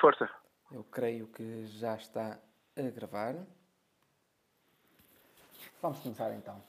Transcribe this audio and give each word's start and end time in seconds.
Força. 0.00 0.30
Eu 0.70 0.84
creio 0.84 1.26
que 1.26 1.66
já 1.66 1.96
está 1.96 2.38
a 2.76 2.82
gravar. 2.82 3.34
Vamos 5.82 5.98
começar 5.98 6.32
então. 6.34 6.62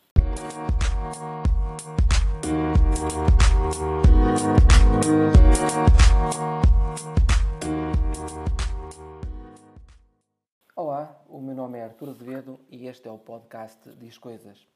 Olá, 10.75 11.21
o 11.27 11.39
meu 11.39 11.53
nome 11.53 11.77
é 11.77 11.83
Artur 11.83 12.09
Azevedo 12.09 12.59
e 12.67 12.87
este 12.87 13.07
é 13.07 13.11
o 13.11 13.19
podcast 13.19 13.95
Diz 13.97 14.17
Coisas. 14.17 14.67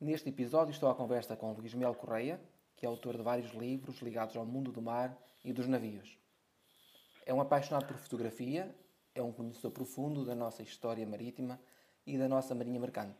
Neste 0.00 0.28
episódio 0.28 0.70
estou 0.70 0.88
à 0.88 0.94
conversa 0.94 1.34
com 1.34 1.52
Luís 1.52 1.74
Mel 1.74 1.94
Correia, 1.96 2.40
que 2.76 2.86
é 2.86 2.88
autor 2.88 3.16
de 3.16 3.22
vários 3.24 3.50
livros 3.50 4.00
ligados 4.00 4.36
ao 4.36 4.46
mundo 4.46 4.70
do 4.70 4.80
mar 4.80 5.18
e 5.44 5.52
dos 5.52 5.66
navios. 5.66 6.16
É 7.28 7.34
um 7.34 7.42
apaixonado 7.42 7.84
por 7.84 7.98
fotografia, 7.98 8.74
é 9.14 9.22
um 9.22 9.30
conhecedor 9.30 9.70
profundo 9.70 10.24
da 10.24 10.34
nossa 10.34 10.62
história 10.62 11.06
marítima 11.06 11.60
e 12.06 12.16
da 12.16 12.26
nossa 12.26 12.54
marinha 12.54 12.80
mercante. 12.80 13.18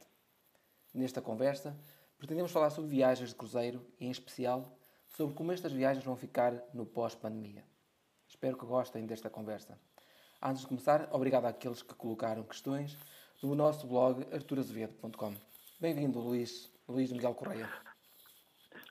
Nesta 0.95 1.21
conversa, 1.21 1.77
pretendemos 2.17 2.51
falar 2.51 2.71
sobre 2.71 2.89
viagens 2.89 3.29
de 3.29 3.35
cruzeiro 3.35 3.87
e, 4.01 4.07
em 4.07 4.11
especial, 4.11 4.79
sobre 5.09 5.35
como 5.35 5.53
estas 5.53 5.73
viagens 5.73 6.07
vão 6.07 6.17
ficar 6.17 6.55
no 6.73 6.87
pós-pandemia. 6.87 7.63
Espero 8.27 8.57
que 8.57 8.65
gostem 8.65 9.05
desta 9.05 9.29
conversa. 9.29 9.79
Antes 10.41 10.63
de 10.63 10.69
começar, 10.69 11.07
obrigado 11.13 11.45
àqueles 11.45 11.83
que 11.83 11.93
colocaram 11.93 12.45
questões 12.45 12.97
no 13.43 13.55
nosso 13.55 13.87
blog 13.87 14.27
arturazevedo.com. 14.33 15.35
Bem-vindo, 15.79 16.19
Luís, 16.19 16.73
Luís 16.89 17.13
Miguel 17.13 17.35
Correia. 17.35 17.69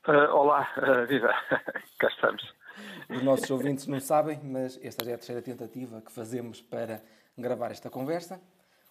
Uh, 0.07 0.31
olá, 0.31 0.71
uh, 0.77 1.07
viva, 1.07 1.33
cá 1.97 2.07
estamos. 2.07 2.56
Os 3.09 3.23
nossos 3.23 3.49
ouvintes 3.49 3.87
não 3.87 3.99
sabem, 3.99 4.39
mas 4.43 4.79
esta 4.83 5.03
já 5.03 5.11
é 5.11 5.13
a 5.13 5.17
terceira 5.17 5.41
tentativa 5.41 6.01
que 6.01 6.11
fazemos 6.11 6.61
para 6.61 7.01
gravar 7.37 7.71
esta 7.71 7.89
conversa. 7.89 8.41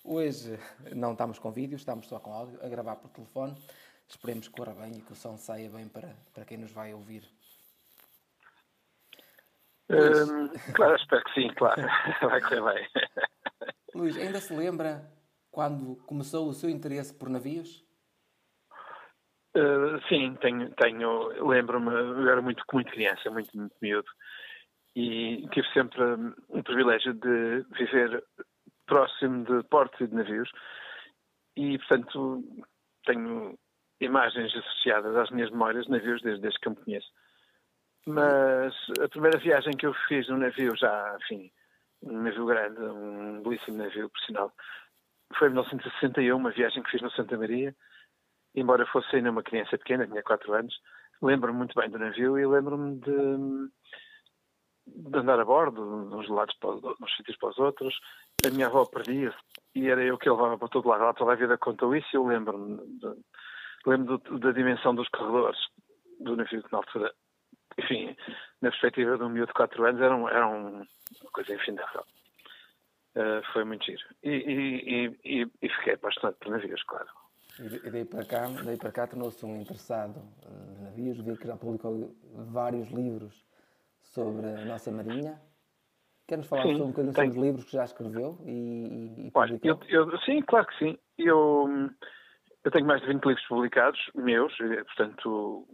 Hoje 0.04 0.58
não 0.94 1.12
estamos 1.12 1.38
com 1.38 1.50
vídeo, 1.50 1.76
estamos 1.76 2.06
só 2.06 2.18
com 2.18 2.32
áudio, 2.32 2.58
a 2.62 2.68
gravar 2.68 2.96
por 2.96 3.10
telefone. 3.10 3.56
Esperemos 4.08 4.48
que 4.48 4.54
corra 4.54 4.74
bem 4.74 4.98
e 4.98 5.02
que 5.02 5.12
o 5.12 5.16
som 5.16 5.36
saia 5.36 5.68
bem 5.68 5.88
para, 5.88 6.16
para 6.32 6.44
quem 6.44 6.58
nos 6.58 6.70
vai 6.70 6.94
ouvir. 6.94 7.24
Um, 9.88 10.48
claro, 10.72 10.96
espero 10.96 11.24
que 11.24 11.34
sim, 11.34 11.48
claro. 11.54 11.80
Vai 12.20 12.40
correr 12.40 12.62
bem. 12.62 12.88
Luís, 13.94 14.16
ainda 14.16 14.40
se 14.40 14.52
lembra 14.52 15.08
quando 15.50 15.96
começou 16.06 16.48
o 16.48 16.54
seu 16.54 16.68
interesse 16.68 17.14
por 17.14 17.28
navios? 17.28 17.85
Uh, 19.56 19.98
sim, 20.06 20.34
tenho, 20.42 20.70
tenho 20.74 21.48
lembro-me, 21.48 21.90
eu 21.90 22.28
era 22.28 22.42
muito, 22.42 22.62
muito 22.70 22.92
criança, 22.92 23.30
muito, 23.30 23.56
muito 23.56 23.74
miúdo, 23.80 24.08
e 24.94 25.48
tive 25.50 25.66
sempre 25.72 26.02
um 26.50 26.62
privilégio 26.62 27.14
de 27.14 27.64
viver 27.74 28.22
próximo 28.86 29.44
de 29.44 29.66
portos 29.68 29.98
e 30.00 30.08
de 30.08 30.14
navios, 30.14 30.50
e 31.56 31.78
portanto 31.78 32.44
tenho 33.06 33.58
imagens 33.98 34.54
associadas 34.54 35.16
às 35.16 35.30
minhas 35.30 35.50
memórias 35.50 35.86
de 35.86 35.90
navios 35.92 36.20
desde, 36.20 36.42
desde 36.42 36.60
que 36.60 36.68
eu 36.68 36.72
me 36.72 36.84
conheço. 36.84 37.08
Mas 38.06 38.74
a 39.02 39.08
primeira 39.08 39.38
viagem 39.38 39.74
que 39.74 39.86
eu 39.86 39.94
fiz 40.06 40.28
num 40.28 40.36
navio, 40.36 40.76
já, 40.76 41.16
enfim, 41.22 41.50
um 42.02 42.22
navio 42.22 42.44
grande, 42.44 42.78
um 42.80 43.42
belíssimo 43.42 43.78
navio, 43.78 44.10
por 44.10 44.20
sinal, 44.20 44.52
foi 45.34 45.48
em 45.48 45.52
1961, 45.52 46.36
uma 46.36 46.50
viagem 46.50 46.82
que 46.82 46.90
fiz 46.90 47.00
no 47.00 47.10
Santa 47.10 47.36
Maria, 47.36 47.74
embora 48.56 48.86
fosse 48.86 49.16
ainda 49.16 49.30
uma 49.30 49.42
criança 49.42 49.78
pequena, 49.78 50.06
tinha 50.06 50.22
4 50.22 50.52
anos, 50.54 50.74
lembro-me 51.22 51.58
muito 51.58 51.78
bem 51.78 51.90
do 51.90 51.98
navio 51.98 52.38
e 52.38 52.46
lembro-me 52.46 52.98
de, 53.00 53.70
de, 54.86 55.18
andar 55.18 55.38
a 55.38 55.44
bordo, 55.44 55.82
uns 56.16 56.28
lados 56.28 56.54
para, 56.58 56.70
uns 56.70 57.16
sítios 57.16 57.36
para 57.36 57.50
os 57.50 57.58
outros. 57.58 57.98
A 58.46 58.50
minha 58.50 58.66
avó 58.66 58.84
perdia-se 58.84 59.36
e 59.74 59.88
era 59.88 60.02
eu 60.02 60.18
que 60.18 60.28
a 60.28 60.32
levava 60.32 60.58
para 60.58 60.68
todo 60.68 60.88
lado. 60.88 61.02
Ela 61.02 61.14
toda 61.14 61.32
a 61.32 61.36
vida 61.36 61.58
contou 61.58 61.94
isso 61.94 62.08
e 62.12 62.16
eu 62.16 62.26
lembro-me 62.26 62.78
lembro 63.86 64.18
da 64.40 64.50
dimensão 64.52 64.94
dos 64.94 65.08
corredores 65.08 65.58
do 66.20 66.36
navio 66.36 66.62
que 66.62 66.72
na 66.72 66.78
altura, 66.78 67.14
enfim, 67.78 68.16
na 68.60 68.70
perspectiva 68.70 69.16
de 69.16 69.22
um 69.22 69.28
miúdo 69.28 69.48
de 69.48 69.54
4 69.54 69.84
anos, 69.84 70.00
era, 70.00 70.16
um, 70.16 70.28
era 70.28 70.48
um, 70.48 70.78
uma 70.78 71.30
coisa 71.32 71.54
infindável. 71.54 72.04
Uh, 73.14 73.42
foi 73.52 73.64
muito 73.64 73.84
giro. 73.84 74.02
E, 74.22 74.30
e, 74.30 75.18
e, 75.24 75.46
e 75.62 75.68
fiquei 75.68 75.94
apaixonado 75.94 76.36
por 76.36 76.50
navios, 76.50 76.82
claro. 76.82 77.08
E 77.58 77.90
daí 77.90 78.04
para 78.04 78.24
cá, 78.24 78.48
daí 78.64 78.76
para 78.76 78.92
cá 78.92 79.06
tornou-se 79.06 79.44
um 79.44 79.60
interessado 79.60 80.22
em 80.78 80.84
navios, 80.84 81.18
vi 81.18 81.36
que 81.36 81.46
já 81.46 81.56
publicou 81.56 82.14
vários 82.52 82.88
livros 82.90 83.46
sobre 84.00 84.46
a 84.46 84.64
nossa 84.64 84.90
marinha. 84.90 85.40
Quer-nos 86.26 86.48
falar 86.48 86.62
sim, 86.62 86.82
um 86.82 86.88
bocadinho 86.88 87.14
sobre 87.14 87.30
os 87.30 87.36
livros 87.36 87.64
que 87.64 87.72
já 87.72 87.84
escreveu 87.84 88.38
e, 88.44 89.28
e 89.28 89.32
eu, 89.62 89.78
eu, 89.88 90.18
Sim, 90.20 90.42
claro 90.42 90.66
que 90.66 90.78
sim. 90.78 90.98
Eu, 91.16 91.88
eu 92.64 92.70
tenho 92.70 92.86
mais 92.86 93.00
de 93.00 93.06
20 93.06 93.24
livros 93.24 93.46
publicados, 93.46 94.10
meus, 94.14 94.52
portanto, 94.56 95.66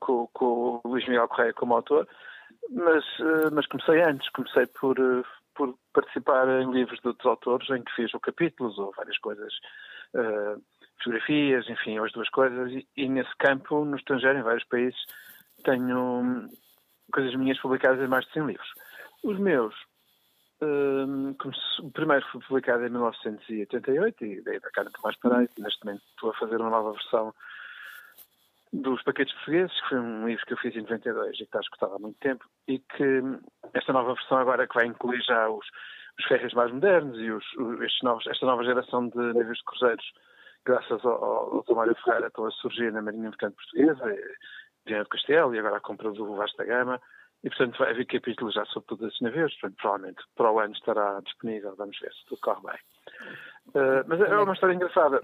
com, 0.00 0.26
com 0.32 0.80
o 0.84 0.88
Luís 0.88 1.06
Miguel 1.06 1.28
Correia 1.28 1.54
como 1.54 1.74
autor, 1.74 2.08
mas, 2.70 3.04
eh, 3.20 3.50
mas 3.52 3.66
comecei 3.66 4.02
antes, 4.02 4.28
comecei 4.30 4.66
por, 4.66 4.98
eh, 4.98 5.22
por 5.56 5.76
participar 5.92 6.48
em 6.60 6.70
livros 6.70 7.00
de 7.00 7.08
outros 7.08 7.26
autores 7.26 7.70
em 7.70 7.82
que 7.82 7.92
fiz 7.94 8.12
ou 8.14 8.20
capítulos 8.20 8.78
ou 8.78 8.92
várias 8.96 9.18
coisas 9.18 9.52
uh, 10.14 10.62
fotografias, 10.98 11.68
enfim, 11.68 11.98
as 11.98 12.12
duas 12.12 12.28
coisas. 12.30 12.72
E, 12.72 12.86
e, 12.96 13.08
nesse 13.08 13.34
campo, 13.38 13.84
no 13.84 13.96
estrangeiro, 13.96 14.38
em 14.38 14.42
vários 14.42 14.64
países, 14.64 14.98
tenho 15.64 16.20
hum, 16.20 16.48
coisas 17.12 17.34
minhas 17.34 17.58
publicadas 17.60 18.00
em 18.04 18.08
mais 18.08 18.24
de 18.26 18.32
100 18.32 18.46
livros. 18.46 18.70
Os 19.22 19.38
meus, 19.38 19.74
uh, 20.62 21.36
o 21.82 21.90
primeiro 21.90 22.24
foi 22.30 22.40
publicado 22.42 22.86
em 22.86 22.90
1988 22.90 24.24
e 24.24 24.42
daí 24.42 24.60
da 24.60 24.70
cá 24.70 24.84
nunca 24.84 25.00
mais 25.02 25.16
parei. 25.16 25.48
Neste 25.58 25.84
momento 25.84 26.02
estou 26.10 26.30
a 26.30 26.34
fazer 26.34 26.60
uma 26.60 26.70
nova 26.70 26.92
versão 26.92 27.34
dos 28.82 29.02
paquetes 29.02 29.34
portugueses, 29.34 29.80
que 29.80 29.88
foi 29.88 29.98
um 29.98 30.26
livro 30.26 30.46
que 30.46 30.52
eu 30.52 30.58
fiz 30.58 30.74
em 30.76 30.82
92 30.82 31.34
e 31.34 31.36
que 31.38 31.42
está 31.44 31.60
escutado 31.60 31.94
há 31.94 31.98
muito 31.98 32.18
tempo, 32.18 32.44
e 32.68 32.78
que 32.78 33.22
esta 33.74 33.92
nova 33.92 34.14
versão 34.14 34.38
agora 34.38 34.66
que 34.66 34.74
vai 34.74 34.86
incluir 34.86 35.22
já 35.22 35.48
os, 35.48 35.66
os 36.18 36.24
ferros 36.26 36.52
mais 36.54 36.72
modernos 36.72 37.18
e 37.18 37.30
os, 37.30 37.44
os, 37.54 37.98
novos, 38.02 38.26
esta 38.26 38.46
nova 38.46 38.64
geração 38.64 39.08
de 39.08 39.16
navios 39.16 39.58
de 39.58 39.64
cruzeiros, 39.64 40.04
graças 40.64 41.04
ao, 41.04 41.64
ao 41.66 41.74
Mário 41.74 41.96
Ferreira, 42.04 42.28
estão 42.28 42.46
a 42.46 42.50
surgir 42.50 42.92
na 42.92 43.02
Marinha 43.02 43.30
Mercante 43.30 43.56
Portuguesa, 43.56 44.16
Viana 44.86 45.04
do 45.04 45.10
Castelo 45.10 45.54
e 45.54 45.58
agora 45.58 45.76
a 45.76 45.80
compra 45.80 46.10
do 46.12 46.34
Vasta 46.36 46.64
Gama. 46.64 47.00
E, 47.44 47.48
portanto, 47.48 47.78
vai 47.78 47.90
haver 47.90 48.06
capítulos 48.06 48.54
já 48.54 48.64
sobre 48.66 48.88
todos 48.88 49.06
esses 49.06 49.20
navios. 49.20 49.54
Portanto, 49.60 49.76
provavelmente 49.76 50.22
para 50.34 50.50
o 50.50 50.58
ano 50.58 50.74
estará 50.74 51.20
disponível. 51.20 51.76
Vamos 51.76 51.98
ver 52.00 52.12
se 52.12 52.24
tudo 52.26 52.40
corre 52.40 52.60
bem. 52.62 52.78
Uh, 53.68 54.04
mas 54.06 54.20
é 54.20 54.36
uma 54.36 54.54
história 54.54 54.74
engraçada. 54.74 55.20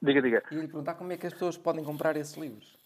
Diga, 0.00 0.22
diga. 0.22 0.42
E 0.50 0.54
lhe 0.54 0.68
perguntar 0.68 0.94
como 0.94 1.12
é 1.12 1.18
que 1.18 1.26
as 1.26 1.32
pessoas 1.32 1.58
podem 1.58 1.84
comprar 1.84 2.16
esses 2.16 2.36
livros? 2.36 2.79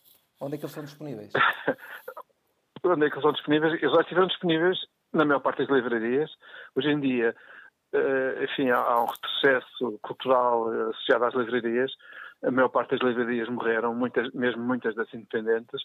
Onde 0.45 0.57
é 0.57 0.59
que 0.59 0.65
eles 0.65 0.75
são 0.75 0.85
disponíveis? 0.85 1.33
Onde 2.85 3.07
é 3.07 3.09
que 3.09 3.15
eles 3.15 3.23
são 3.23 3.33
disponíveis? 3.33 3.73
Eles 3.83 3.95
já 3.95 4.01
estiveram 4.03 4.27
disponíveis 4.27 4.79
na 5.15 5.25
maior 5.25 5.41
parte 5.41 5.65
das 5.65 5.71
livrarias. 5.71 6.31
Hoje 6.77 6.91
em 6.91 7.01
dia, 7.01 7.35
uh, 7.95 8.45
enfim, 8.45 8.69
há, 8.69 9.01
um 9.01 9.07
retrocesso 9.07 9.99
cultural 10.03 10.69
associado 10.91 11.25
às 11.25 11.35
livrarias. 11.35 11.91
A 12.43 12.51
maior 12.51 12.69
parte 12.69 12.91
das 12.91 13.01
livrarias 13.01 13.49
morreram, 13.49 13.95
muitas, 13.95 14.31
mesmo 14.35 14.63
muitas 14.63 14.95
das 14.95 15.13
independentes. 15.15 15.81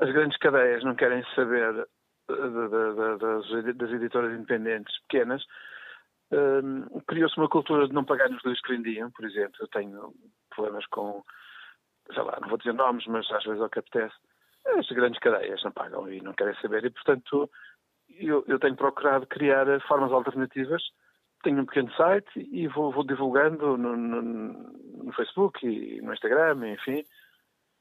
As 0.00 0.10
grandes 0.10 0.36
cadeias 0.38 0.82
não 0.82 0.96
querem 0.96 1.24
saber 1.36 1.72
de, 2.28 3.74
das, 3.74 3.90
editoras 3.92 4.32
independentes 4.32 4.98
pequenas. 5.02 5.44
Criou-se 7.06 7.36
uma 7.36 7.48
cultura 7.48 7.86
de 7.86 7.94
não 7.94 8.04
pagar 8.04 8.28
nos 8.30 8.42
livros 8.42 8.60
que 8.62 8.72
vendiam, 8.72 9.12
por 9.12 9.24
exemplo. 9.26 9.54
Eu 9.60 9.68
tenho 9.68 10.12
problemas 10.50 10.86
com, 10.86 11.22
sei 12.12 12.22
lá, 12.22 12.38
não 12.40 12.48
vou 12.48 12.58
dizer 12.58 12.74
nomes, 12.74 13.06
mas 13.06 13.30
às 13.30 13.44
vezes 13.44 13.60
é 13.60 13.64
o 13.64 13.70
que 13.70 13.78
apetece. 13.78 14.14
As 14.78 14.88
grandes 14.88 15.20
cadeias 15.20 15.62
não 15.64 15.72
pagam 15.72 16.10
e 16.10 16.20
não 16.20 16.32
querem 16.32 16.54
saber. 16.60 16.84
E, 16.84 16.90
portanto, 16.90 17.50
eu, 18.08 18.44
eu 18.46 18.58
tenho 18.58 18.76
procurado 18.76 19.26
criar 19.26 19.66
formas 19.86 20.12
alternativas. 20.12 20.82
Tenho 21.42 21.60
um 21.60 21.66
pequeno 21.66 21.92
site 21.94 22.30
e 22.52 22.68
vou, 22.68 22.92
vou 22.92 23.04
divulgando 23.04 23.76
no, 23.76 23.96
no, 23.96 24.22
no, 24.22 25.12
Facebook 25.14 25.66
e 25.66 26.00
no 26.00 26.12
Instagram, 26.12 26.68
enfim. 26.68 27.04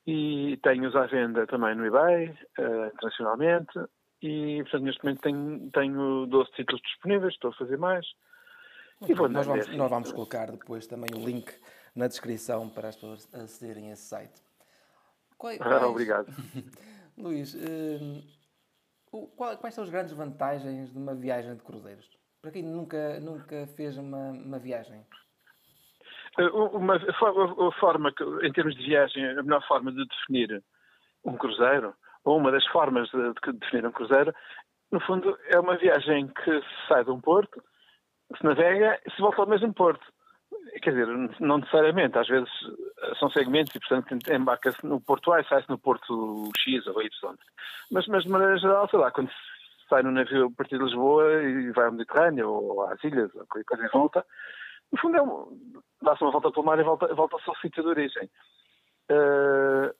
E 0.07 0.57
tenho-os 0.63 0.95
à 0.95 1.05
venda 1.05 1.45
também 1.45 1.75
no 1.75 1.85
eBay, 1.85 2.29
uh, 2.57 2.87
internacionalmente. 2.87 3.79
E, 4.21 4.61
portanto, 4.63 4.83
neste 4.83 5.03
momento 5.03 5.21
tenho, 5.21 5.69
tenho 5.71 6.25
12 6.25 6.51
títulos 6.53 6.81
disponíveis, 6.81 7.33
estou 7.33 7.51
a 7.51 7.55
fazer 7.55 7.77
mais. 7.77 8.05
E 9.07 9.13
vou 9.13 9.29
nós, 9.29 9.45
vamos, 9.45 9.67
nós 9.75 9.89
vamos 9.89 10.11
colocar 10.11 10.51
depois 10.51 10.87
também 10.87 11.09
o 11.15 11.23
link 11.23 11.51
na 11.95 12.07
descrição 12.07 12.69
para 12.69 12.89
as 12.89 12.95
pessoas 12.95 13.33
acederem 13.33 13.89
a 13.89 13.93
esse 13.93 14.03
site. 14.03 14.41
Quais, 15.37 15.59
ah, 15.61 15.87
obrigado. 15.87 16.27
Luís, 17.17 17.53
uh, 17.53 18.23
quais 19.35 19.73
são 19.73 19.83
as 19.83 19.89
grandes 19.89 20.13
vantagens 20.13 20.91
de 20.91 20.97
uma 20.97 21.13
viagem 21.13 21.55
de 21.55 21.63
cruzeiros? 21.63 22.09
Para 22.41 22.51
quem 22.51 22.63
nunca, 22.63 23.19
nunca 23.19 23.67
fez 23.75 23.97
uma, 23.97 24.31
uma 24.31 24.57
viagem. 24.57 25.05
Eh, 26.39 26.49
uma, 26.49 26.95
a 26.95 27.79
forma 27.79 28.13
em 28.41 28.51
termos 28.51 28.75
de 28.75 28.83
viagem, 28.83 29.23
a 29.37 29.43
melhor 29.43 29.65
forma 29.67 29.91
de 29.91 30.05
definir 30.07 30.63
um 31.23 31.37
cruzeiro, 31.37 31.93
ou 32.23 32.37
uma 32.37 32.51
das 32.51 32.65
formas 32.67 33.09
de, 33.09 33.33
de 33.33 33.59
definir 33.59 33.85
um 33.85 33.91
cruzeiro, 33.91 34.33
no 34.91 34.99
fundo, 35.01 35.37
é 35.47 35.59
uma 35.59 35.77
viagem 35.77 36.27
que 36.27 36.61
se 36.61 36.87
sai 36.87 37.03
de 37.03 37.11
um 37.11 37.21
porto, 37.21 37.63
se 38.37 38.43
navega 38.43 38.99
e 39.05 39.11
se 39.11 39.21
volta 39.21 39.41
ao 39.41 39.47
mesmo 39.47 39.73
porto. 39.73 40.05
Quer 40.81 40.91
dizer, 40.91 41.07
não 41.39 41.57
necessariamente, 41.57 42.17
às 42.17 42.27
vezes 42.27 42.49
são 43.19 43.29
segmentos 43.29 43.75
e, 43.75 43.79
portanto, 43.79 44.31
embarca-se 44.31 44.85
no 44.85 45.01
Porto 45.01 45.31
A 45.31 45.41
e 45.41 45.47
sai-se 45.47 45.69
no 45.69 45.77
Porto 45.77 46.49
X 46.57 46.87
ou 46.87 47.01
Y. 47.01 47.09
Mas, 47.91 48.07
mas, 48.07 48.23
de 48.23 48.29
maneira 48.29 48.57
geral, 48.57 48.87
sei 48.89 48.99
lá, 48.99 49.11
quando 49.11 49.29
se 49.29 49.35
sai 49.89 50.03
no 50.03 50.11
navio 50.11 50.47
a 50.47 50.51
partir 50.51 50.77
de 50.77 50.85
Lisboa 50.85 51.43
e 51.43 51.71
vai 51.71 51.85
ao 51.85 51.91
Mediterrâneo 51.91 52.49
ou 52.49 52.81
às 52.83 53.03
ilhas, 53.03 53.33
ou 53.35 53.45
qualquer 53.47 53.65
coisa 53.65 53.85
em 53.85 53.89
volta, 53.89 54.25
no 54.91 54.99
fundo 54.99 55.17
é 55.17 55.21
um, 55.21 55.81
dá-se 56.01 56.23
uma 56.23 56.31
volta 56.31 56.51
pelo 56.51 56.65
mar 56.65 56.79
e 56.79 56.83
volta, 56.83 57.13
volta-se 57.13 57.49
ao 57.49 57.55
sítio 57.57 57.83
de 57.83 57.89
origem. 57.89 58.29
Uh, 59.09 59.93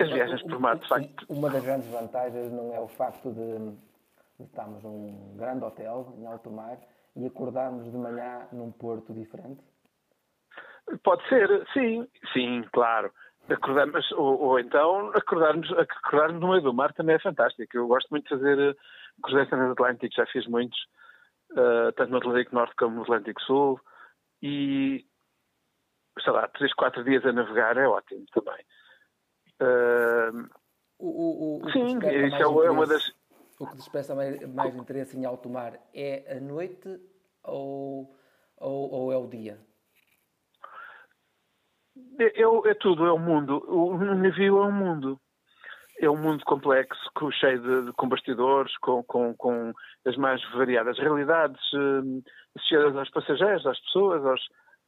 as 0.00 0.10
viagens 0.10 0.42
por 0.42 0.58
mar, 0.58 0.76
de 0.76 0.88
facto. 0.88 1.26
Uma 1.28 1.50
das 1.50 1.62
grandes 1.62 1.88
vantagens 1.88 2.52
não 2.52 2.74
é 2.74 2.80
o 2.80 2.88
facto 2.88 3.30
de, 3.30 3.58
de 4.38 4.46
estarmos 4.46 4.82
num 4.82 5.36
grande 5.36 5.64
hotel 5.64 6.12
em 6.18 6.26
alto 6.26 6.50
mar 6.50 6.78
e 7.16 7.26
acordarmos 7.26 7.84
de 7.84 7.96
manhã 7.96 8.46
num 8.52 8.72
porto 8.72 9.12
diferente? 9.12 9.62
Pode 11.02 11.26
ser, 11.28 11.66
sim, 11.72 12.06
sim, 12.32 12.64
claro. 12.72 13.12
Acordarmos, 13.48 14.10
ou, 14.12 14.40
ou 14.40 14.58
então 14.58 15.10
acordarmos, 15.14 15.70
acordarmos 15.72 16.40
no 16.40 16.48
meio 16.48 16.62
do 16.62 16.74
mar 16.74 16.92
também 16.94 17.16
é 17.16 17.18
fantástico. 17.18 17.76
Eu 17.76 17.86
gosto 17.86 18.08
muito 18.10 18.24
de 18.24 18.30
fazer 18.30 18.58
eh, 18.58 18.74
cruzeiros 19.22 19.52
Atlânticos, 19.52 20.16
já 20.16 20.26
fiz 20.26 20.46
muitos, 20.46 20.78
uh, 21.52 21.92
tanto 21.94 22.10
no 22.10 22.18
Atlântico 22.18 22.54
Norte 22.54 22.74
como 22.76 22.96
no 22.96 23.02
Atlântico 23.02 23.42
Sul, 23.42 23.80
e 24.42 25.04
sei 26.22 26.32
lá, 26.32 26.48
três, 26.48 26.72
quatro 26.74 27.04
dias 27.04 27.24
a 27.24 27.32
navegar 27.32 27.76
é 27.76 27.86
ótimo 27.86 28.24
também. 28.32 28.64
Uh, 29.60 30.48
o, 30.98 31.08
o, 31.08 31.64
o, 31.64 31.70
sim, 31.70 31.98
isso 31.98 32.36
é, 32.36 32.66
é 32.66 32.70
uma 32.70 32.86
das 32.86 33.12
o 33.64 33.70
que 33.70 33.76
desperta 33.76 34.14
mais, 34.14 34.40
mais 34.52 34.74
interesse 34.76 35.16
em 35.16 35.24
alto 35.24 35.48
mar 35.48 35.78
é 35.92 36.36
a 36.36 36.40
noite 36.40 37.00
ou, 37.42 38.14
ou, 38.56 38.90
ou 38.92 39.12
é 39.12 39.16
o 39.16 39.26
dia? 39.26 39.58
É, 42.18 42.42
é, 42.42 42.70
é, 42.70 42.74
tudo, 42.74 43.06
é 43.06 43.12
o 43.12 43.18
mundo. 43.18 43.64
O 43.68 43.96
navio 43.96 44.58
é 44.58 44.66
um 44.66 44.72
mundo. 44.72 45.20
É 46.00 46.10
um 46.10 46.16
mundo 46.16 46.44
complexo, 46.44 47.08
com, 47.14 47.30
cheio 47.30 47.60
de, 47.60 47.86
de 47.86 47.92
com 47.92 48.08
com, 48.80 49.02
com, 49.04 49.34
com, 49.34 49.72
as 50.04 50.16
mais 50.16 50.42
variadas 50.50 50.98
realidades 50.98 51.60
uh, 51.72 52.22
associadas 52.56 52.96
aos 52.96 53.10
passageiros, 53.10 53.64
às 53.64 53.78
pessoas, 53.78 54.26
aos, 54.26 54.40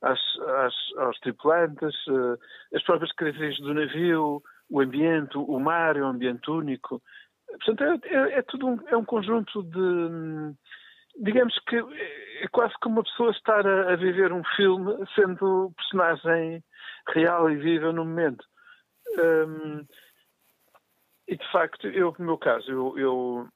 às, 0.03 0.21
às, 0.41 0.75
aos 0.99 1.19
tripulantes, 1.21 1.95
uh, 2.09 2.37
as 2.75 2.83
próprias 2.83 3.13
características 3.13 3.67
do 3.69 3.75
navio, 3.75 4.43
o 4.69 4.81
ambiente, 4.81 5.39
o 5.39 5.61
mar 5.61 5.97
é 5.97 6.03
um 6.03 6.09
ambiente 6.09 6.51
único. 6.51 7.01
Portanto, 7.65 8.05
é, 8.05 8.15
é, 8.15 8.39
é 8.39 8.43
tudo 8.43 8.69
um, 8.69 8.79
é 8.89 8.97
um 8.97 9.05
conjunto 9.05 9.63
de. 9.63 10.55
Digamos 11.19 11.59
que 11.67 11.77
é 11.77 12.49
quase 12.49 12.75
como 12.83 12.97
uma 12.97 13.05
pessoa 13.05 13.31
estar 13.31 13.67
a, 13.67 13.93
a 13.93 13.97
viver 13.97 14.33
um 14.33 14.43
filme 14.55 14.93
sendo 15.15 15.73
personagem 15.77 16.63
real 17.09 17.51
e 17.51 17.57
viva 17.57 17.93
no 17.93 18.05
momento. 18.05 18.45
Um, 19.19 19.87
e 21.27 21.37
de 21.37 21.53
facto, 21.53 21.87
eu, 21.89 22.15
no 22.19 22.25
meu 22.25 22.39
caso, 22.39 22.71
eu, 22.71 22.99
eu 22.99 23.49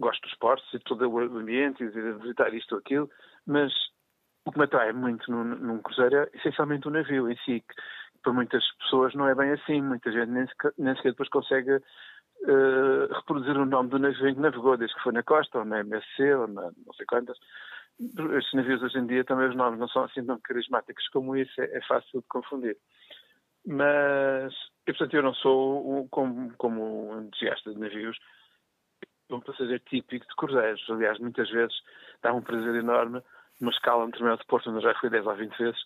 gosto 0.00 0.22
dos 0.22 0.32
esportes 0.32 0.74
e 0.74 0.78
todo 0.80 1.08
o 1.08 1.18
ambiente 1.18 1.84
e 1.84 1.90
de 1.90 2.12
visitar 2.14 2.52
isto 2.54 2.72
ou 2.72 2.78
aquilo, 2.78 3.10
mas 3.46 3.72
o 4.44 4.52
que 4.52 4.58
me 4.58 4.64
atrai 4.64 4.92
muito 4.92 5.30
num, 5.30 5.44
num 5.44 5.82
cruzeiro 5.82 6.16
é 6.16 6.30
essencialmente 6.34 6.88
o 6.88 6.90
navio 6.90 7.30
em 7.30 7.36
si, 7.38 7.60
que 7.60 7.74
para 8.22 8.32
muitas 8.32 8.64
pessoas 8.78 9.14
não 9.14 9.28
é 9.28 9.34
bem 9.34 9.52
assim, 9.52 9.80
muita 9.82 10.10
gente 10.10 10.30
nem 10.30 10.46
sequer, 10.46 10.72
nem 10.78 10.96
sequer 10.96 11.10
depois 11.10 11.28
consegue 11.28 11.80
uh, 12.42 13.12
reproduzir 13.12 13.56
o 13.56 13.66
nome 13.66 13.90
do 13.90 13.98
navio 13.98 14.34
que 14.34 14.40
navegou, 14.40 14.76
desde 14.76 14.96
que 14.96 15.02
foi 15.02 15.12
na 15.12 15.22
costa, 15.22 15.58
ou 15.58 15.64
na 15.64 15.80
MSC, 15.80 16.34
ou 16.34 16.48
na 16.48 16.62
não 16.62 16.94
sei 16.96 17.06
quantas. 17.06 17.38
Estes 18.00 18.54
navios 18.54 18.82
hoje 18.82 18.98
em 18.98 19.06
dia 19.06 19.24
também 19.24 19.48
os 19.48 19.56
nomes 19.56 19.78
não 19.78 19.88
são 19.88 20.04
assim 20.04 20.24
tão 20.24 20.38
carismáticos 20.40 21.08
como 21.08 21.36
isso, 21.36 21.60
é, 21.60 21.64
é 21.76 21.80
fácil 21.82 22.20
de 22.20 22.26
confundir. 22.26 22.76
Mas, 23.66 24.52
e, 24.86 24.92
portanto, 24.92 25.14
eu 25.14 25.22
não 25.22 25.34
sou, 25.34 26.06
como, 26.10 26.52
como 26.58 27.12
um 27.12 27.22
entusiasta 27.22 27.72
de 27.72 27.78
navios, 27.80 28.18
um 29.30 29.40
passageiro 29.40 29.82
típico 29.86 30.26
de 30.26 30.36
cruzeiros. 30.36 30.84
Aliás, 30.90 31.18
muitas 31.18 31.48
vezes 31.50 31.74
dá 32.22 32.32
um 32.32 32.42
prazer 32.42 32.74
enorme, 32.74 33.22
numa 33.60 33.72
escala, 33.72 34.04
um 34.04 34.06
determinado 34.06 34.40
de 34.40 34.46
Porto, 34.46 34.68
onde 34.68 34.78
eu 34.78 34.92
já 34.92 34.98
fui 35.00 35.08
10 35.08 35.26
ou 35.26 35.34
20 35.34 35.56
vezes, 35.56 35.80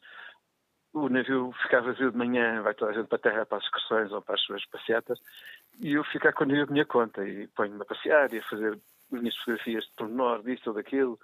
o 0.92 1.08
navio 1.08 1.52
ficar 1.62 1.80
vazio 1.80 2.10
de 2.10 2.16
manhã, 2.16 2.62
vai 2.62 2.74
toda 2.74 2.92
a 2.92 2.94
gente 2.94 3.08
para 3.08 3.16
a 3.16 3.20
terra 3.20 3.46
para 3.46 3.58
as 3.58 3.64
excursões 3.64 4.12
ou 4.12 4.22
para 4.22 4.34
as 4.34 4.40
suas 4.42 4.64
passeatas, 4.66 5.20
e 5.80 5.92
eu 5.92 6.04
ficar 6.04 6.32
com 6.32 6.44
o 6.44 6.46
navio 6.46 6.66
de 6.66 6.72
minha 6.72 6.86
conta 6.86 7.26
e 7.26 7.46
ponho-me 7.48 7.82
a 7.82 7.84
passear 7.84 8.32
e 8.32 8.38
a 8.38 8.42
fazer 8.44 8.78
minhas 9.10 9.36
fotografias 9.36 9.84
de 9.84 9.92
pormenor, 9.96 10.42
disto 10.42 10.68
ou 10.68 10.74
daquilo. 10.74 11.18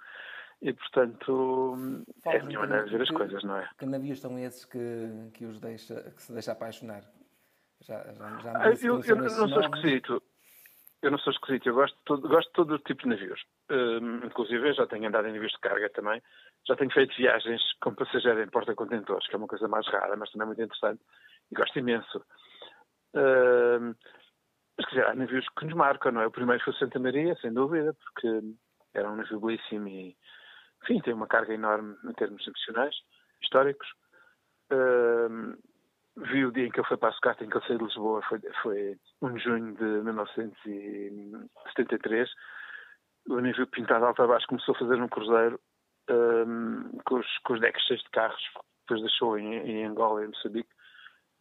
E, 0.61 0.73
portanto, 0.73 2.03
é 2.25 2.39
a 2.39 2.43
minha 2.43 2.59
maneira 2.59 2.85
de 2.85 2.91
ver 2.91 3.01
as 3.01 3.09
que, 3.09 3.15
coisas, 3.15 3.43
não 3.43 3.57
é? 3.57 3.69
Que 3.77 3.85
navios 3.85 4.19
são 4.21 4.39
esses 4.39 4.65
que, 4.65 5.29
que, 5.33 5.45
os 5.45 5.59
deixa, 5.59 6.11
que 6.15 6.23
se 6.23 6.31
deixa 6.31 6.53
apaixonar? 6.53 7.03
Já, 7.81 8.03
já, 8.13 8.37
já 8.39 8.53
ah, 8.55 8.69
eu, 8.81 9.01
eu 9.03 9.15
não 9.17 9.29
sou 9.29 9.61
esquisito. 9.61 10.23
Eu 11.01 11.11
não 11.11 11.17
sou 11.19 11.31
esquisito. 11.31 11.67
Eu 11.67 11.75
gosto 11.75 11.95
de 11.95 12.03
todo, 12.05 12.27
gosto 12.27 12.47
de 12.47 12.53
todo 12.53 12.79
tipo 12.79 13.03
de 13.03 13.09
navios. 13.09 13.43
Um, 13.69 14.25
inclusive, 14.25 14.73
já 14.73 14.87
tenho 14.87 15.07
andado 15.07 15.27
em 15.27 15.33
navios 15.33 15.51
de 15.51 15.59
carga 15.59 15.89
também. 15.89 16.21
Já 16.67 16.75
tenho 16.75 16.91
feito 16.91 17.15
viagens 17.15 17.61
com 17.81 17.93
passageiro 17.93 18.41
em 18.41 18.49
porta-contentores, 18.49 19.27
que 19.27 19.35
é 19.35 19.37
uma 19.37 19.47
coisa 19.47 19.67
mais 19.67 19.87
rara, 19.87 20.15
mas 20.15 20.31
também 20.31 20.47
muito 20.47 20.61
interessante. 20.61 21.01
E 21.51 21.55
gosto 21.55 21.77
imenso. 21.77 22.25
Um, 23.13 23.93
mas, 24.77 24.85
quer 24.87 24.95
dizer, 24.95 25.05
há 25.05 25.15
navios 25.15 25.45
que 25.57 25.65
nos 25.65 25.73
marcam, 25.73 26.11
não 26.11 26.21
é? 26.21 26.27
O 26.27 26.31
primeiro 26.31 26.63
foi 26.63 26.73
Santa 26.73 26.99
Maria, 26.99 27.35
sem 27.35 27.53
dúvida, 27.53 27.93
porque 27.93 28.41
era 28.93 29.09
um 29.09 29.15
navio 29.15 29.39
belíssimo 29.39 29.87
e, 29.87 30.17
enfim, 30.83 30.99
tem 31.01 31.13
uma 31.13 31.27
carga 31.27 31.53
enorme 31.53 31.95
em 32.03 32.13
termos 32.13 32.45
emocionais, 32.45 32.95
históricos. 33.41 33.87
Um, 34.71 35.55
vi 36.17 36.45
o 36.45 36.51
dia 36.51 36.67
em 36.67 36.71
que 36.71 36.79
ele 36.79 36.87
foi 36.87 36.97
para 36.97 37.09
a 37.09 37.13
Sucata, 37.13 37.43
em 37.43 37.49
que 37.49 37.57
ele 37.57 37.65
saiu 37.67 37.79
de 37.79 37.85
Lisboa, 37.85 38.21
foi, 38.23 38.39
foi 38.61 38.97
1 39.21 39.33
de 39.33 39.43
junho 39.43 39.75
de 39.75 39.83
1973. 39.83 42.29
O 43.27 43.41
navio 43.41 43.67
pintado 43.67 44.05
alto 44.05 44.23
a 44.23 44.27
baixo 44.27 44.47
começou 44.47 44.73
a 44.75 44.79
fazer 44.79 45.01
um 45.01 45.09
cruzeiro 45.09 45.59
um, 46.09 46.97
com, 47.05 47.15
os, 47.15 47.37
com 47.39 47.53
os 47.53 47.59
decks 47.59 47.83
cheios 47.85 48.03
de 48.03 48.09
carros, 48.11 48.41
depois 48.81 49.01
deixou 49.01 49.37
em, 49.37 49.55
em 49.55 49.85
Angola 49.85 50.23
e 50.23 50.27
Moçambique. 50.27 50.69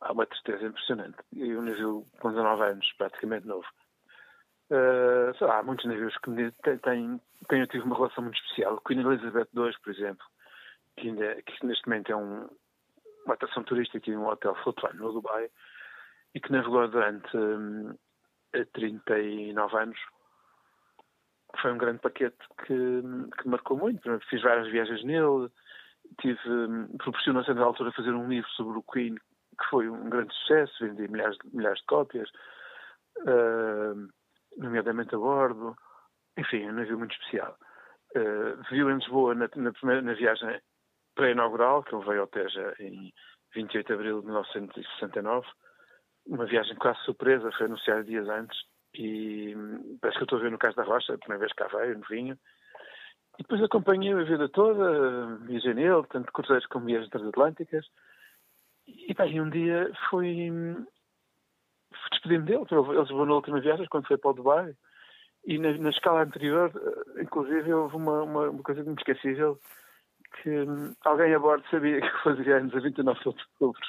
Há 0.00 0.12
uma 0.12 0.26
tristeza 0.26 0.66
impressionante. 0.66 1.16
E 1.32 1.54
o 1.54 1.62
navio 1.62 2.04
com 2.20 2.30
19 2.30 2.62
anos, 2.62 2.92
praticamente 2.98 3.46
novo. 3.46 3.66
Uh, 4.70 5.44
lá, 5.44 5.58
há 5.58 5.62
muitos 5.62 5.84
navios 5.84 6.16
que 6.18 6.30
têm, 6.62 6.78
têm, 6.78 7.20
eu 7.50 7.66
tive 7.66 7.84
uma 7.84 7.96
relação 7.96 8.24
muito 8.24 8.38
especial. 8.38 8.80
Queen 8.80 9.00
Elizabeth 9.00 9.48
II, 9.54 9.72
por 9.82 9.92
exemplo, 9.92 10.24
que, 10.96 11.08
ainda, 11.08 11.42
que 11.42 11.66
neste 11.66 11.86
momento 11.86 12.10
é 12.10 12.16
um, 12.16 12.48
uma 13.24 13.34
atração 13.34 13.62
turística 13.64 14.10
em 14.10 14.16
um 14.16 14.26
hotel 14.26 14.54
flutuante 14.62 14.96
no 14.96 15.12
Dubai 15.12 15.48
e 16.34 16.40
que 16.40 16.52
navegou 16.52 16.88
durante 16.88 17.36
um, 17.36 17.94
39 18.72 19.76
anos. 19.76 19.98
Foi 21.60 21.72
um 21.72 21.78
grande 21.78 22.00
paquete 22.00 22.36
que, 22.66 23.02
que 23.38 23.48
marcou 23.48 23.78
muito. 23.78 24.20
Fiz 24.28 24.42
várias 24.42 24.68
viagens 24.70 25.04
nele, 25.04 25.48
tive, 26.20 26.40
hum, 26.48 26.88
proporcionou-se 26.98 27.52
na 27.54 27.62
altura 27.62 27.92
fazer 27.92 28.10
um 28.10 28.28
livro 28.28 28.50
sobre 28.50 28.78
o 28.78 28.82
Queen, 28.82 29.14
que 29.14 29.68
foi 29.70 29.88
um 29.88 30.08
grande 30.10 30.34
sucesso, 30.34 30.84
vendi 30.84 31.08
milhares, 31.08 31.38
milhares 31.52 31.78
de 31.80 31.86
cópias. 31.86 32.28
Uh, 33.18 34.08
nomeadamente 34.56 35.14
a 35.14 35.18
bordo. 35.18 35.76
Enfim, 36.36 36.68
um 36.68 36.72
navio 36.72 36.98
muito 36.98 37.12
especial. 37.12 37.56
Uh, 38.16 38.60
viu 38.70 38.90
em 38.90 38.96
Lisboa 38.96 39.34
na, 39.34 39.48
na, 39.54 39.72
primeira, 39.72 40.02
na 40.02 40.14
viagem 40.14 40.60
pré-inaugural, 41.14 41.82
que 41.82 41.94
ele 41.94 42.04
veio 42.04 42.20
ao 42.22 42.26
Teja 42.26 42.74
em 42.78 43.12
28 43.54 43.86
de 43.86 43.92
abril 43.92 44.20
de 44.20 44.26
1969. 44.26 45.46
Uma 46.26 46.46
viagem 46.46 46.74
quase 46.76 46.98
surpresa, 47.00 47.52
foi 47.52 47.66
anunciada 47.66 48.04
dias 48.04 48.28
antes. 48.28 48.58
E 48.94 49.54
hum, 49.56 49.98
parece 50.00 50.18
que 50.18 50.22
eu 50.22 50.26
estou 50.26 50.38
a 50.38 50.42
ver 50.42 50.50
no 50.50 50.58
Caso 50.58 50.76
da 50.76 50.84
Rocha, 50.84 51.14
a 51.14 51.18
primeira 51.18 51.40
vez 51.40 51.52
que 51.52 51.62
cá 51.62 51.68
veio, 51.76 51.98
no 51.98 52.04
vinho. 52.08 52.38
E 53.38 53.42
depois 53.42 53.62
acompanhei 53.62 54.12
a 54.12 54.22
vida 54.22 54.48
toda, 54.48 55.36
viajei 55.38 55.74
nele, 55.74 56.04
tanto 56.08 56.32
cruzeiros 56.32 56.66
como 56.66 56.86
viagens 56.86 57.10
transatlânticas. 57.10 57.86
E, 58.86 59.12
bem, 59.14 59.40
um 59.40 59.50
dia 59.50 59.90
fui, 60.08 60.50
hum, 60.50 60.86
despedi-me 62.10 62.44
dele, 62.44 62.64
eles 62.70 63.08
vão 63.08 63.26
na 63.26 63.34
última 63.34 63.60
viagem, 63.60 63.86
quando 63.88 64.06
foi 64.06 64.18
para 64.18 64.30
o 64.30 64.34
Dubai, 64.34 64.76
e 65.46 65.58
na, 65.58 65.72
na 65.72 65.90
escala 65.90 66.22
anterior, 66.22 66.72
eh, 66.74 67.22
inclusive, 67.22 67.72
houve 67.72 67.96
uma, 67.96 68.22
uma, 68.22 68.50
uma 68.50 68.62
coisa 68.62 68.82
muito 68.84 69.00
esquecível, 69.00 69.58
que 70.42 70.50
hum, 70.50 70.94
alguém 71.04 71.34
a 71.34 71.38
bordo 71.38 71.64
sabia 71.70 72.00
que 72.02 72.22
fazia 72.22 72.56
anos 72.56 72.74
a 72.74 72.80
29 72.80 73.20
de 73.20 73.28
outubro. 73.28 73.80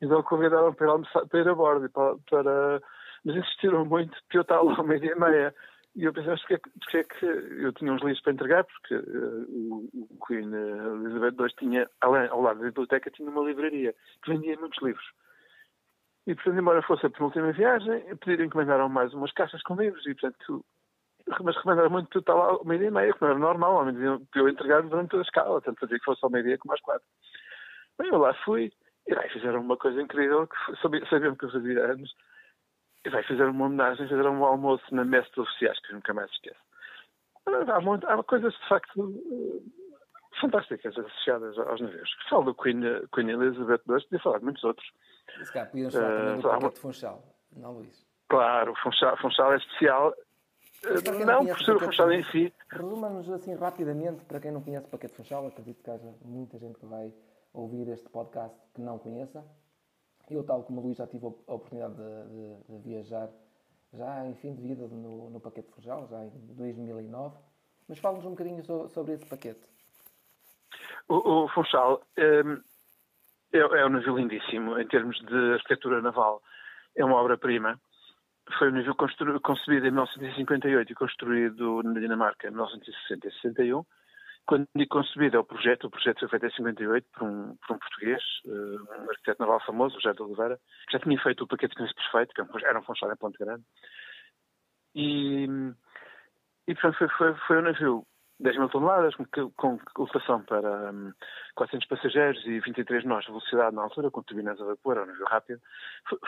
Então 0.00 0.22
convidaram 0.22 0.72
para 0.74 0.90
almoçar, 0.90 1.26
para 1.26 1.40
ir 1.40 1.48
a 1.48 1.54
bordo, 1.54 1.90
para, 1.90 2.16
para, 2.30 2.82
mas 3.24 3.36
insistiram 3.36 3.84
muito 3.84 4.16
para 4.28 4.38
eu 4.38 4.42
estar 4.42 4.60
lá 4.60 4.76
ao 4.76 4.84
meio-dia 4.84 5.12
e 5.12 5.20
meia. 5.20 5.54
E 5.94 6.04
eu 6.04 6.12
pensei, 6.12 6.34
porque, 6.36 6.58
porque 6.80 6.96
é 6.96 7.04
que 7.04 7.26
eu 7.26 7.72
tinha 7.74 7.92
uns 7.92 8.00
livros 8.00 8.22
para 8.22 8.32
entregar, 8.32 8.64
porque 8.64 8.94
uh, 8.94 9.90
o, 9.92 10.26
Queen 10.26 10.48
uh, 10.48 11.04
Elizabeth 11.04 11.34
II 11.38 11.54
tinha, 11.58 11.90
além, 12.00 12.28
ao 12.28 12.40
lado 12.40 12.60
da 12.60 12.64
biblioteca, 12.64 13.10
tinha 13.10 13.28
uma 13.28 13.44
livraria 13.44 13.94
que 14.22 14.32
vendia 14.32 14.56
muitos 14.58 14.82
livros. 14.82 15.04
E, 16.26 16.34
portanto, 16.34 16.58
embora 16.58 16.82
fosse 16.82 17.04
a 17.04 17.10
penúltima 17.10 17.52
viagem, 17.52 18.16
pediram 18.16 18.46
encomendaram 18.46 18.88
mais 18.88 19.12
umas 19.12 19.32
caixas 19.32 19.62
com 19.62 19.74
livros 19.74 20.06
e, 20.06 20.14
portanto, 20.14 20.64
mas 21.26 21.56
recomendava 21.56 21.88
muito 21.88 22.18
estar 22.18 22.34
lá 22.34 22.46
ao 22.46 22.64
meio-dia 22.64 22.88
e 22.88 22.90
meia, 22.90 23.14
não 23.20 23.28
era 23.28 23.38
normal, 23.38 23.78
ao 23.78 23.84
meio 23.84 24.26
eu 24.34 24.48
entregar 24.48 24.82
durante 24.82 25.10
toda 25.10 25.22
a 25.22 25.26
escala, 25.26 25.60
tanto 25.60 25.80
fazia 25.80 25.98
que 25.98 26.04
fosse 26.04 26.20
ao 26.24 26.30
meio-dia 26.30 26.58
como 26.58 26.74
às 26.74 26.80
quatro. 26.80 27.06
Bem, 27.98 28.08
eu 28.08 28.18
lá 28.18 28.34
fui, 28.44 28.72
e 29.06 29.14
aí 29.14 29.30
fizeram 29.30 29.60
uma 29.60 29.76
coisa 29.76 30.00
incrível, 30.00 30.46
que 30.46 31.06
sabiam 31.08 31.36
que 31.36 31.44
eu 31.44 31.50
fazia 31.50 31.84
anos, 31.84 32.14
e 33.04 33.10
vai 33.10 33.22
fizeram 33.24 33.50
uma 33.50 33.66
homenagem, 33.66 34.08
fizeram 34.08 34.34
um 34.34 34.44
almoço 34.44 34.84
na 34.94 35.04
mesa 35.04 35.28
de 35.34 35.40
oficiais, 35.40 35.78
que 35.80 35.92
eu 35.92 35.96
nunca 35.96 36.14
mais 36.14 36.30
esqueço. 36.30 36.60
Há, 37.46 37.80
muito, 37.80 38.06
há 38.08 38.22
coisas, 38.22 38.52
de 38.54 38.68
facto, 38.68 39.22
eh, 39.32 40.40
fantásticas 40.40 40.96
associadas 40.96 41.58
aos 41.58 41.80
navios. 41.80 42.10
Falo 42.30 42.44
do 42.44 42.54
Queen, 42.54 42.80
Queen 43.12 43.30
Elizabeth 43.30 43.80
II, 43.88 44.00
podia 44.04 44.20
falar 44.20 44.38
de 44.38 44.44
muitos 44.44 44.62
outros. 44.62 44.86
Se 45.42 45.52
calhar 45.52 45.68
podíamos 45.68 45.94
falar 45.94 46.08
também 46.08 46.40
do 46.40 46.48
uh, 46.48 46.50
paquete 46.50 46.80
Funchal, 46.80 47.22
não, 47.56 47.72
Luís? 47.72 48.06
Claro, 48.28 48.72
o 48.72 48.76
Funchal, 48.76 49.16
Funchal 49.18 49.52
é 49.52 49.56
especial, 49.56 50.14
não, 51.24 51.46
por 51.46 51.64
ser 51.64 51.76
o 51.76 51.80
Funchal 51.80 52.12
em 52.12 52.24
si. 52.24 52.52
Resuma-nos 52.68 53.30
assim 53.30 53.54
rapidamente, 53.54 54.24
para 54.24 54.40
quem 54.40 54.50
não 54.50 54.62
conhece 54.62 54.86
o 54.86 54.90
paquete 54.90 55.14
Funchal, 55.14 55.46
acredito 55.46 55.82
que 55.82 55.90
haja 55.90 56.12
muita 56.24 56.58
gente 56.58 56.78
que 56.78 56.86
vai 56.86 57.12
ouvir 57.52 57.88
este 57.88 58.08
podcast 58.08 58.56
que 58.74 58.80
não 58.80 58.98
conheça. 58.98 59.44
Eu, 60.30 60.42
tal 60.44 60.62
como 60.62 60.80
o 60.80 60.84
Luís, 60.84 60.96
já 60.96 61.06
tive 61.06 61.26
a 61.26 61.28
oportunidade 61.28 61.94
de, 61.94 62.02
de, 62.02 62.78
de 62.78 62.88
viajar 62.88 63.28
já 63.92 64.26
em 64.26 64.34
fim 64.34 64.54
de 64.54 64.62
vida 64.62 64.86
no, 64.88 65.30
no 65.30 65.40
paquete 65.40 65.70
Funchal, 65.70 66.08
já 66.08 66.24
em 66.24 66.30
2009. 66.56 67.36
Mas 67.88 67.98
fala-nos 67.98 68.24
um 68.24 68.30
bocadinho 68.30 68.64
so, 68.64 68.88
sobre 68.88 69.14
esse 69.14 69.26
paquete. 69.26 69.60
O, 71.08 71.44
o 71.44 71.48
Funchal 71.48 72.02
um, 72.18 72.62
é, 73.52 73.58
é 73.58 73.86
um 73.86 73.90
navio 73.90 74.16
lindíssimo 74.16 74.78
em 74.78 74.86
termos 74.86 75.18
de 75.20 75.52
arquitetura 75.54 76.00
naval. 76.00 76.42
É 76.96 77.04
uma 77.04 77.16
obra-prima. 77.16 77.78
Foi 78.58 78.68
um 78.68 78.72
navio 78.72 78.94
concebido 78.94 79.86
em 79.86 79.90
1958 79.90 80.92
e 80.92 80.94
construído 80.94 81.82
na 81.82 81.98
Dinamarca 81.98 82.48
em 82.48 82.50
1960 82.50 83.28
e 83.28 83.32
61 83.32 83.84
quando 84.46 84.66
digo 84.74 84.90
concebido 84.90 85.36
é 85.36 85.40
o 85.40 85.44
projeto, 85.44 85.86
o 85.86 85.90
projeto 85.90 86.20
foi 86.20 86.28
feito 86.28 86.46
em 86.46 86.56
58 86.56 87.06
por 87.12 87.22
um, 87.22 87.56
por 87.56 87.76
um 87.76 87.78
português, 87.78 88.22
uh, 88.44 89.02
um 89.04 89.10
arquiteto 89.10 89.40
naval 89.40 89.60
famoso, 89.64 90.00
José 90.00 90.14
de 90.14 90.22
Oliveira, 90.22 90.58
que 90.86 90.92
já 90.92 90.98
tinha 90.98 91.20
feito 91.22 91.44
o 91.44 91.46
paquete 91.46 91.74
de 91.76 91.94
perfeito, 91.94 92.34
que 92.34 92.40
é 92.40 92.68
era 92.68 92.78
um 92.78 92.82
funcionário 92.82 93.16
em 93.16 93.20
Ponte 93.20 93.38
Grande. 93.38 93.62
E, 94.94 95.46
e 96.66 96.74
portanto, 96.74 96.98
foi, 96.98 97.08
foi, 97.08 97.34
foi 97.46 97.58
um 97.58 97.62
navio 97.62 98.06
10 98.40 98.58
mil 98.58 98.68
toneladas, 98.68 99.14
com, 99.56 99.78
ocupação 99.96 100.42
para 100.42 100.90
um, 100.92 101.12
400 101.54 101.88
passageiros 101.88 102.44
e 102.44 102.58
23 102.60 103.04
nós 103.04 103.24
de 103.24 103.30
velocidade 103.30 103.76
na 103.76 103.82
altura, 103.82 104.10
com 104.10 104.22
turbinas 104.22 104.60
a 104.60 104.64
vapor, 104.64 104.96
era 104.96 105.04
um 105.04 105.06
navio 105.06 105.26
rápido. 105.26 105.60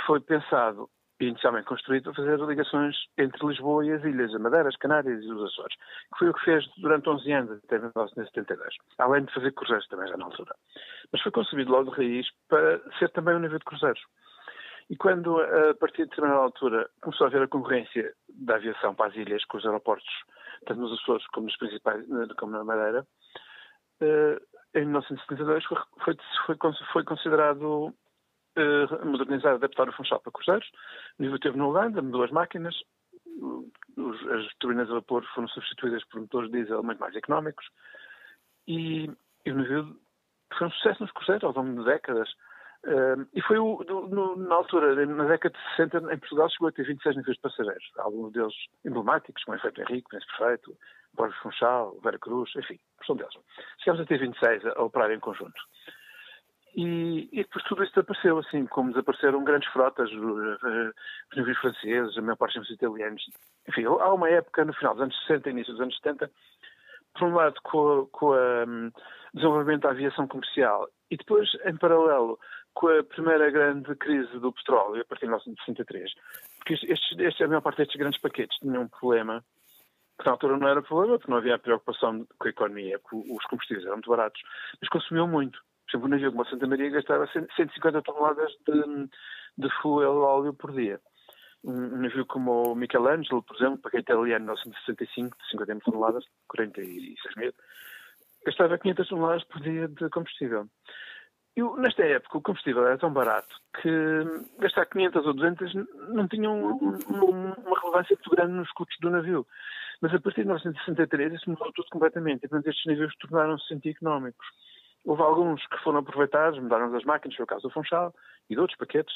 Foi 0.07 0.21
pensado 0.21 0.89
inicialmente 1.21 1.67
construído 1.67 2.05
para 2.05 2.15
fazer 2.15 2.39
ligações 2.41 2.97
entre 3.17 3.47
Lisboa 3.47 3.85
e 3.87 3.93
as 3.93 4.05
ilhas, 4.05 4.35
a 4.35 4.39
Madeira, 4.39 4.69
as 4.69 4.77
Canárias 4.77 5.23
e 5.23 5.33
os 5.33 5.45
Açores, 5.45 5.77
que 6.13 6.19
foi 6.19 6.29
o 6.29 6.35
que 6.35 6.45
fez 6.45 6.65
durante 6.79 7.09
11 7.09 7.33
anos, 7.33 7.61
até 7.65 7.79
1972, 7.79 8.75
além 8.99 9.25
de 9.25 9.33
fazer 9.33 9.53
cruzeiros 9.53 9.87
também 9.89 10.09
já 10.09 10.17
na 10.17 10.25
altura. 10.25 10.55
Mas 11.13 11.23
foi 11.23 11.33
concebido 11.33 11.71
logo 11.71 11.91
de 11.91 11.97
raiz 11.97 12.27
para 12.49 12.81
ser 12.99 13.11
também 13.11 13.35
um 13.37 13.41
navio 13.41 13.59
de 13.59 13.65
cruzeiros. 13.65 14.01
E 14.91 14.97
quando, 14.97 15.41
a 15.41 15.75
partir 15.75 16.03
de 16.03 16.11
determinada 16.11 16.43
altura, 16.43 16.91
começou 17.01 17.25
a 17.25 17.29
haver 17.29 17.43
a 17.43 17.49
concorrência 17.49 18.13
da 18.29 18.57
aviação 18.57 18.95
para 18.95 19.07
as 19.07 19.17
ilhas 19.17 19.45
com 19.47 19.57
os 19.57 19.65
aeroportos, 19.65 20.13
tanto 20.67 20.81
nos 20.81 21.01
Açores 21.01 21.27
como 21.29 21.47
nos 21.47 21.57
principais, 21.57 22.05
como 22.39 22.53
na 22.53 22.65
Madeira, 22.65 23.07
eh, 24.01 24.41
em 24.75 24.85
1972 24.85 25.65
foi, 25.65 25.79
foi, 26.47 26.59
foi 26.93 27.05
considerado 27.05 27.95
uh, 28.57 29.07
modernizar, 29.07 29.55
adaptar 29.55 29.89
o 29.89 29.93
Funchal 29.93 30.21
para 30.21 30.33
cruzeiros. 30.33 30.71
Nível 31.19 31.39
teve 31.39 31.57
na 31.57 31.67
Holanda, 31.67 32.03
mudou 32.03 32.25
as 32.25 32.31
máquinas, 32.31 32.75
as 33.27 34.55
turbinas 34.59 34.91
a 34.91 34.95
vapor 34.95 35.25
foram 35.35 35.49
substituídas 35.49 36.05
por 36.05 36.21
motores 36.21 36.51
diesel 36.51 36.83
muito 36.83 36.99
mais 36.99 37.15
económicos 37.15 37.67
e, 38.67 39.11
e 39.45 39.53
o 39.53 39.55
navio 39.55 39.97
foi 40.57 40.67
um 40.67 40.71
sucesso 40.71 41.03
nos 41.03 41.13
cruzeiros 41.13 41.45
ao 41.45 41.53
longo 41.53 41.81
de 41.81 41.85
décadas. 41.85 42.29
Uh, 42.85 43.27
e 43.33 43.41
foi 43.41 43.59
o, 43.59 43.83
do, 43.83 44.09
no, 44.09 44.37
na 44.37 44.57
altura, 44.57 45.07
na 45.07 45.25
década 45.25 45.57
de 45.57 45.77
60, 45.77 46.13
em 46.13 46.19
Portugal 46.19 46.51
chegou 46.51 46.69
a 46.69 46.73
ter 46.73 46.85
26 46.85 47.17
navios 47.17 47.37
de 47.37 47.41
passageiros. 47.41 47.91
Alguns 47.97 48.33
deles 48.33 48.55
emblemáticos, 48.85 49.43
como 49.45 49.57
Efeito 49.57 49.81
Henrique, 49.81 50.09
Príncipe 50.09 50.37
Perfeito, 50.37 50.77
Borges 51.15 51.39
Funchal, 51.39 51.99
Vera 52.03 52.19
Cruz, 52.19 52.51
enfim, 52.57 52.79
são 53.07 53.17
deles. 53.17 53.33
Chegámos 53.79 54.03
a 54.03 54.07
ter 54.07 54.19
26 54.19 54.67
a 54.67 54.83
operar 54.83 55.11
em 55.11 55.21
conjunto. 55.21 55.61
E, 56.77 57.29
e 57.33 57.43
depois 57.45 57.65
tudo 57.65 57.85
isso 57.85 57.95
desapareceu, 57.95 58.39
assim, 58.39 58.67
como 58.67 58.91
desapareceram 58.91 59.45
grandes 59.45 59.69
frotas, 59.69 60.11
uh, 60.11 60.93
os 61.31 61.37
navios 61.37 61.59
franceses, 61.59 62.19
a 62.19 62.23
maior 62.23 62.37
parte 62.37 62.59
dos 62.59 62.71
italianos. 62.71 63.23
Enfim, 63.69 63.85
há 63.85 64.13
uma 64.13 64.29
época 64.29 64.65
no 64.65 64.73
final 64.75 64.95
dos 64.95 65.05
anos 65.05 65.27
60 65.27 65.51
início 65.51 65.73
dos 65.73 65.83
anos 65.83 65.97
70, 65.97 66.31
por 67.15 67.29
um 67.29 67.35
lado 67.35 67.55
com, 67.63 68.07
com 68.11 68.27
o 68.27 68.35
um, 68.35 68.91
desenvolvimento 69.33 69.83
da 69.83 69.91
aviação 69.91 70.27
comercial 70.27 70.89
e 71.11 71.17
depois, 71.17 71.49
em 71.65 71.77
paralelo, 71.77 72.39
com 72.75 72.89
a 72.89 73.05
primeira 73.05 73.51
grande 73.51 73.95
crise 73.95 74.37
do 74.41 74.53
petróleo, 74.53 75.03
a 75.03 75.05
partir 75.05 75.27
de 75.27 75.31
1963, 75.31 76.13
porque 76.57 76.75
estes, 76.75 77.19
estes, 77.19 77.41
a 77.41 77.47
maior 77.47 77.61
parte 77.61 77.79
destes 77.79 77.97
grandes 77.97 78.21
paquetes 78.21 78.59
tinham 78.59 78.83
um 78.83 78.89
problema, 78.89 79.45
que 80.19 80.27
na 80.27 80.33
altura 80.33 80.57
não 80.57 80.67
era 80.67 80.83
problema, 80.83 81.19
porque 81.19 81.31
não 81.31 81.39
havia 81.39 81.59
preocupação 81.59 82.27
com 82.37 82.49
a 82.49 82.51
economia, 82.51 82.99
porque 82.99 83.33
os 83.33 83.45
combustíveis 83.45 83.85
eram 83.85 83.97
muito 83.97 84.11
baratos, 84.11 84.43
mas 84.81 84.89
consumiam 84.89 85.29
muito. 85.29 85.61
Exemplo, 85.95 86.07
um 86.07 86.11
navio 86.11 86.31
como 86.33 86.43
a 86.43 86.47
Santa 86.47 86.67
Maria 86.67 86.91
gastava 86.91 87.27
150 87.29 88.03
toneladas 88.03 88.53
de, 88.67 89.09
de 89.59 89.71
fuel 89.81 90.17
óleo 90.17 90.53
por 90.53 90.73
dia. 90.73 91.01
Um, 91.63 92.03
navio 92.03 92.27
como 92.27 92.73
o 92.73 92.75
Michelangelo, 92.75 93.43
por 93.45 93.57
exemplo, 93.57 93.79
para 93.79 94.01
italiano, 94.01 94.45
1965, 94.45 95.39
de 95.39 95.51
50 95.51 95.79
toneladas, 95.85 96.25
46 96.49 97.37
mil, 97.37 97.53
gastava 98.45 98.77
500 98.77 99.09
toneladas 99.09 99.45
por 99.45 99.61
dia 99.61 99.87
de 99.87 100.11
combustível. 100.11 100.69
E 101.57 101.63
nesta 101.81 102.03
época 102.03 102.39
o 102.39 102.43
combustível 102.43 102.85
era 102.85 102.99
tão 102.99 103.13
barato 103.13 103.55
que 103.81 103.89
gastar 104.59 104.87
500 104.87 105.25
ou 105.25 105.35
200 105.35 105.75
não 106.09 106.27
tinha 106.27 106.51
um, 106.51 106.73
um, 106.73 107.53
uma 107.53 107.81
relevância 107.81 108.17
muito 108.17 108.31
grande 108.31 108.53
nos 108.55 108.73
custos 108.73 108.99
do 109.01 109.11
navio. 109.11 109.47
Mas 110.01 110.13
a 110.13 110.19
partir 110.19 110.41
de 110.41 110.49
1963 110.49 111.35
isso 111.35 111.49
mudou 111.49 111.73
tudo 111.73 111.87
completamente. 111.93 112.45
E, 112.45 112.49
portanto, 112.49 112.67
estes 112.67 112.85
navios 112.85 113.15
tornaram-se 113.19 113.73
anti-económicos. 113.73 114.45
Houve 115.05 115.23
alguns 115.23 115.67
que 115.67 115.79
foram 115.83 115.99
aproveitados, 115.99 116.59
mudaram 116.59 116.95
as 116.95 117.05
máquinas, 117.05 117.37
foi 117.37 117.45
o 117.45 117.47
caso 117.47 117.63
do 117.63 117.71
Funchal 117.71 118.15
e 118.49 118.55
de 118.55 118.61
outros 118.61 118.79
paquetes 118.79 119.15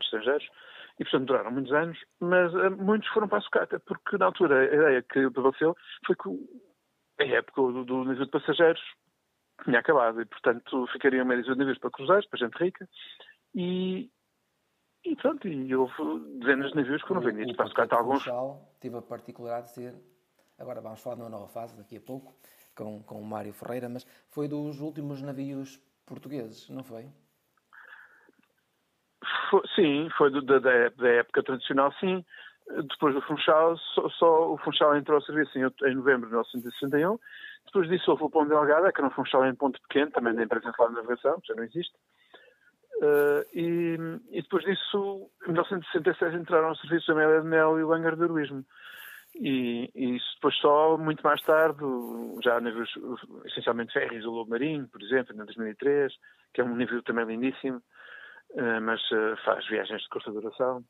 estrangeiros, 0.00 0.48
e 0.98 1.04
portanto 1.04 1.26
duraram 1.26 1.50
muitos 1.50 1.72
anos, 1.72 1.98
mas 2.20 2.52
uh, 2.54 2.70
muitos 2.70 3.08
foram 3.10 3.28
para 3.28 3.38
a 3.38 3.42
sucata, 3.42 3.80
porque 3.80 4.18
na 4.18 4.26
altura 4.26 4.60
a 4.60 4.64
ideia 4.64 5.02
que 5.02 5.30
prevaleceu 5.30 5.76
foi 6.06 6.16
que 6.16 6.28
a 7.20 7.24
época 7.24 7.62
do, 7.62 7.84
do 7.84 8.04
navio 8.04 8.24
de 8.24 8.30
passageiros 8.30 8.82
tinha 9.64 9.78
acabado, 9.78 10.20
e 10.20 10.26
portanto 10.26 10.86
ficariam 10.92 11.24
médios 11.24 11.46
de 11.46 11.54
navios 11.56 11.78
para 11.78 11.90
cruzeiros, 11.90 12.26
para 12.26 12.38
gente 12.38 12.56
rica, 12.56 12.88
e, 13.54 14.10
e 15.04 15.16
pronto, 15.16 15.48
e 15.48 15.74
houve 15.74 15.94
dezenas 16.38 16.70
de 16.70 16.76
navios 16.76 17.02
que 17.02 17.08
foram 17.08 17.22
vendidos 17.22 17.56
para 17.56 17.64
a 17.64 17.68
sucata. 17.68 17.96
Alguns. 17.96 18.22
Funchal 18.22 18.76
teve 18.80 18.96
a 18.96 19.02
particularidade 19.02 19.68
de 19.68 19.74
ser, 19.74 19.94
agora 20.58 20.80
vamos 20.80 21.00
falar 21.02 21.16
de 21.16 21.22
uma 21.22 21.30
nova 21.30 21.48
fase 21.48 21.76
daqui 21.76 21.96
a 21.96 22.00
pouco, 22.00 22.34
com, 22.78 23.02
com 23.02 23.20
o 23.20 23.24
Mário 23.24 23.52
Ferreira, 23.52 23.88
mas 23.88 24.06
foi 24.30 24.46
dos 24.46 24.80
últimos 24.80 25.20
navios 25.20 25.80
portugueses, 26.06 26.70
não 26.70 26.84
foi? 26.84 27.06
foi 29.50 29.62
sim, 29.74 30.08
foi 30.16 30.30
do, 30.30 30.40
da, 30.40 30.60
da, 30.60 31.08
época 31.08 31.42
tradicional, 31.42 31.92
sim. 31.98 32.24
Depois 32.68 33.14
do 33.14 33.22
Funchal, 33.22 33.76
só, 33.94 34.08
só, 34.10 34.52
o 34.52 34.58
Funchal 34.58 34.96
entrou 34.96 35.16
ao 35.16 35.22
serviço 35.22 35.58
em, 35.58 35.62
em 35.62 35.94
novembro 35.96 36.28
de 36.28 36.34
1961. 36.34 37.18
Depois 37.66 37.88
disso 37.88 38.10
houve 38.10 38.24
o 38.24 38.30
Pão 38.30 38.46
Delgada, 38.46 38.92
que 38.92 39.00
era 39.00 39.08
um 39.08 39.12
Funchal 39.12 39.46
em 39.46 39.54
ponto 39.54 39.80
pequeno, 39.82 40.10
também 40.10 40.34
da 40.34 40.44
empresa 40.44 40.70
de 40.70 40.94
navegação, 40.94 41.40
já 41.44 41.54
não 41.54 41.64
existe. 41.64 41.94
Uh, 42.98 43.42
e, 43.54 43.96
e, 44.30 44.42
depois 44.42 44.64
disso, 44.64 45.30
em 45.46 45.52
1966, 45.52 46.34
entraram 46.34 46.68
ao 46.68 46.76
serviço 46.76 47.10
a 47.10 47.14
Amélia 47.14 47.40
de 47.40 47.46
Mel 47.46 47.78
e 47.78 47.84
o 47.84 47.92
Hangar 47.92 48.16
de 48.16 48.24
Heroísmo. 48.24 48.64
E, 49.40 49.90
e, 49.94 50.16
isso 50.16 50.34
depois 50.34 50.56
só 50.56 50.96
muito 50.98 51.22
mais 51.22 51.40
tarde, 51.42 51.80
já 52.42 52.60
navios 52.60 52.90
essencialmente 53.46 53.92
férreos, 53.92 54.24
o 54.24 54.30
Lobo 54.30 54.50
Marinho, 54.50 54.88
por 54.88 55.00
exemplo, 55.02 55.32
em 55.34 55.44
2003, 55.44 56.12
que 56.52 56.60
é 56.60 56.64
um 56.64 56.74
navio 56.74 57.02
também 57.02 57.24
lindíssimo, 57.24 57.80
eh, 58.54 58.80
mas 58.80 59.00
eh, 59.12 59.36
faz 59.44 59.66
viagens 59.68 60.02
de 60.02 60.08
curta 60.08 60.32
duração. 60.32 60.84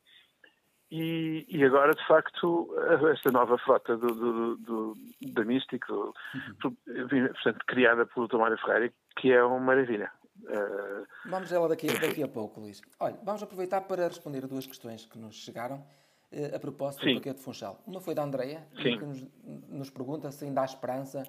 E, 0.91 1.45
e, 1.47 1.63
agora, 1.65 1.93
de 1.95 2.07
facto, 2.07 2.75
esta 3.13 3.31
nova 3.31 3.59
frota 3.59 3.95
do, 3.99 4.07
do, 4.07 4.57
do, 4.57 4.95
da 5.35 5.45
Místico, 5.45 6.15
uhum. 6.35 6.77
portanto, 7.35 7.65
criada 7.67 8.07
pelo 8.07 8.27
Tomário 8.27 8.57
Ferreira, 8.57 8.91
que 9.19 9.31
é 9.31 9.45
uma 9.45 9.61
maravilha. 9.61 10.11
Vamos 11.27 11.53
a 11.53 11.57
ela 11.57 11.69
daqui, 11.69 11.89
daqui 11.89 12.23
a 12.23 12.29
pouco, 12.29 12.61
Luís. 12.61 12.81
Olha, 13.01 13.19
vamos 13.23 13.43
aproveitar 13.43 13.83
para 13.83 14.09
responder 14.09 14.47
duas 14.47 14.67
questões 14.67 15.05
que 15.05 15.19
nos 15.19 15.37
chegaram 15.37 15.77
eh, 15.77 16.08
a 16.55 16.59
propósito 16.59 17.05
Sim. 17.05 17.15
do 17.15 17.21
paquete 17.21 17.41
Funchal. 17.41 17.83
Uma 17.87 18.01
foi 18.01 18.15
da 18.15 18.23
Andreia, 18.23 18.67
que 18.77 18.97
nos, 18.97 19.25
nos, 19.69 19.91
pergunta 19.91 20.31
se 20.31 20.45
ainda 20.45 20.63
há 20.63 20.65
esperança 20.65 21.25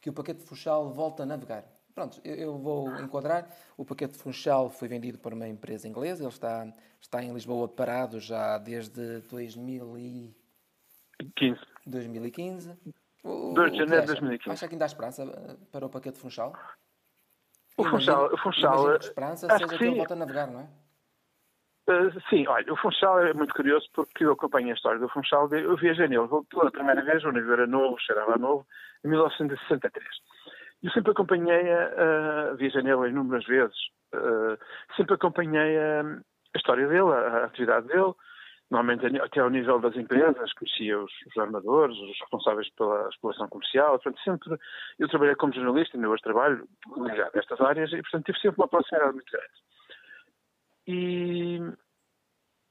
que 0.00 0.08
o 0.08 0.12
paquete 0.12 0.42
Funchal 0.42 0.90
volte 0.90 1.22
a 1.22 1.26
navegar. 1.26 1.64
Pronto, 1.94 2.20
eu, 2.24 2.34
eu 2.34 2.58
vou 2.58 2.94
enquadrar. 3.00 3.48
O 3.76 3.84
paquete 3.84 4.16
Funchal 4.16 4.70
foi 4.70 4.86
vendido 4.86 5.18
por 5.18 5.32
uma 5.32 5.48
empresa 5.48 5.88
inglesa, 5.88 6.22
ele 6.22 6.30
está, 6.30 6.72
está 7.00 7.22
em 7.22 7.32
Lisboa 7.32 7.66
parado 7.66 8.20
já 8.20 8.58
desde 8.58 9.20
2015. 9.22 11.60
2015. 11.86 12.76
2 13.24 13.72
de 13.72 13.78
janeiro 13.78 14.02
de 14.02 14.06
2015. 14.06 14.50
Acha 14.50 14.68
que 14.68 14.74
ainda 14.74 14.84
há 14.84 14.86
esperança 14.86 15.24
eh, 15.24 15.56
para 15.72 15.86
o 15.86 15.88
paquete 15.88 16.18
Funchal? 16.18 16.52
O 17.76 17.84
Funchal, 17.84 18.32
o 18.32 18.38
Funchal 18.38 18.88
a 18.88 18.96
esperança 18.96 19.48
seja 19.50 19.66
que, 19.66 19.76
que 19.76 19.84
ele 19.84 19.96
volta 19.96 20.14
a 20.14 20.16
navegar, 20.16 20.50
não 20.50 20.60
é? 20.60 20.68
Uh, 21.88 22.20
sim, 22.28 22.46
olha, 22.48 22.72
o 22.72 22.76
Funchal 22.76 23.20
é 23.20 23.32
muito 23.32 23.54
curioso 23.54 23.86
porque 23.94 24.24
eu 24.24 24.32
acompanho 24.32 24.70
a 24.70 24.74
história 24.74 24.98
do 24.98 25.08
Funchal, 25.08 25.48
eu 25.52 25.76
viajei 25.76 26.08
nele 26.08 26.26
pela 26.50 26.70
primeira 26.70 27.00
vez, 27.02 27.22
o 27.22 27.30
navio 27.30 27.52
era 27.52 27.66
novo, 27.66 27.96
cheirava 28.00 28.36
novo, 28.36 28.66
em 29.04 29.08
1963. 29.08 30.04
Eu 30.82 30.90
sempre 30.90 31.12
acompanhei, 31.12 31.62
uh, 31.62 32.56
viajei 32.56 32.82
nele 32.82 33.08
inúmeras 33.08 33.46
vezes, 33.46 33.76
uh, 34.14 34.58
sempre 34.96 35.14
acompanhei 35.14 35.76
uh, 35.76 36.20
a 36.54 36.58
história 36.58 36.88
dele, 36.88 37.12
a, 37.12 37.18
a, 37.18 37.44
atividade 37.44 37.86
dele, 37.86 38.12
normalmente 38.68 39.20
até 39.20 39.38
ao 39.38 39.50
nível 39.50 39.78
das 39.78 39.94
empresas, 39.94 40.52
conhecia 40.54 40.98
os, 40.98 41.12
os 41.28 41.38
armadores, 41.38 41.96
os 41.96 42.18
responsáveis 42.20 42.68
pela 42.74 43.08
exploração 43.10 43.48
comercial, 43.48 43.92
portanto 44.00 44.20
sempre, 44.24 44.58
eu 44.98 45.08
trabalhei 45.08 45.36
como 45.36 45.54
jornalista, 45.54 45.96
ainda 45.96 46.08
hoje 46.08 46.22
trabalho 46.24 46.68
ligado 46.96 47.30
a 47.32 47.38
estas 47.38 47.60
áreas 47.60 47.92
e 47.92 48.02
portanto 48.02 48.26
tive 48.26 48.40
sempre 48.40 48.60
uma 48.60 48.68
proximidade 48.68 49.14
muito 49.14 49.30
grande. 49.30 49.75
E, 50.86 51.58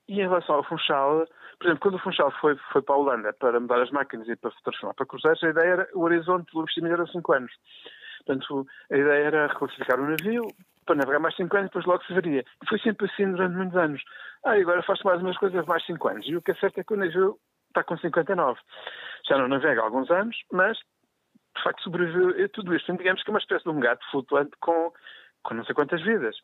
e 0.08 0.14
em 0.22 0.28
relação 0.28 0.56
ao 0.56 0.64
Funchal, 0.64 1.28
por 1.60 1.68
exemplo, 1.68 1.82
quando 1.82 1.96
o 1.96 2.00
Funchal 2.00 2.32
foi, 2.40 2.56
foi 2.72 2.82
para 2.82 2.96
a 2.96 2.98
Holanda 2.98 3.34
para 3.34 3.60
mudar 3.60 3.82
as 3.82 3.92
máquinas 3.92 4.28
e 4.28 4.36
para 4.36 4.52
transformar 4.64 4.94
para 4.94 5.06
cruzeiros, 5.06 5.44
a 5.44 5.50
ideia 5.50 5.68
era, 5.68 5.90
o 5.94 6.02
horizonte 6.02 6.52
do 6.52 6.62
investimento 6.62 6.94
era 6.94 7.08
5 7.08 7.34
anos. 7.34 7.52
Portanto, 8.26 8.68
a 8.92 8.98
ideia 8.98 9.26
era 9.26 9.48
reclassificar 9.48 10.00
o 10.00 10.10
navio 10.10 10.48
para 10.86 10.96
navegar 10.96 11.20
mais 11.20 11.36
5 11.36 11.56
anos, 11.58 11.70
depois 11.70 11.86
logo 11.86 12.04
se 12.06 12.14
veria. 12.14 12.44
E 12.64 12.70
foi 12.70 12.80
sempre 12.80 13.06
assim 13.08 13.32
durante 13.32 13.56
muitos 13.56 13.78
anos. 13.78 14.04
Ah, 14.44 14.54
agora 14.54 14.84
faz 14.84 15.02
mais 15.04 15.22
umas 15.22 15.38
coisas 15.38 15.66
mais 15.66 15.86
5 15.86 16.08
anos. 16.08 16.28
E 16.28 16.36
o 16.36 16.42
que 16.42 16.52
é 16.52 16.56
certo 16.56 16.80
é 16.80 16.84
que 16.84 16.94
o 16.94 16.98
navio 16.98 17.38
está 17.70 17.84
com 17.84 17.98
59. 17.98 18.60
Já 19.28 19.38
não 19.38 19.48
navega 19.48 19.82
há 19.82 19.86
alguns 19.86 20.10
anos, 20.12 20.38
mas 20.52 20.78
de 20.78 21.64
facto 21.64 21.84
sobreviveu 21.84 22.46
a 22.46 22.50
tudo 22.50 22.76
isto. 22.76 22.86
Então, 22.86 22.98
digamos 22.98 23.24
que 23.24 23.30
é 23.30 23.34
uma 23.34 23.40
espécie 23.40 23.64
de 23.64 23.70
um 23.70 23.80
gato 23.80 24.06
flutuante 24.12 24.52
com, 24.60 24.92
com 25.44 25.54
não 25.54 25.66
sei 25.66 25.74
quantas 25.74 26.02
vidas. 26.02 26.36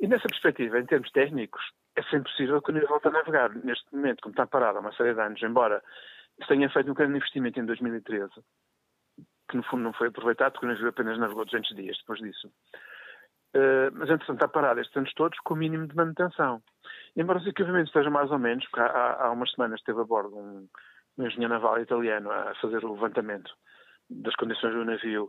E 0.00 0.06
nessa 0.06 0.28
perspectiva, 0.28 0.78
em 0.78 0.86
termos 0.86 1.10
técnicos, 1.10 1.62
é 1.96 2.02
sempre 2.04 2.30
possível 2.30 2.62
que 2.62 2.70
o 2.70 2.74
navio 2.74 2.88
volte 2.88 3.08
a 3.08 3.10
navegar. 3.10 3.54
Neste 3.64 3.92
momento, 3.92 4.22
como 4.22 4.32
está 4.32 4.46
parado 4.46 4.78
há 4.78 4.80
uma 4.80 4.92
série 4.92 5.14
de 5.14 5.20
anos, 5.20 5.42
embora 5.42 5.82
se 6.40 6.46
tenha 6.46 6.70
feito 6.70 6.90
um 6.90 6.94
grande 6.94 7.16
investimento 7.16 7.58
em 7.58 7.66
2013, 7.66 8.32
que 9.50 9.56
no 9.56 9.62
fundo 9.64 9.82
não 9.82 9.92
foi 9.92 10.08
aproveitado, 10.08 10.52
porque 10.52 10.66
o 10.66 10.68
navio 10.68 10.88
apenas 10.88 11.18
navegou 11.18 11.44
200 11.44 11.74
dias 11.74 11.96
depois 11.98 12.20
disso. 12.20 12.48
Uh, 13.56 13.90
mas, 13.94 14.10
entretanto, 14.10 14.34
está 14.34 14.46
parado 14.46 14.78
estes 14.80 14.96
anos 14.96 15.12
todos 15.14 15.38
com 15.40 15.54
o 15.54 15.56
mínimo 15.56 15.88
de 15.88 15.96
manutenção. 15.96 16.62
Embora 17.16 17.38
os 17.38 17.46
equipamentos 17.46 17.88
estejam 17.88 18.12
mais 18.12 18.30
ou 18.30 18.38
menos, 18.38 18.64
porque 18.66 18.80
há, 18.80 19.24
há 19.24 19.30
umas 19.32 19.50
semanas 19.50 19.80
esteve 19.80 20.00
a 20.00 20.04
bordo 20.04 20.36
um, 20.36 20.68
um 21.16 21.26
engenheiro 21.26 21.54
naval 21.54 21.80
italiano 21.80 22.30
a 22.30 22.54
fazer 22.60 22.84
o 22.84 22.92
levantamento 22.92 23.50
das 24.10 24.34
condições 24.36 24.74
do 24.74 24.84
navio 24.84 25.28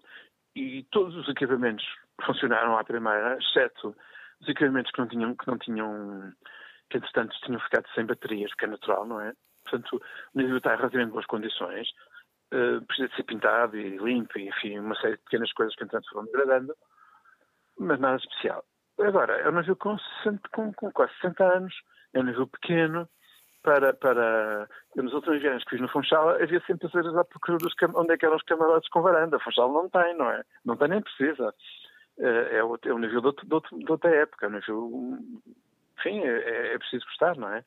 e 0.56 0.84
todos 0.92 1.16
os 1.16 1.28
equipamentos 1.30 1.86
funcionaram 2.26 2.78
à 2.78 2.84
primeira, 2.84 3.38
exceto 3.38 3.96
os 4.42 4.48
equipamentos 4.48 4.92
que 4.92 5.00
não 5.00 5.08
tinham, 5.08 5.36
que 5.36 5.48
não 5.48 5.58
tinham, 5.58 6.34
que 6.90 6.98
entretanto 6.98 7.36
tinham 7.44 7.60
ficado 7.62 7.88
sem 7.94 8.06
baterias, 8.06 8.54
que 8.54 8.66
é 8.66 8.68
natural, 8.68 9.06
não 9.06 9.22
é? 9.22 9.34
Portanto, 9.64 10.02
o 10.34 10.38
navio 10.38 10.58
está 10.58 10.74
em 10.74 10.78
relativamente 10.78 11.12
boas 11.14 11.26
condições, 11.26 11.88
uh, 12.54 12.84
precisa 12.86 13.10
de 13.10 13.16
ser 13.16 13.24
pintado 13.24 13.78
e 13.78 13.98
limpo, 13.98 14.40
e 14.40 14.48
enfim, 14.48 14.80
uma 14.80 14.96
série 14.96 15.18
de 15.18 15.24
pequenas 15.24 15.52
coisas 15.54 15.76
que 15.76 15.84
entretanto 15.84 16.10
foram 16.12 16.26
degradando, 16.26 16.74
mas 17.78 18.00
nada 18.00 18.18
especial. 18.18 18.64
Agora, 19.00 19.34
é 19.38 19.50
um 19.50 19.54
navio 19.54 19.76
com, 19.76 19.98
60, 20.24 20.50
com, 20.50 20.74
com 20.74 20.92
quase 20.92 21.14
60 21.22 21.44
anos, 21.44 21.74
é 22.14 22.20
um 22.20 22.24
navio 22.24 22.48
pequeno, 22.48 23.08
para, 23.62 23.94
para 23.94 24.68
nos 24.96 25.14
últimos 25.14 25.42
viagens 25.42 25.64
que 25.66 25.72
fiz 25.72 25.82
no 25.82 25.90
Funchal 25.90 26.30
havia 26.30 26.60
sempre 26.62 26.88
pessoas 26.88 27.16
à 27.16 27.26
procura 27.26 27.58
dos 27.58 27.74
onde 27.96 28.14
é 28.14 28.18
que 28.18 28.26
eram 28.26 28.38
os 28.38 28.44
camarotes 28.44 28.90
com 28.90 29.02
varanda. 29.02 29.40
Funchal 29.40 29.72
não 29.72 29.90
tem, 29.90 30.16
não 30.18 30.30
é? 30.30 30.44
Não 30.66 30.78
tem 30.78 30.88
nem 30.88 31.02
precisa. 31.02 31.54
Eh, 32.20 32.58
é, 32.58 32.58
é 32.58 32.94
um 32.94 33.00
nível 33.00 33.22
de, 33.22 33.28
outro, 33.28 33.48
de, 33.48 33.54
outro, 33.54 33.80
de 33.80 33.92
outra 33.92 34.10
época, 34.14 34.46
é 34.46 34.50
um 34.50 34.52
navio, 34.52 35.20
enfim, 35.98 36.20
é, 36.20 36.74
é, 36.74 36.78
preciso 36.78 37.06
gostar, 37.06 37.38
não 37.38 37.52
é? 37.54 37.64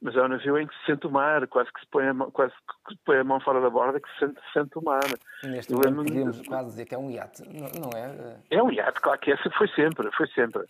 Mas 0.00 0.16
é 0.16 0.22
um 0.22 0.28
navio 0.28 0.58
em 0.58 0.66
que 0.66 0.74
se 0.78 0.86
sente 0.86 1.06
o 1.06 1.10
mar, 1.10 1.46
quase 1.46 1.70
que 1.72 1.80
se 1.80 1.86
põe 1.86 2.08
a 2.08 2.14
mão, 2.14 2.30
quase 2.30 2.52
que 2.88 2.96
põe 3.04 3.18
a 3.18 3.24
mão 3.24 3.38
fora 3.40 3.60
da 3.60 3.70
borda 3.70 4.00
que 4.00 4.08
se 4.14 4.18
sente, 4.20 4.40
se 4.40 4.52
sente 4.52 4.78
o 4.78 4.82
mar. 4.82 5.04
Neste 5.44 5.72
momento 5.72 6.04
podemos 6.04 6.46
quase 6.48 6.70
dizer 6.70 6.86
que 6.86 6.94
é 6.94 6.98
um 6.98 7.10
iate, 7.10 7.42
não, 7.46 7.90
não 7.90 7.90
é? 7.96 8.40
É 8.50 8.62
um 8.62 8.72
iate, 8.72 9.00
claro 9.00 9.20
que 9.20 9.30
essa 9.30 9.50
foi 9.50 9.68
sempre, 9.68 10.10
foi 10.12 10.26
sempre, 10.28 10.64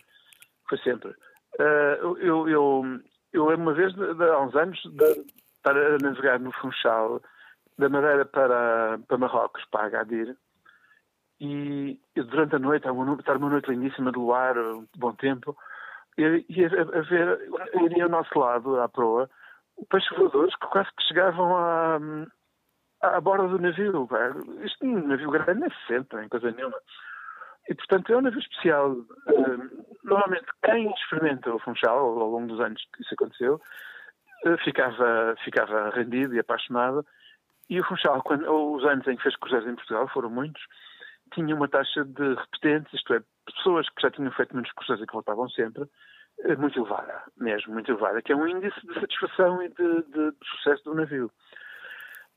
foi 0.67 0.77
sempre. 0.79 1.11
Uh, 1.59 2.17
eu, 2.19 2.49
eu, 2.49 2.99
eu 3.31 3.45
lembro 3.45 3.63
uma 3.63 3.73
vez, 3.73 3.93
de, 3.93 4.13
de, 4.13 4.23
há 4.23 4.39
uns 4.39 4.55
anos, 4.55 4.79
de, 4.83 5.25
para 5.63 5.97
navegar 5.97 6.39
no 6.39 6.51
Funchal, 6.51 7.21
da 7.77 7.89
Madeira 7.89 8.25
para, 8.25 8.99
para 9.07 9.17
Marrocos, 9.17 9.63
para 9.71 9.87
Agadir, 9.87 10.35
e 11.39 11.99
durante 12.15 12.55
a 12.55 12.59
noite, 12.59 12.87
estar 12.87 13.37
uma 13.37 13.49
noite 13.49 13.69
lindíssima 13.69 14.11
de 14.11 14.17
luar, 14.17 14.55
bom 14.97 15.13
tempo, 15.13 15.55
e, 16.17 16.45
e 16.49 16.65
a, 16.65 17.01
ver, 17.01 17.39
iria 17.83 18.03
ao 18.03 18.09
nosso 18.09 18.37
lado, 18.37 18.79
à 18.79 18.87
proa, 18.87 19.29
peixes 19.89 20.17
voadores 20.17 20.55
que 20.55 20.67
quase 20.67 20.89
que 20.95 21.03
chegavam 21.03 21.55
à, 21.57 21.99
à 23.01 23.21
borda 23.21 23.47
do 23.47 23.59
navio. 23.59 24.07
Isto 24.63 24.85
um 24.85 25.07
navio 25.07 25.31
grande 25.31 25.59
nem 25.61 25.69
se 25.69 25.87
sente, 25.87 26.15
nem 26.15 26.29
coisa 26.29 26.51
nenhuma. 26.51 26.77
E, 27.69 27.75
portanto, 27.75 28.11
é 28.11 28.17
um 28.17 28.21
navio 28.21 28.39
especial. 28.39 28.95
Normalmente, 30.03 30.45
quem 30.63 30.91
experimenta 30.91 31.53
o 31.53 31.59
Funchal, 31.59 31.97
ao 31.97 32.29
longo 32.29 32.47
dos 32.47 32.59
anos 32.59 32.81
que 32.93 33.01
isso 33.01 33.13
aconteceu, 33.13 33.61
ficava, 34.63 35.35
ficava 35.43 35.89
rendido 35.91 36.35
e 36.35 36.39
apaixonado. 36.39 37.05
E 37.69 37.79
o 37.79 37.85
Funchal, 37.85 38.21
quando, 38.23 38.45
os 38.49 38.83
anos 38.85 39.07
em 39.07 39.15
que 39.15 39.23
fez 39.23 39.35
cruzeiros 39.37 39.67
em 39.67 39.75
Portugal, 39.75 40.07
foram 40.09 40.29
muitos, 40.29 40.61
tinha 41.33 41.55
uma 41.55 41.67
taxa 41.67 42.03
de 42.05 42.35
repetentes, 42.35 42.93
isto 42.93 43.13
é, 43.13 43.21
pessoas 43.45 43.87
que 43.89 44.01
já 44.01 44.11
tinham 44.11 44.31
feito 44.31 44.53
muitos 44.53 44.71
cursos 44.73 45.01
e 45.01 45.05
que 45.05 45.13
voltavam 45.13 45.49
sempre, 45.49 45.83
eh, 46.39 46.55
muito 46.55 46.79
elevada, 46.79 47.23
mesmo, 47.37 47.73
muito 47.73 47.91
elevada, 47.91 48.21
que 48.21 48.31
é 48.31 48.35
um 48.35 48.47
índice 48.47 48.79
de 48.85 48.93
satisfação 48.99 49.61
e 49.61 49.69
de, 49.69 50.03
de, 50.03 50.31
de 50.31 50.47
sucesso 50.49 50.83
do 50.83 50.95
navio. 50.95 51.31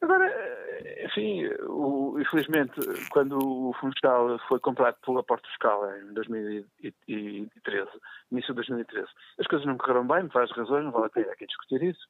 Agora, 0.02 0.26
eh, 0.26 1.06
enfim, 1.06 1.46
o, 1.66 2.18
infelizmente, 2.20 2.80
quando 3.10 3.38
o 3.38 3.72
Funchal 3.74 4.38
foi 4.48 4.60
comprado 4.60 4.96
pela 5.04 5.22
Porto 5.22 5.48
Escala 5.50 5.98
em 5.98 6.12
2013, 6.12 7.90
início 8.30 8.52
de 8.52 8.56
2013, 8.56 9.08
as 9.40 9.46
coisas 9.46 9.66
não 9.66 9.78
correram 9.78 10.06
bem, 10.06 10.26
por 10.28 10.34
várias 10.34 10.56
razões, 10.56 10.84
não 10.84 10.92
vale 10.92 11.06
a 11.06 11.10
pena 11.10 11.32
aqui 11.32 11.46
discutir 11.46 11.82
isso. 11.82 12.06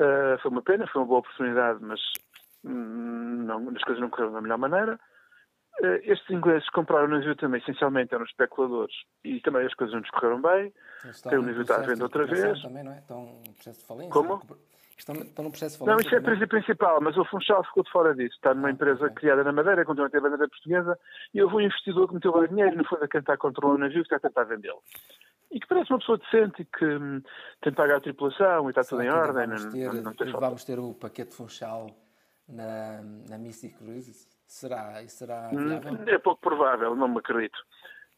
Uh, 0.00 0.38
foi 0.40 0.50
uma 0.50 0.62
pena, 0.62 0.86
foi 0.86 1.02
uma 1.02 1.08
boa 1.08 1.20
oportunidade, 1.20 1.78
mas 1.82 2.00
hum, 2.64 3.44
não, 3.44 3.68
as 3.68 3.82
coisas 3.82 4.00
não 4.00 4.08
correram 4.08 4.32
da 4.32 4.40
melhor 4.40 4.56
maneira. 4.56 4.98
Eh, 5.82 6.00
estes 6.04 6.28
ingleses 6.30 6.68
compraram 6.70 7.06
o 7.06 7.08
navio 7.08 7.34
também, 7.36 7.60
essencialmente 7.60 8.14
eram 8.14 8.24
especuladores 8.24 8.94
e 9.24 9.40
também 9.40 9.64
as 9.64 9.74
coisas 9.74 9.94
não 9.94 10.00
nos 10.00 10.10
correram 10.10 10.42
bem. 10.42 10.72
Tem 11.28 11.38
o 11.38 11.42
navio 11.42 11.62
está 11.62 11.76
à 11.76 11.80
venda 11.80 12.04
outra 12.04 12.26
vez. 12.26 12.60
Também, 12.60 12.84
não 12.84 12.92
é? 12.92 12.98
Estão 12.98 13.24
no 13.24 13.54
processo 13.54 13.80
de 13.80 13.86
falência. 13.86 14.12
Como? 14.12 14.42
Estão, 14.98 15.14
estão 15.14 15.44
no 15.44 15.50
processo 15.50 15.72
de 15.74 15.78
falência. 15.78 15.94
Não, 15.94 16.00
isso 16.00 16.14
é 16.14 16.18
a 16.18 16.20
empresa 16.20 16.46
principal, 16.46 17.00
mas 17.00 17.16
o 17.16 17.24
Funchal 17.24 17.64
ficou 17.64 17.82
de 17.82 17.90
fora 17.90 18.14
disso. 18.14 18.34
Está 18.34 18.52
numa 18.52 18.68
ah, 18.68 18.72
empresa 18.72 19.04
okay. 19.04 19.14
criada 19.14 19.42
na 19.42 19.52
Madeira, 19.52 19.84
continua 19.84 20.08
a 20.08 20.10
ter 20.10 20.18
a 20.18 20.20
bandeira 20.20 20.48
portuguesa, 20.48 20.98
e 21.32 21.42
houve 21.42 21.56
um 21.56 21.60
investidor 21.62 22.08
que 22.08 22.14
meteu 22.14 22.36
lá 22.36 22.46
dinheiro, 22.46 22.76
no 22.76 22.84
fundo, 22.84 23.04
a 23.04 23.08
tentar 23.08 23.38
controlar 23.38 23.76
o 23.76 23.78
navio, 23.78 24.02
que 24.02 24.14
está 24.14 24.16
a 24.16 24.20
tentar 24.20 24.44
vendê-lo. 24.44 24.82
E 25.50 25.58
que 25.58 25.66
parece 25.66 25.90
uma 25.90 25.98
pessoa 25.98 26.18
decente 26.18 26.62
e 26.62 26.64
que 26.66 26.84
hum, 26.84 27.22
tem 27.62 27.72
de 27.72 27.76
pagar 27.76 27.96
a 27.96 28.00
tripulação 28.00 28.66
e 28.66 28.70
está 28.70 28.84
tudo 28.84 29.02
em 29.02 29.10
ordem. 29.10 29.46
Vamos, 29.46 29.64
ter, 29.64 29.92
não, 29.92 30.02
não 30.02 30.40
vamos 30.40 30.64
ter 30.64 30.78
o 30.78 30.92
paquete 30.92 31.34
Funchal 31.34 31.90
na, 32.46 33.00
na 33.28 33.38
Mystic 33.38 33.76
Cruises? 33.78 34.39
Será? 34.50 35.06
Será 35.06 35.48
hum, 35.52 35.68
viável? 35.68 36.08
É 36.08 36.18
pouco 36.18 36.40
provável, 36.40 36.96
não 36.96 37.06
me 37.06 37.18
acredito. 37.18 37.56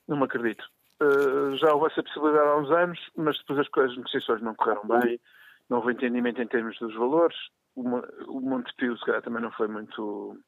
Não 0.09 0.17
me 0.17 0.25
acredito. 0.25 0.65
Uh, 0.99 1.55
já 1.59 1.75
houve 1.75 1.93
essa 1.93 2.03
possibilidade 2.03 2.49
há 2.49 2.57
uns 2.57 2.71
anos, 2.71 2.99
mas 3.15 3.37
depois 3.37 3.59
as 3.59 3.69
coisas, 3.69 3.91
as 3.93 3.97
negociações 3.99 4.41
não 4.41 4.55
correram 4.55 4.83
bem, 4.89 5.21
não 5.69 5.77
houve 5.77 5.93
entendimento 5.93 6.41
em 6.41 6.47
termos 6.47 6.79
dos 6.79 6.95
valores. 6.95 7.37
O, 7.75 7.83
o 8.29 8.41
Montepio, 8.41 8.97
se 8.97 9.05
calhar, 9.05 9.21
também 9.21 9.43
não 9.43 9.53
foi 9.53 9.69
muito, 9.69 10.39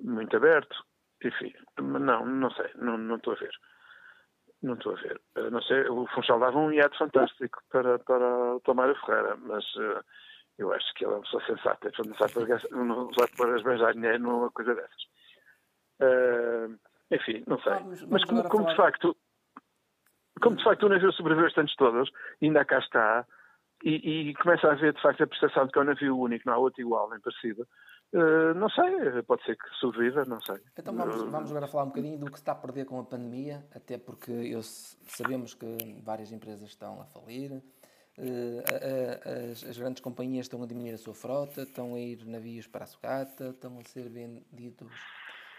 muito 0.00 0.34
aberto. 0.34 0.82
Enfim, 1.22 1.52
não, 1.78 2.24
não 2.24 2.50
sei, 2.52 2.70
não, 2.76 2.96
não 2.96 3.16
estou 3.16 3.34
a 3.34 3.36
ver. 3.36 3.52
Não 4.62 4.74
estou 4.74 4.96
a 4.96 4.96
ver. 4.96 5.20
Uh, 5.36 5.50
não 5.50 5.60
sei, 5.60 5.86
o 5.90 6.06
Funchal 6.06 6.40
dava 6.40 6.58
um 6.58 6.72
iate 6.72 6.96
fantástico 6.96 7.60
para, 7.68 7.98
para 7.98 8.54
o 8.54 8.60
Tomário 8.60 8.98
Ferreira, 9.04 9.36
mas 9.36 9.62
uh, 9.74 10.02
eu 10.58 10.72
acho 10.72 10.94
que 10.94 11.04
ele 11.04 11.12
é 11.12 11.16
uma 11.16 11.22
pessoa 11.22 11.44
sensata, 11.46 11.90
não 12.70 13.12
sabe 13.12 13.36
para, 13.36 13.56
esbanjar 13.56 13.92
dinheiro 13.92 14.18
numa 14.18 14.50
coisa 14.50 14.74
dessas. 14.74 15.02
Uh, 16.00 16.78
enfim, 17.10 17.44
não 17.46 17.60
sei. 17.60 17.72
Vamos, 17.74 18.00
vamos 18.00 18.10
Mas 18.10 18.24
como, 18.24 18.48
como 18.48 18.66
de 18.66 18.76
facto, 18.76 19.16
como 20.40 20.56
de 20.56 20.64
facto 20.64 20.82
o 20.84 20.88
navio 20.88 21.12
sobreviveu 21.12 21.46
estes 21.46 21.58
anos 21.58 21.76
todos, 21.76 22.10
ainda 22.42 22.64
cá 22.64 22.78
está, 22.78 23.26
e, 23.84 24.30
e, 24.30 24.34
começa 24.34 24.68
a 24.68 24.72
haver 24.72 24.94
de 24.94 25.02
facto 25.02 25.22
a 25.22 25.26
percepção 25.26 25.66
de 25.66 25.72
que 25.72 25.78
é 25.78 25.82
um 25.82 25.84
navio 25.84 26.18
único, 26.18 26.44
não 26.46 26.54
há 26.54 26.58
outro 26.58 26.80
igual, 26.80 27.10
nem 27.10 27.20
parecido. 27.20 27.68
Uh, 28.12 28.54
não 28.54 28.70
sei, 28.70 29.22
pode 29.22 29.44
ser 29.44 29.56
que 29.56 29.68
sobreviva, 29.78 30.24
não 30.24 30.40
sei. 30.40 30.56
Então 30.78 30.94
vamos, 30.94 31.16
vamos 31.30 31.50
agora 31.50 31.66
falar 31.66 31.84
um 31.84 31.88
bocadinho 31.88 32.18
do 32.18 32.26
que 32.26 32.38
se 32.38 32.42
está 32.42 32.52
a 32.52 32.56
perder 32.56 32.86
com 32.86 32.98
a 32.98 33.04
pandemia, 33.04 33.66
até 33.74 33.98
porque 33.98 34.30
eu, 34.30 34.62
sabemos 34.62 35.54
que 35.54 35.66
várias 36.02 36.32
empresas 36.32 36.68
estão 36.68 37.00
a 37.00 37.04
falir, 37.04 37.62
Uh, 38.18 39.52
as, 39.52 39.62
as, 39.64 39.78
grandes 39.78 40.00
companhias 40.00 40.46
estão 40.46 40.62
a 40.62 40.66
diminuir 40.66 40.94
a 40.94 40.98
sua 40.98 41.12
frota, 41.12 41.62
estão 41.62 41.94
a 41.94 41.98
ir 42.00 42.24
navios 42.24 42.66
para 42.66 42.84
a 42.84 42.86
sucata, 42.86 43.50
estão 43.50 43.78
a 43.78 43.84
ser 43.84 44.08
vendidos 44.08 44.90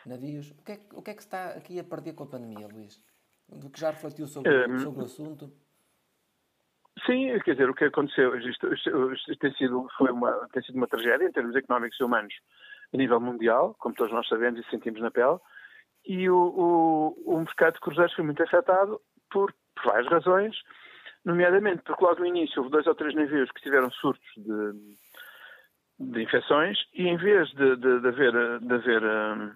navios. 0.06 0.52
O 0.52 0.64
que, 0.64 0.72
é, 0.72 0.80
o 0.94 1.02
que 1.04 1.12
é 1.12 1.14
que 1.14 1.22
está 1.22 1.50
aqui 1.52 1.80
a 1.80 1.84
perder 1.84 2.14
com 2.14 2.24
a 2.24 2.28
pandemia, 2.28 2.68
Luís? 2.68 3.00
Do 3.48 3.70
que 3.70 3.80
já 3.80 3.92
refletiu 3.92 4.26
sobre, 4.26 4.68
um, 4.68 4.78
sobre 4.80 5.02
o 5.02 5.06
assunto? 5.06 5.52
Sim, 7.06 7.40
quer 7.46 7.52
dizer, 7.52 7.70
o 7.70 7.76
que 7.76 7.86
aconteceu, 7.86 8.36
isto, 8.38 8.74
isto, 8.74 9.14
isto, 9.14 9.38
tem, 9.38 9.54
sido, 9.54 9.88
foi 9.96 10.12
uma, 10.12 10.50
tem 10.52 10.64
sido 10.64 10.76
uma 10.76 10.88
tragédia 10.88 11.28
em 11.28 11.32
termos 11.32 11.56
económicos 11.56 12.00
e 12.00 12.04
humanos 12.04 12.34
a 12.92 12.98
nível 12.98 13.20
mundial, 13.20 13.76
como 13.78 13.94
todos 13.94 14.12
nós 14.12 14.28
sabemos 14.28 14.60
e 14.60 14.70
sentimos 14.70 15.00
na 15.00 15.12
pele, 15.12 15.38
e 16.06 16.30
o, 16.30 16.36
o, 16.36 17.36
o 17.36 17.38
mercado 17.40 17.76
de 17.76 17.82
cruzeiros 17.82 18.14
foi 18.14 18.26
muito 18.26 18.42
afetado 18.42 19.00
por, 19.30 19.54
por 19.76 19.86
várias 19.86 20.08
razões, 20.08 20.56
nomeadamente 21.26 21.84
porque 21.84 22.04
logo 22.04 22.20
no 22.20 22.26
início 22.26 22.62
houve 22.62 22.72
dois 22.72 22.88
ou 22.88 22.96
três 22.96 23.14
navios 23.16 23.52
que 23.52 23.62
tiveram 23.62 23.92
surtos 23.92 24.28
de, 24.38 24.74
de 26.00 26.24
infecções 26.24 26.78
e 26.94 27.08
em 27.08 27.18
vez 27.18 27.50
de, 27.50 27.76
de, 27.76 28.00
de 28.02 28.08
haver, 28.08 28.60
de 28.60 28.74
haver 28.74 29.04
hum, 29.04 29.52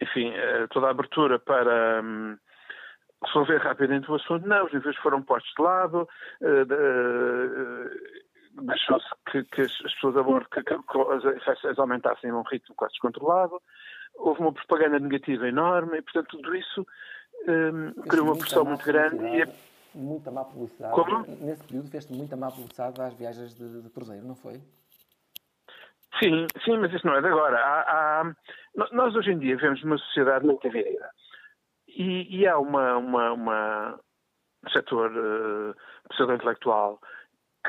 enfim, 0.00 0.30
eh, 0.30 0.66
toda 0.70 0.86
a 0.86 0.90
abertura 0.90 1.38
para 1.38 2.02
hum, 2.02 2.36
resolver 3.24 3.58
rapidamente 3.58 4.10
o 4.10 4.14
assunto, 4.14 4.46
não, 4.46 4.64
os 4.64 4.72
navios 4.72 4.96
foram 4.98 5.22
postos 5.22 5.52
de 5.56 5.62
lado, 5.62 6.08
eh, 6.40 6.64
deixou-se 8.62 9.08
que, 9.30 9.44
que, 9.44 9.62
as 9.62 9.76
pessoas 9.94 10.16
a 10.16 10.22
bordo 10.22 10.48
que, 10.50 10.62
que 10.62 10.74
as 10.74 11.36
infecções 11.36 11.78
aumentassem 11.78 12.30
a 12.30 12.36
um 12.36 12.42
ritmo 12.42 12.74
quase 12.76 12.92
descontrolado, 12.92 13.60
houve 14.14 14.40
uma 14.40 14.52
propaganda 14.52 14.98
negativa 14.98 15.48
enorme 15.48 15.98
e, 15.98 16.02
portanto, 16.02 16.36
tudo 16.36 16.54
isso 16.54 16.86
um, 17.46 17.92
criou 18.02 18.26
uma 18.26 18.38
pressão 18.38 18.64
muito 18.64 18.84
grande 18.84 19.24
e 19.24 19.42
muita 19.94 20.30
má 20.30 20.44
publicidade. 20.44 20.94
Como? 20.94 21.24
Nesse 21.40 21.64
período 21.64 21.90
fez 21.90 22.08
muita 22.10 22.36
má 22.36 22.50
publicidade 22.50 23.00
às 23.00 23.14
viagens 23.14 23.54
de, 23.54 23.82
de, 23.82 23.90
cruzeiro, 23.90 24.26
não 24.26 24.34
foi? 24.34 24.60
Sim, 26.18 26.46
sim, 26.64 26.78
mas 26.78 26.92
isso 26.92 27.06
não 27.06 27.14
é 27.14 27.20
de 27.20 27.28
agora. 27.28 27.58
Há, 27.58 28.20
há, 28.22 28.34
nós 28.92 29.14
hoje 29.14 29.32
em 29.32 29.38
dia 29.38 29.56
vivemos 29.56 29.82
numa 29.84 29.98
sociedade 29.98 30.44
muito 30.44 30.62
dividida. 30.62 31.10
E, 31.86 32.40
e 32.40 32.46
há 32.46 32.58
uma, 32.58 32.96
uma, 32.96 33.32
uma 33.32 34.00
um 34.66 34.70
setor 34.70 35.10
uh, 35.12 35.74
pseudo-intelectual 36.10 37.00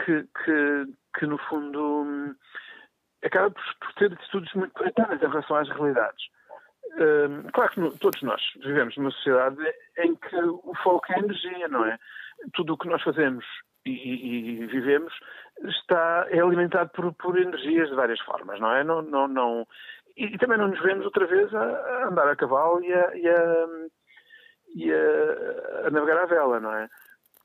que, 0.03 0.23
que, 0.43 0.85
que, 1.17 1.25
no 1.25 1.37
fundo, 1.37 2.03
um, 2.03 2.35
acaba 3.23 3.51
por, 3.51 3.63
por 3.79 3.93
ter 3.93 4.13
atitudes 4.13 4.53
muito 4.53 4.73
puritanas 4.73 5.21
em 5.21 5.27
relação 5.27 5.55
às 5.57 5.69
realidades. 5.69 6.23
Um, 6.97 7.43
claro 7.53 7.71
que 7.71 7.99
todos 7.99 8.21
nós 8.23 8.41
vivemos 8.61 8.95
numa 8.97 9.11
sociedade 9.11 9.57
em 9.99 10.15
que 10.15 10.35
o 10.37 10.73
foco 10.83 11.05
é 11.13 11.19
energia, 11.19 11.67
não 11.67 11.85
é? 11.85 11.97
Tudo 12.53 12.73
o 12.73 12.77
que 12.77 12.87
nós 12.87 13.01
fazemos 13.03 13.45
e, 13.85 14.61
e, 14.61 14.65
vivemos 14.65 15.13
está, 15.63 16.25
é 16.29 16.39
alimentado 16.39 16.89
por, 16.89 17.13
por, 17.13 17.37
energias 17.37 17.89
de 17.89 17.95
várias 17.95 18.19
formas, 18.21 18.59
não 18.59 18.73
é? 18.73 18.83
Não, 18.83 19.01
não, 19.01 19.27
não, 19.27 19.67
e, 20.17 20.37
também 20.37 20.57
não 20.57 20.69
nos 20.69 20.81
vemos 20.81 21.05
outra 21.05 21.25
vez 21.25 21.53
a, 21.53 21.63
a 21.63 22.07
andar 22.07 22.27
a 22.27 22.35
cavalo 22.35 22.83
e, 22.83 22.93
a, 22.93 23.15
e, 23.15 23.27
a, 23.27 23.67
e 24.75 24.91
a, 24.91 25.89
navegar 25.91 26.23
à 26.23 26.25
vela, 26.25 26.59
não 26.59 26.73
é? 26.73 26.89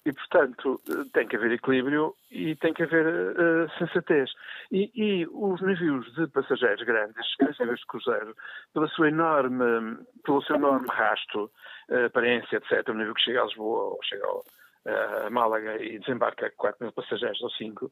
E, 0.06 0.12
portanto, 0.12 0.80
tem 1.14 1.26
que 1.26 1.36
haver 1.36 1.52
equilíbrio 1.52 2.14
e 2.30 2.54
tem 2.56 2.74
que 2.74 2.82
haver 2.82 3.06
uh, 3.06 3.70
sensatez. 3.78 4.30
E, 4.70 4.90
e, 4.94 5.26
os 5.26 5.62
navios 5.62 6.12
de 6.14 6.26
passageiros 6.26 6.84
grandes, 6.84 7.26
navios 7.58 7.80
de 7.80 7.86
cruzeiro, 7.86 8.36
pela 8.74 8.86
sua 8.88 9.08
enorme, 9.08 9.96
pelo 10.22 10.42
seu 10.42 10.56
enorme 10.56 10.86
rasto, 10.90 11.50
uh, 11.88 12.04
aparência, 12.06 12.58
etc., 12.58 12.86
um 12.90 12.94
navio 12.94 13.14
que 13.14 13.22
chega 13.22 13.40
a 13.40 13.46
Lisboa 13.46 13.84
ou 13.94 13.98
chega 14.02 14.30
uh, 14.30 15.26
a 15.26 15.30
Málaga 15.30 15.82
e 15.82 15.98
desembarca 15.98 16.52
4 16.54 16.84
mil 16.84 16.92
passageiros 16.92 17.40
ou 17.40 17.50
5, 17.50 17.90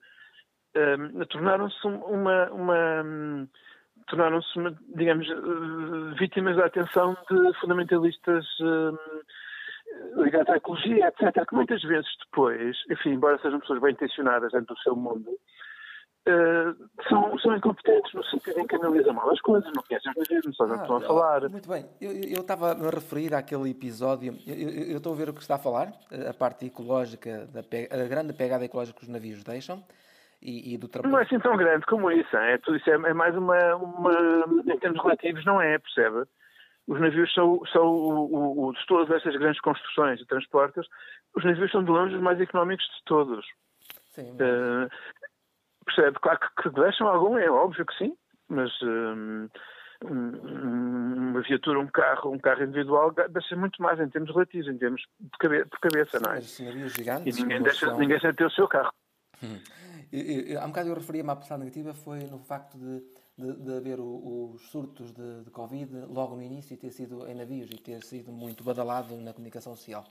tornaram-se 1.28 1.86
uma, 1.86 2.50
uma 2.50 3.02
um, 3.02 3.48
tornaram-se, 4.06 4.58
digamos, 4.96 5.26
vítimas 6.18 6.56
da 6.56 6.66
atenção 6.66 7.16
de 7.30 7.60
fundamentalistas 7.60 8.46
ligados 10.16 10.48
à 10.50 10.56
ecologia, 10.56 11.08
etc., 11.08 11.46
que 11.46 11.54
muitas 11.54 11.82
vezes 11.82 12.08
depois, 12.24 12.76
enfim, 12.90 13.10
embora 13.10 13.38
sejam 13.38 13.60
pessoas 13.60 13.80
bem 13.80 13.92
intencionadas 13.92 14.52
dentro 14.52 14.74
do 14.74 14.80
seu 14.80 14.94
mundo, 14.94 15.30
uh, 15.30 16.88
são, 17.08 17.38
são 17.38 17.56
incompetentes 17.56 18.12
no 18.14 18.24
sentido 18.24 18.60
em 18.60 18.66
que 18.66 18.76
analisam 18.76 19.14
mal 19.14 19.30
as 19.30 19.40
coisas, 19.40 19.70
não 19.74 19.82
conhecem 19.82 20.12
os 20.16 20.28
mesmos, 20.28 20.46
não 20.46 20.52
sabem 20.54 20.74
o 20.74 20.76
que 20.76 20.82
estão 20.82 20.96
a 20.96 21.00
ah, 21.00 21.06
falar. 21.06 21.48
Muito 21.48 21.68
bem, 21.68 21.86
eu 22.00 22.40
estava 22.40 22.72
a 22.72 22.90
referir 22.90 23.34
àquele 23.34 23.70
episódio, 23.70 24.36
eu, 24.46 24.96
estou 24.96 25.12
a 25.12 25.16
ver 25.16 25.28
o 25.28 25.34
que 25.34 25.40
está 25.40 25.56
a 25.56 25.58
falar, 25.58 25.92
a 26.28 26.34
parte 26.34 26.66
ecológica, 26.66 27.46
da, 27.46 27.60
a 27.60 28.08
grande 28.08 28.32
pegada 28.32 28.64
ecológica 28.64 28.98
que 28.98 29.04
os 29.04 29.10
navios 29.10 29.42
deixam. 29.42 29.82
E, 30.44 30.74
e 30.74 30.76
do 30.76 30.88
trabalho. 30.88 31.12
Não 31.12 31.20
é 31.20 31.22
assim 31.22 31.38
tão 31.38 31.56
grande 31.56 31.86
como 31.86 32.10
isso, 32.10 32.36
é, 32.36 32.58
tudo 32.58 32.76
isso 32.76 32.90
é, 32.90 32.94
é 32.94 33.14
mais 33.14 33.36
uma, 33.36 33.76
uma, 33.76 34.44
em 34.66 34.76
termos 34.80 35.00
relativos, 35.00 35.44
não 35.44 35.62
é, 35.62 35.78
percebe? 35.78 36.26
Os 36.86 37.00
navios 37.00 37.32
são, 37.32 37.60
são 37.72 37.86
o, 37.86 38.34
o, 38.34 38.66
o, 38.66 38.72
de 38.72 38.86
todas 38.86 39.10
estas 39.16 39.36
grandes 39.36 39.60
construções 39.60 40.20
e 40.20 40.26
transportes, 40.26 40.86
os 41.36 41.44
navios 41.44 41.70
são 41.70 41.84
de 41.84 41.90
longe 41.90 42.16
os 42.16 42.22
mais 42.22 42.40
económicos 42.40 42.84
de 42.84 43.04
todos. 43.04 43.46
Sim, 44.10 44.32
uh, 44.32 44.90
percebe? 45.84 46.18
Claro 46.20 46.40
que, 46.40 46.62
que, 46.62 46.70
deixam 46.70 47.08
algum, 47.08 47.38
é 47.38 47.50
óbvio 47.50 47.86
que 47.86 47.96
sim, 47.96 48.16
mas 48.48 48.70
um, 48.82 49.48
uma 50.04 51.40
viatura, 51.42 51.78
um 51.78 51.86
carro, 51.86 52.32
um 52.32 52.38
carro 52.38 52.64
individual 52.64 53.14
deixa 53.30 53.56
muito 53.56 53.80
mais 53.80 54.00
em 54.00 54.08
termos 54.08 54.30
relativos, 54.30 54.68
em 54.68 54.76
termos 54.76 55.02
de 55.20 55.38
cabeça, 55.38 55.64
de 55.64 55.80
cabeça 55.80 56.20
não 56.20 56.32
é? 56.32 56.40
Gigantes, 56.40 57.38
e 57.38 57.42
ninguém 57.42 57.62
deixa, 57.62 57.92
ninguém 57.92 58.08
deixa 58.08 58.30
de 58.30 58.36
ter 58.36 58.46
o 58.46 58.50
seu 58.50 58.68
carro. 58.68 58.92
Hum. 59.42 59.58
Eu, 60.12 60.20
eu, 60.20 60.60
há 60.60 60.64
um 60.64 60.68
bocado 60.68 60.88
eu 60.88 60.94
referia-me 60.94 61.30
à 61.30 61.36
pressão 61.36 61.56
negativa, 61.56 61.94
foi 61.94 62.18
no 62.24 62.38
facto 62.38 62.76
de 62.76 63.02
de, 63.36 63.52
de 63.54 63.76
haver 63.76 63.98
o, 63.98 64.52
os 64.54 64.70
surtos 64.70 65.12
de, 65.12 65.44
de, 65.44 65.50
Covid 65.50 66.06
logo 66.08 66.36
no 66.36 66.42
início 66.42 66.74
e 66.74 66.76
ter 66.76 66.90
sido 66.90 67.26
em 67.26 67.34
navios 67.34 67.70
e 67.70 67.78
ter 67.78 68.02
sido 68.02 68.30
muito 68.32 68.62
badalado 68.62 69.16
na 69.16 69.32
comunicação 69.32 69.74
social. 69.74 70.04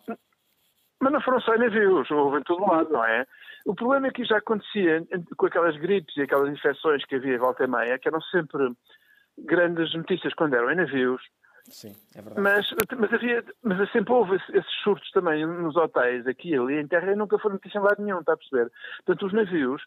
Mas 0.99 1.11
não 1.11 1.21
foram 1.21 1.39
só 1.41 1.55
em 1.55 1.59
navios, 1.59 2.09
houve 2.11 2.39
em 2.39 2.43
todo 2.43 2.61
lado, 2.61 2.91
não 2.91 3.03
é? 3.03 3.25
O 3.65 3.73
problema 3.73 4.07
é 4.07 4.11
que 4.11 4.23
já 4.23 4.37
acontecia 4.37 5.05
com 5.35 5.45
aquelas 5.45 5.75
gripes 5.77 6.15
e 6.17 6.21
aquelas 6.21 6.49
infecções 6.49 7.03
que 7.05 7.15
havia 7.15 7.35
em 7.35 7.39
volta 7.39 7.63
e 7.63 7.67
meia, 7.67 7.97
que 7.97 8.07
eram 8.07 8.21
sempre 8.21 8.71
grandes 9.37 9.93
notícias 9.95 10.33
quando 10.33 10.55
eram 10.55 10.71
em 10.71 10.75
navios. 10.75 11.21
Sim, 11.69 11.95
é 12.15 12.21
verdade. 12.21 12.41
Mas, 12.41 12.73
mas, 12.97 13.13
havia, 13.13 13.43
mas 13.63 13.91
sempre 13.91 14.13
houve 14.13 14.35
esses 14.35 14.73
surtos 14.83 15.09
também 15.11 15.45
nos 15.45 15.75
hotéis, 15.75 16.25
aqui 16.27 16.49
e 16.49 16.57
ali, 16.57 16.79
em 16.79 16.87
terra, 16.87 17.11
e 17.11 17.15
nunca 17.15 17.37
foi 17.37 17.51
notícia 17.51 17.77
em 17.77 17.81
lado 17.81 18.03
nenhum, 18.03 18.19
está 18.19 18.33
a 18.33 18.37
perceber? 18.37 18.71
Portanto, 19.05 19.27
os 19.27 19.33
navios 19.33 19.81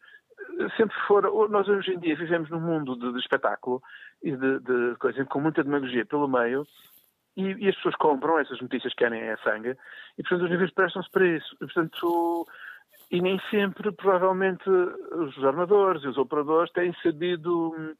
sempre 0.76 0.96
foram. 1.07 1.48
Nós 1.48 1.68
hoje 1.68 1.92
em 1.92 1.98
dia 1.98 2.16
vivemos 2.16 2.50
num 2.50 2.61
mundo 2.61 2.96
de, 2.96 3.12
de 3.12 3.18
espetáculo 3.18 3.83
e 4.22 4.33
de, 4.33 4.61
de 4.61 4.96
coisa 4.98 5.24
com 5.24 5.40
muita 5.40 5.62
demagogia 5.62 6.04
pelo 6.07 6.28
meio. 6.28 6.66
E, 7.37 7.42
e, 7.42 7.68
as 7.68 7.74
pessoas 7.76 7.96
compram 7.96 8.38
essas 8.38 8.61
notícias 8.61 8.92
que 8.94 9.02
querem 9.02 9.20
é 9.20 9.37
sangue 9.38 9.76
e, 10.16 10.22
portanto, 10.22 10.44
os 10.44 10.50
navios 10.50 10.70
prestam-se 10.72 11.11
para 11.11 11.26
isso. 11.26 11.54
E, 11.57 11.66
portanto, 11.66 12.46
e 13.11 13.20
nem 13.20 13.40
sempre, 13.50 13.90
provavelmente, 13.92 14.68
os 14.68 15.35
jornadores 15.35 16.02
e 16.04 16.09
os 16.09 16.16
operadores 16.16 16.72
têm 16.72 16.94
sabido 17.02 17.74
hum, 17.76 17.94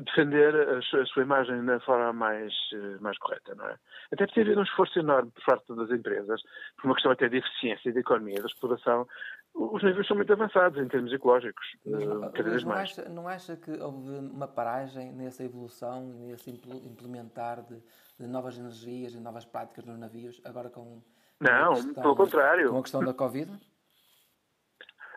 defender 0.00 0.54
a, 0.54 0.78
a, 0.78 1.06
sua 1.06 1.22
imagem 1.22 1.64
da 1.64 1.80
forma 1.80 2.12
mais, 2.12 2.52
eh, 2.72 2.98
mais 3.00 3.18
correta, 3.18 3.54
não 3.54 3.66
é? 3.66 3.76
Até 4.12 4.26
porque 4.26 4.40
haver 4.40 4.58
um 4.58 4.62
esforço 4.62 4.98
enorme 4.98 5.30
por 5.32 5.44
parte 5.44 5.74
das 5.74 5.90
empresas, 5.90 6.40
por 6.76 6.86
uma 6.86 6.94
questão 6.94 7.12
até 7.12 7.28
de 7.28 7.38
eficiência, 7.38 7.92
de 7.92 7.98
economia, 7.98 8.40
de 8.40 8.46
exploração, 8.46 9.06
os 9.54 9.82
navios 9.82 10.06
são 10.06 10.16
muito 10.16 10.32
avançados 10.32 10.78
em 10.78 10.88
termos 10.88 11.12
ecológicos, 11.12 11.66
mas, 11.84 12.02
eh, 12.02 12.06
cada 12.34 12.50
vez 12.50 12.64
não 12.64 12.70
mais. 12.70 12.98
Acha, 12.98 13.08
não 13.08 13.28
acha 13.28 13.56
que 13.56 13.70
houve 13.70 14.10
uma 14.10 14.48
paragem 14.48 15.12
nessa 15.12 15.44
evolução, 15.44 16.06
nesse 16.06 16.50
implementar 16.50 17.62
de, 17.62 17.82
de 18.18 18.26
novas 18.26 18.58
energias 18.58 19.14
e 19.14 19.20
novas 19.20 19.44
práticas 19.44 19.84
nos 19.84 19.98
navios, 19.98 20.40
agora 20.44 20.70
com... 20.70 21.02
Não, 21.40 21.74
questão, 21.74 22.02
pelo 22.02 22.16
contrário. 22.16 22.70
Com 22.70 22.78
a 22.78 22.82
questão 22.82 23.04
da 23.04 23.12
Covid? 23.12 23.52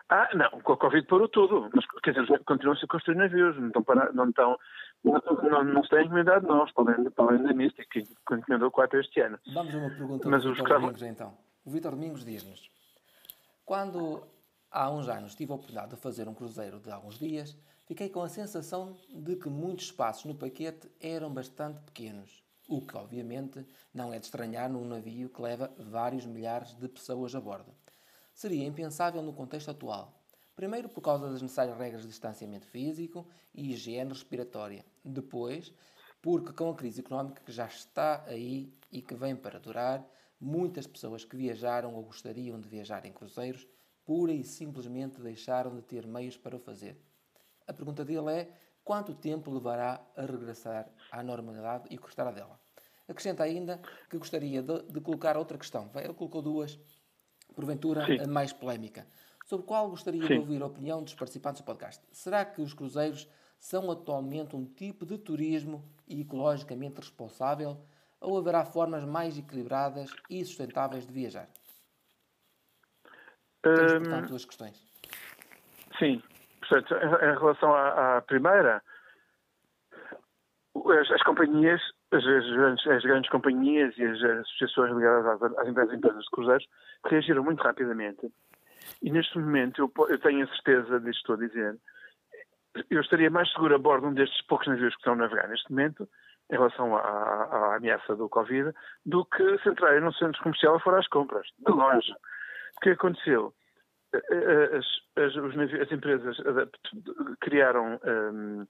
Ah, 0.08 0.28
não, 0.34 0.60
com 0.60 0.72
a 0.72 0.76
Covid 0.76 1.06
parou 1.06 1.28
tudo. 1.28 1.68
Mas, 1.74 1.84
quer 2.02 2.12
dizer, 2.12 2.44
continuam-se 2.44 2.84
a 2.84 2.88
construir 2.88 3.16
navios, 3.16 3.56
não 3.58 3.68
estão, 3.68 3.82
para, 3.82 4.12
não, 4.12 4.28
estão 4.28 4.56
não, 5.02 5.20
não, 5.42 5.64
não 5.64 5.82
se 5.82 5.90
têm 5.90 6.04
encomendado 6.04 6.46
novos, 6.46 6.72
para 6.72 6.92
além, 6.92 7.10
para 7.10 7.24
além 7.24 7.42
da 7.42 7.52
Mystic, 7.52 7.88
que 7.88 8.04
encomendou 8.32 8.70
quatro 8.70 9.00
este 9.00 9.20
ano. 9.20 9.38
Vamos 9.52 9.74
a 9.74 9.78
uma 9.78 9.90
pergunta 9.90 10.28
Mas 10.28 10.44
Vitor 10.44 10.68
Domingos, 10.68 11.02
então. 11.02 11.36
O 11.64 11.70
Vitor 11.70 11.90
Domingos 11.92 12.24
diz-nos, 12.24 12.70
quando 13.66 14.26
há 14.70 14.90
uns 14.90 15.08
anos 15.08 15.34
tive 15.34 15.52
a 15.52 15.56
oportunidade 15.56 15.90
de 15.90 16.00
fazer 16.00 16.26
um 16.26 16.34
cruzeiro 16.34 16.80
de 16.80 16.90
alguns 16.90 17.18
dias, 17.18 17.54
fiquei 17.84 18.08
com 18.08 18.22
a 18.22 18.28
sensação 18.30 18.96
de 19.10 19.36
que 19.36 19.50
muitos 19.50 19.86
espaços 19.86 20.24
no 20.24 20.34
paquete 20.34 20.90
eram 20.98 21.30
bastante 21.30 21.80
pequenos, 21.82 22.42
o 22.66 22.80
que 22.80 22.96
obviamente 22.96 23.66
não 23.92 24.14
é 24.14 24.18
de 24.18 24.24
estranhar 24.24 24.70
num 24.70 24.86
navio 24.86 25.28
que 25.28 25.42
leva 25.42 25.70
vários 25.78 26.24
milhares 26.24 26.74
de 26.74 26.88
pessoas 26.88 27.34
a 27.34 27.40
bordo 27.40 27.74
seria 28.36 28.66
impensável 28.66 29.22
no 29.22 29.32
contexto 29.32 29.70
atual. 29.70 30.22
Primeiro, 30.54 30.90
por 30.90 31.00
causa 31.00 31.30
das 31.30 31.40
necessárias 31.40 31.78
regras 31.78 32.02
de 32.02 32.08
distanciamento 32.08 32.66
físico 32.66 33.26
e 33.54 33.72
higiene 33.72 34.12
respiratória. 34.12 34.84
Depois, 35.02 35.72
porque 36.20 36.52
com 36.52 36.70
a 36.70 36.74
crise 36.74 37.00
económica 37.00 37.42
que 37.42 37.50
já 37.50 37.66
está 37.66 38.22
aí 38.26 38.70
e 38.92 39.00
que 39.00 39.14
vem 39.14 39.34
para 39.34 39.58
durar, 39.58 40.06
muitas 40.40 40.86
pessoas 40.86 41.24
que 41.24 41.36
viajaram 41.36 41.94
ou 41.94 42.02
gostariam 42.02 42.60
de 42.60 42.68
viajar 42.68 43.04
em 43.04 43.12
cruzeiros 43.12 43.66
pura 44.04 44.32
e 44.32 44.44
simplesmente 44.44 45.20
deixaram 45.20 45.74
de 45.74 45.82
ter 45.82 46.06
meios 46.06 46.36
para 46.36 46.56
o 46.56 46.60
fazer. 46.60 46.96
A 47.66 47.72
pergunta 47.72 48.04
dele 48.04 48.30
é 48.30 48.48
quanto 48.84 49.12
tempo 49.14 49.50
levará 49.50 50.00
a 50.16 50.22
regressar 50.22 50.88
à 51.10 51.22
normalidade 51.22 51.88
e 51.90 51.96
o 51.96 52.00
que 52.00 52.06
restará 52.06 52.30
dela. 52.30 52.60
Acrescenta 53.08 53.42
ainda 53.42 53.80
que 54.08 54.16
gostaria 54.16 54.62
de, 54.62 54.82
de, 54.82 55.00
colocar 55.00 55.36
outra 55.36 55.58
questão. 55.58 55.90
Ele 55.96 56.14
colocou 56.14 56.40
duas, 56.40 56.78
porventura 57.54 58.06
Sim. 58.06 58.20
a 58.20 58.26
mais 58.28 58.52
polémica, 58.52 59.06
sobre 59.44 59.66
qual 59.66 59.90
gostaria 59.90 60.22
Sim. 60.22 60.34
de 60.34 60.38
ouvir 60.38 60.62
a 60.62 60.66
opinião 60.66 61.02
dos 61.02 61.14
participantes 61.14 61.62
do 61.62 61.64
podcast. 61.64 62.02
Será 62.12 62.44
que 62.44 62.62
os 62.62 62.74
cruzeiros 62.74 63.28
são 63.58 63.90
atualmente 63.90 64.54
um 64.54 64.64
tipo 64.64 65.04
de 65.04 65.18
turismo 65.18 65.84
ecologicamente 66.08 67.00
responsável 67.00 67.80
ou 68.20 68.38
haverá 68.38 68.64
formas 68.64 69.04
mais 69.04 69.38
equilibradas 69.38 70.10
e 70.30 70.44
sustentáveis 70.44 71.06
de 71.06 71.12
viajar? 71.12 71.48
Temos, 73.62 73.92
portanto, 73.92 74.28
duas 74.28 74.44
questões. 74.44 74.86
Sim. 75.98 76.22
Portanto, 76.60 76.94
em 76.94 77.38
relação 77.38 77.74
à, 77.74 78.18
à 78.18 78.22
primeira, 78.22 78.82
as, 80.74 81.10
as 81.10 81.22
companhias, 81.22 81.80
as, 82.12 82.24
as, 82.24 82.86
as, 82.86 83.02
grandes 83.02 83.30
companhias 83.30 83.96
e 83.96 84.04
as 84.04 84.22
associações 84.22 84.94
ligadas 84.94 85.42
às, 85.42 85.58
às 85.58 85.68
empresas, 85.68 85.94
empresas 85.94 86.24
de 86.24 86.30
cruzeiros 86.30 86.66
reagiram 87.06 87.44
muito 87.44 87.62
rapidamente. 87.62 88.30
E 89.02 89.10
neste 89.10 89.38
momento, 89.38 89.80
eu, 89.80 90.08
eu 90.08 90.18
tenho 90.20 90.44
a 90.44 90.48
certeza 90.48 91.00
disto 91.00 91.18
estou 91.18 91.34
a 91.36 91.38
dizer, 91.38 91.76
eu 92.90 93.00
estaria 93.00 93.30
mais 93.30 93.50
seguro 93.52 93.74
a 93.74 93.78
bordo 93.78 94.02
de 94.02 94.08
um 94.08 94.14
destes 94.14 94.44
poucos 94.46 94.66
navios 94.66 94.94
que 94.94 95.00
estão 95.00 95.14
a 95.14 95.16
navegar 95.16 95.48
neste 95.48 95.70
momento, 95.70 96.08
em 96.50 96.54
relação 96.54 96.96
à, 96.96 97.00
à, 97.00 97.76
ameaça 97.76 98.14
do 98.14 98.28
Covid, 98.28 98.72
do 99.04 99.24
que 99.24 99.58
se 99.58 99.68
entrarem 99.68 100.00
num 100.00 100.12
centro 100.12 100.42
comercial 100.42 100.76
a 100.76 100.80
fora 100.80 101.00
às 101.00 101.08
compras, 101.08 101.46
de 101.58 101.72
longe. 101.72 102.12
O 102.76 102.80
que 102.80 102.90
aconteceu? 102.90 103.52
As, 104.14 104.86
as, 105.16 105.36
as 105.36 105.92
empresas 105.92 106.36
criaram 107.40 108.00
um, 108.04 108.66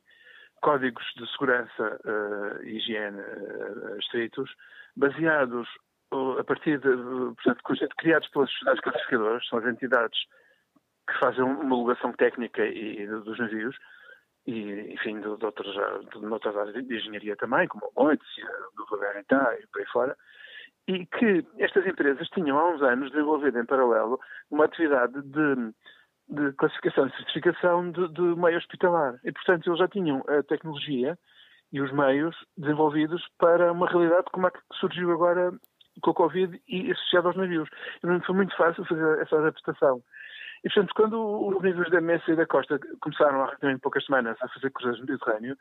códigos 0.62 1.04
de 1.16 1.30
segurança 1.32 2.00
uh, 2.04 2.62
e 2.64 2.78
higiene 2.78 3.20
uh, 3.20 3.98
estritos, 3.98 4.50
baseados 4.96 5.68
uh, 6.12 6.38
a 6.38 6.44
partir 6.44 6.78
de, 6.80 6.88
portanto, 6.88 7.62
criados 7.98 8.28
pelas 8.28 8.50
sociedades 8.50 8.80
classificadoras, 8.80 9.46
são 9.48 9.58
as 9.58 9.66
entidades 9.66 10.18
que 11.08 11.18
fazem 11.18 11.44
uma 11.44 11.60
homologação 11.60 12.12
técnica 12.12 12.64
e, 12.64 13.02
e 13.02 13.06
dos 13.06 13.38
navios, 13.38 13.76
e, 14.46 14.92
enfim, 14.94 15.20
de, 15.20 15.36
de, 15.36 15.44
outras, 15.44 15.74
de, 15.74 16.26
outras 16.26 16.56
áreas 16.56 16.86
de 16.86 16.96
engenharia 16.96 17.36
também, 17.36 17.66
como 17.66 17.90
a 17.96 18.02
Moitia, 18.02 18.46
do 18.76 18.96
VRTA 18.96 19.58
e 19.60 19.66
por 19.66 19.80
aí 19.80 19.86
fora, 19.86 20.16
e 20.88 21.04
que 21.06 21.44
estas 21.58 21.84
empresas 21.86 22.28
tinham 22.28 22.58
há 22.58 22.70
uns 22.70 22.82
anos 22.82 23.10
desenvolvido 23.10 23.58
em 23.58 23.66
paralelo 23.66 24.20
uma 24.50 24.66
atividade 24.66 25.20
de, 25.22 25.72
de 26.28 26.52
classificação 26.52 27.06
e 27.06 27.16
certificação 27.16 27.90
de, 27.90 28.08
de, 28.08 28.22
meio 28.22 28.56
hospitalar. 28.56 29.18
E, 29.24 29.32
portanto, 29.32 29.66
eles 29.66 29.78
já 29.80 29.88
tinham 29.88 30.22
a 30.28 30.42
tecnologia 30.44 31.18
e 31.72 31.80
os 31.80 31.92
meios 31.92 32.36
desenvolvidos 32.56 33.26
para 33.38 33.72
uma 33.72 33.88
realidade 33.88 34.26
como 34.32 34.46
a 34.46 34.50
que 34.52 34.60
surgiu 34.74 35.10
agora 35.10 35.52
com 36.02 36.10
o 36.10 36.14
Covid 36.14 36.60
e 36.68 36.92
associado 36.92 37.28
aos 37.28 37.36
navios. 37.36 37.68
E 37.96 38.20
foi 38.24 38.34
muito 38.36 38.56
fácil 38.56 38.84
fazer 38.84 39.22
essa 39.22 39.36
adaptação. 39.38 40.02
E, 40.66 40.68
portanto, 40.68 40.94
quando 40.96 41.46
os 41.46 41.62
navios 41.62 41.88
da 41.92 42.00
Messa 42.00 42.32
e 42.32 42.34
da 42.34 42.44
Costa 42.44 42.80
começaram 43.00 43.40
há 43.40 43.44
relativamente 43.44 43.82
poucas 43.82 44.04
semanas 44.04 44.36
a 44.42 44.48
fazer 44.48 44.68
cruzeiros 44.72 45.00
no 45.00 45.06
Mediterrâneo, 45.06 45.56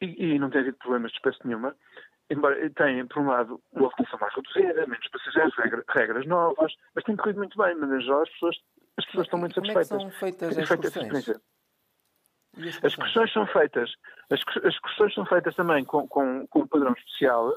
e, 0.00 0.34
e 0.34 0.38
não 0.38 0.48
tem 0.48 0.60
havido 0.60 0.78
problemas 0.78 1.10
de 1.10 1.16
espécie 1.16 1.44
nenhuma, 1.44 1.74
embora 2.30 2.70
tenham, 2.70 3.08
por 3.08 3.22
um 3.22 3.26
lado, 3.26 3.60
uma 3.72 3.88
ocupação 3.88 4.20
mais 4.20 4.32
reduzida, 4.32 4.86
menos 4.86 5.08
passageiros, 5.08 5.52
regras, 5.56 5.84
regras 5.88 6.26
novas, 6.28 6.72
mas 6.94 7.02
tem 7.02 7.16
corrido 7.16 7.38
muito 7.38 7.58
bem, 7.58 7.74
mas 7.74 7.90
as 7.90 8.30
pessoas, 8.30 8.56
as 8.98 9.04
pessoas 9.06 9.26
estão 9.26 9.40
muito 9.40 9.54
satisfeitas. 9.56 9.88
Como 9.88 10.00
é 10.00 10.04
que 10.04 10.12
são 10.12 10.20
feitas 10.20 10.58
as 10.58 10.70
excursões? 10.70 11.28
As 12.84 12.92
excursões 12.92 13.32
são 13.32 13.46
feitas, 13.48 13.90
as, 14.30 14.40
excursões 14.64 15.14
são 15.14 15.26
feitas 15.26 15.56
também 15.56 15.84
com, 15.84 16.06
com, 16.06 16.46
com 16.46 16.60
um 16.60 16.66
padrão 16.68 16.92
especial, 16.92 17.52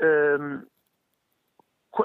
um, 0.00 0.62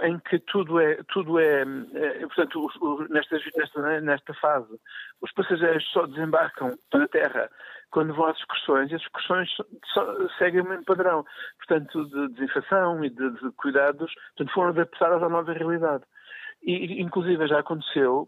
em 0.04 0.20
que 0.20 0.40
tudo 0.40 0.80
é, 0.80 1.00
tudo 1.08 1.40
é, 1.40 1.62
é 1.94 2.20
portanto, 2.28 3.08
nesta, 3.10 3.38
nesta, 3.56 4.02
nesta 4.02 4.34
fase, 4.36 4.80
os 5.22 5.32
passageiros 5.32 5.86
só 5.92 6.06
desembarcam 6.06 6.78
para 6.92 7.08
terra 7.08 7.50
quando 7.90 8.14
vão 8.14 8.26
às 8.26 8.38
excursões, 8.38 8.92
e 8.92 8.96
as 8.96 9.02
excursões 9.02 9.50
só, 9.94 10.28
seguem 10.38 10.62
o 10.62 10.68
mesmo 10.68 10.84
padrão, 10.84 11.26
portanto, 11.58 12.06
de 12.10 12.34
desinfecção 12.34 13.04
e 13.04 13.10
de, 13.10 13.30
de, 13.32 13.52
cuidados, 13.52 14.14
portanto, 14.36 14.54
foram 14.54 14.70
adaptadas 14.70 15.24
à 15.24 15.30
nova 15.30 15.54
realidade. 15.54 16.04
E, 16.64 17.02
inclusive, 17.02 17.48
já 17.48 17.60
aconteceu 17.60 18.28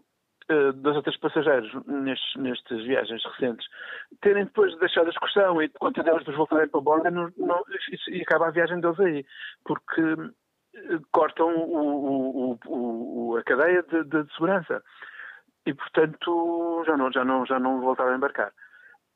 uh, 0.50 0.72
das 0.72 0.96
outras 0.96 1.16
passageiros 1.18 1.70
nestes, 1.86 2.36
nestas 2.36 2.82
viagens 2.84 3.22
recentes 3.24 3.66
terem 4.22 4.44
depois 4.44 4.76
deixado 4.78 5.08
a 5.08 5.10
excursão 5.10 5.62
e 5.62 5.68
quando 5.68 6.02
delas 6.02 6.20
depois 6.20 6.36
voltarem 6.36 6.68
para 6.68 6.80
a 6.80 6.82
borda 6.82 7.10
não, 7.10 7.30
não, 7.36 7.62
e 8.08 8.22
acaba 8.22 8.48
a 8.48 8.50
viagem 8.50 8.80
deles 8.80 9.00
aí, 9.00 9.26
porque 9.64 10.00
cortam 11.12 11.48
o, 11.56 12.52
o, 12.52 12.58
o, 12.66 13.36
a 13.36 13.42
cadeia 13.42 13.82
de, 13.82 14.04
de, 14.04 14.32
segurança. 14.34 14.82
E 15.66 15.74
portanto 15.74 16.82
já 16.86 16.96
não 16.96 17.12
já 17.12 17.24
não 17.24 17.46
já 17.46 17.58
não 17.58 17.80
voltaram 17.80 18.12
a 18.12 18.16
embarcar. 18.16 18.52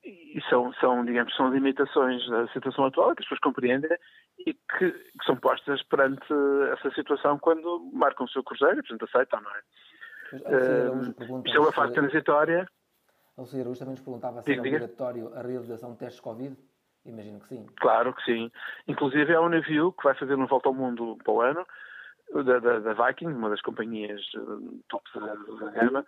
E 0.05 0.38
são 0.51 0.73
são 0.75 1.05
digamos 1.05 1.35
são 1.35 1.53
limitações 1.53 2.29
da 2.29 2.47
situação 2.49 2.85
atual 2.85 3.14
que 3.14 3.23
as 3.23 3.27
pessoas 3.27 3.40
compreendem 3.40 3.97
e 4.38 4.53
que, 4.53 4.90
que 4.90 5.25
são 5.25 5.37
postas 5.37 5.83
perante 5.85 6.27
essa 6.73 6.90
situação 6.95 7.38
quando 7.38 7.90
marcam 7.93 8.27
o 8.27 8.29
seu 8.29 8.43
cruzeiro 8.45 8.83
portanto 8.83 9.05
aceitam 9.05 9.40
não 9.40 9.51
é? 9.51 9.62
Uh, 10.35 11.43
isto 11.47 11.57
é 11.57 11.61
uma 11.61 11.73
fase 11.73 11.95
transitória. 11.95 12.69
O 13.37 13.47
senhor 13.47 13.69
hoje 13.69 13.79
também 13.79 13.95
nos 13.95 14.03
perguntava 14.03 14.43
se 14.43 14.53
era 14.53 14.61
obrigatório 14.61 15.35
a 15.35 15.43
realização 15.43 15.93
de 15.93 15.99
testes 15.99 16.21
Covid 16.21 16.57
Imagino 17.07 17.40
que 17.40 17.49
sim. 17.49 17.67
Claro 17.81 18.14
que 18.14 18.25
sim. 18.25 18.51
Inclusive 18.88 19.33
é 19.33 19.40
um 19.40 19.49
navio 19.49 19.93
que 19.93 20.05
vai 20.05 20.14
fazer 20.14 20.35
uma 20.35 20.47
volta 20.47 20.69
ao 20.69 20.75
mundo 20.75 21.19
para 21.23 21.33
o 21.33 21.40
ano, 21.40 21.67
da, 22.33 22.59
da, 22.59 22.79
da 22.79 23.07
Viking, 23.07 23.27
uma 23.27 23.51
das 23.51 23.61
companhias 23.61 24.21
uh, 24.35 24.83
top 24.88 25.05
da, 25.14 25.35
da 25.35 25.71
gama, 25.73 26.07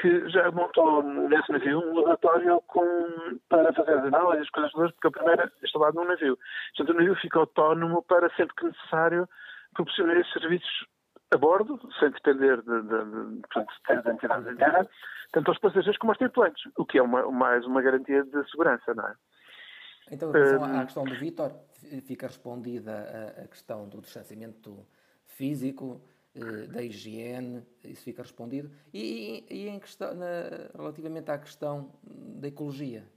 que 0.00 0.28
já 0.30 0.50
montou 0.50 1.02
nesse 1.02 1.52
navio 1.52 1.78
um 1.78 1.94
laboratório 1.96 2.60
com, 2.66 3.38
para 3.48 3.72
fazer 3.72 3.92
as 3.92 4.04
análises, 4.06 4.46
as 4.46 4.50
coisas 4.50 4.72
todas, 4.72 4.92
porque 4.92 5.08
a 5.08 5.10
primeira 5.10 5.44
é 5.44 5.64
instalada 5.64 6.00
num 6.00 6.08
navio. 6.08 6.38
Portanto, 6.76 6.96
o 6.96 6.98
navio 6.98 7.14
fica 7.16 7.38
autónomo 7.38 8.02
para, 8.02 8.30
sempre 8.30 8.54
que 8.56 8.64
necessário, 8.64 9.28
proporcionar 9.74 10.16
esses 10.16 10.32
serviços 10.32 10.86
a 11.32 11.36
bordo, 11.36 11.78
sem 11.98 12.10
depender 12.10 12.60
de, 12.62 12.82
de, 12.82 13.42
de, 14.02 14.10
entidades 14.10 14.46
em 14.46 14.56
terra, 14.56 14.86
tanto 15.32 15.50
aos 15.50 15.58
passageiros 15.58 15.96
como 15.98 16.12
aos 16.12 16.18
tripulantes, 16.18 16.70
o 16.76 16.84
que 16.84 16.98
é 16.98 17.02
uma, 17.02 17.30
mais 17.30 17.64
uma 17.66 17.80
garantia 17.80 18.22
de 18.22 18.50
segurança, 18.50 18.94
não 18.94 19.06
é? 19.06 19.14
Então, 20.12 20.28
em 20.28 20.32
relação 20.32 20.64
à 20.64 20.84
questão 20.84 21.04
do 21.04 21.14
Vítor, 21.14 21.52
fica 22.02 22.26
respondida 22.26 23.34
a, 23.42 23.48
questão 23.48 23.88
do 23.88 24.02
distanciamento 24.02 24.86
físico, 25.24 26.02
eh, 26.34 26.66
da 26.66 26.82
higiene, 26.82 27.62
isso 27.82 28.04
fica 28.04 28.22
respondido. 28.22 28.70
E, 28.92 29.42
e 29.50 29.68
em 29.68 29.80
questão, 29.80 30.14
na, 30.14 30.70
relativamente 30.76 31.30
à 31.30 31.38
questão 31.38 31.90
da 32.02 32.48
ecologia, 32.48 33.08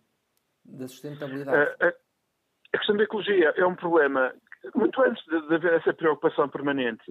da 0.63 0.87
sustentabilidade? 0.87 1.75
A, 1.81 1.87
a, 1.87 1.89
a, 1.89 2.77
questão 2.77 2.95
da 2.95 3.03
ecologia 3.03 3.53
é 3.57 3.65
um 3.65 3.75
problema, 3.75 4.33
muito 4.73 5.01
antes 5.01 5.23
de, 5.25 5.47
de 5.49 5.55
haver 5.55 5.73
essa 5.73 5.93
preocupação 5.93 6.47
permanente 6.47 7.03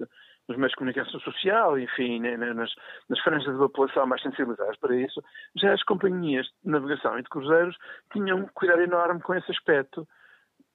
nos 0.47 0.57
meios 0.57 0.71
de 0.71 0.77
comunicação 0.77 1.19
social, 1.21 1.79
enfim, 1.79 2.19
nas, 2.19 2.73
nas 3.09 3.19
franjas 3.21 3.53
da 3.53 3.59
população 3.59 4.05
mais 4.05 4.21
sensibilizadas 4.21 4.77
para 4.77 4.95
isso, 4.95 5.23
já 5.55 5.73
as 5.73 5.83
companhias 5.83 6.45
de 6.63 6.71
navegação 6.71 7.17
e 7.17 7.23
de 7.23 7.29
cruzeiros 7.29 7.75
tinham 8.13 8.39
um 8.39 8.47
cuidado 8.53 8.81
enorme 8.81 9.21
com 9.21 9.33
esse 9.33 9.51
aspecto, 9.51 10.07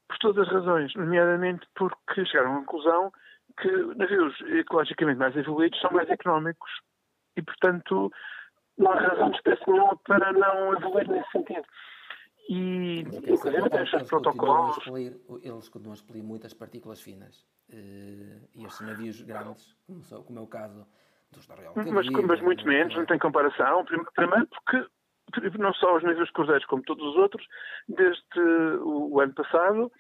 por 0.08 0.18
todas 0.18 0.48
as 0.48 0.52
razões, 0.52 0.92
nomeadamente 0.94 1.66
porque 1.74 2.24
chegaram 2.26 2.54
à 2.54 2.58
conclusão 2.58 3.12
que 3.60 3.70
navios 3.96 4.40
ecologicamente 4.40 5.18
mais 5.18 5.36
evoluídos 5.36 5.80
são 5.80 5.90
mais 5.92 6.08
económicos 6.10 6.70
e, 7.36 7.42
portanto, 7.42 8.10
não 8.76 8.90
há 8.90 9.00
razão 9.00 9.30
de 9.30 9.36
espécie 9.36 9.62
nenhuma 9.68 9.96
para 9.98 10.32
não 10.32 10.72
evoluir 10.74 11.08
nesse 11.08 11.30
sentido. 11.30 11.64
E, 12.48 13.00
inclusive, 13.00 13.66
até 13.66 13.82
os 13.82 14.08
protocolos. 14.08 14.78
Eles 15.42 15.68
continuam 15.68 15.92
a 15.92 15.94
expelir 15.94 16.22
muitas 16.22 16.54
partículas 16.54 17.00
finas. 17.00 17.46
Uh, 17.68 18.48
e 18.54 18.64
estes 18.64 18.80
navios 18.80 19.20
grandes, 19.22 19.76
como, 19.86 20.02
são, 20.02 20.22
como 20.24 20.38
é 20.40 20.42
o 20.42 20.46
caso 20.46 20.84
dos 21.30 21.46
da 21.46 21.54
Royal 21.54 21.72
Mas, 21.76 22.08
mas 22.08 22.40
muito 22.40 22.66
menos, 22.66 22.94
não 22.96 23.06
tem 23.06 23.18
comparação. 23.18 23.84
Primeiro 23.84 24.48
porque 24.48 24.88
não 25.58 25.72
só 25.74 25.96
os 25.96 26.02
navios 26.02 26.30
cruzeiros 26.30 26.66
como 26.66 26.82
todos 26.82 27.04
os 27.06 27.16
outros, 27.16 27.46
desde 27.88 28.40
o, 28.82 29.20
ano 29.20 29.32
passado 29.32 29.92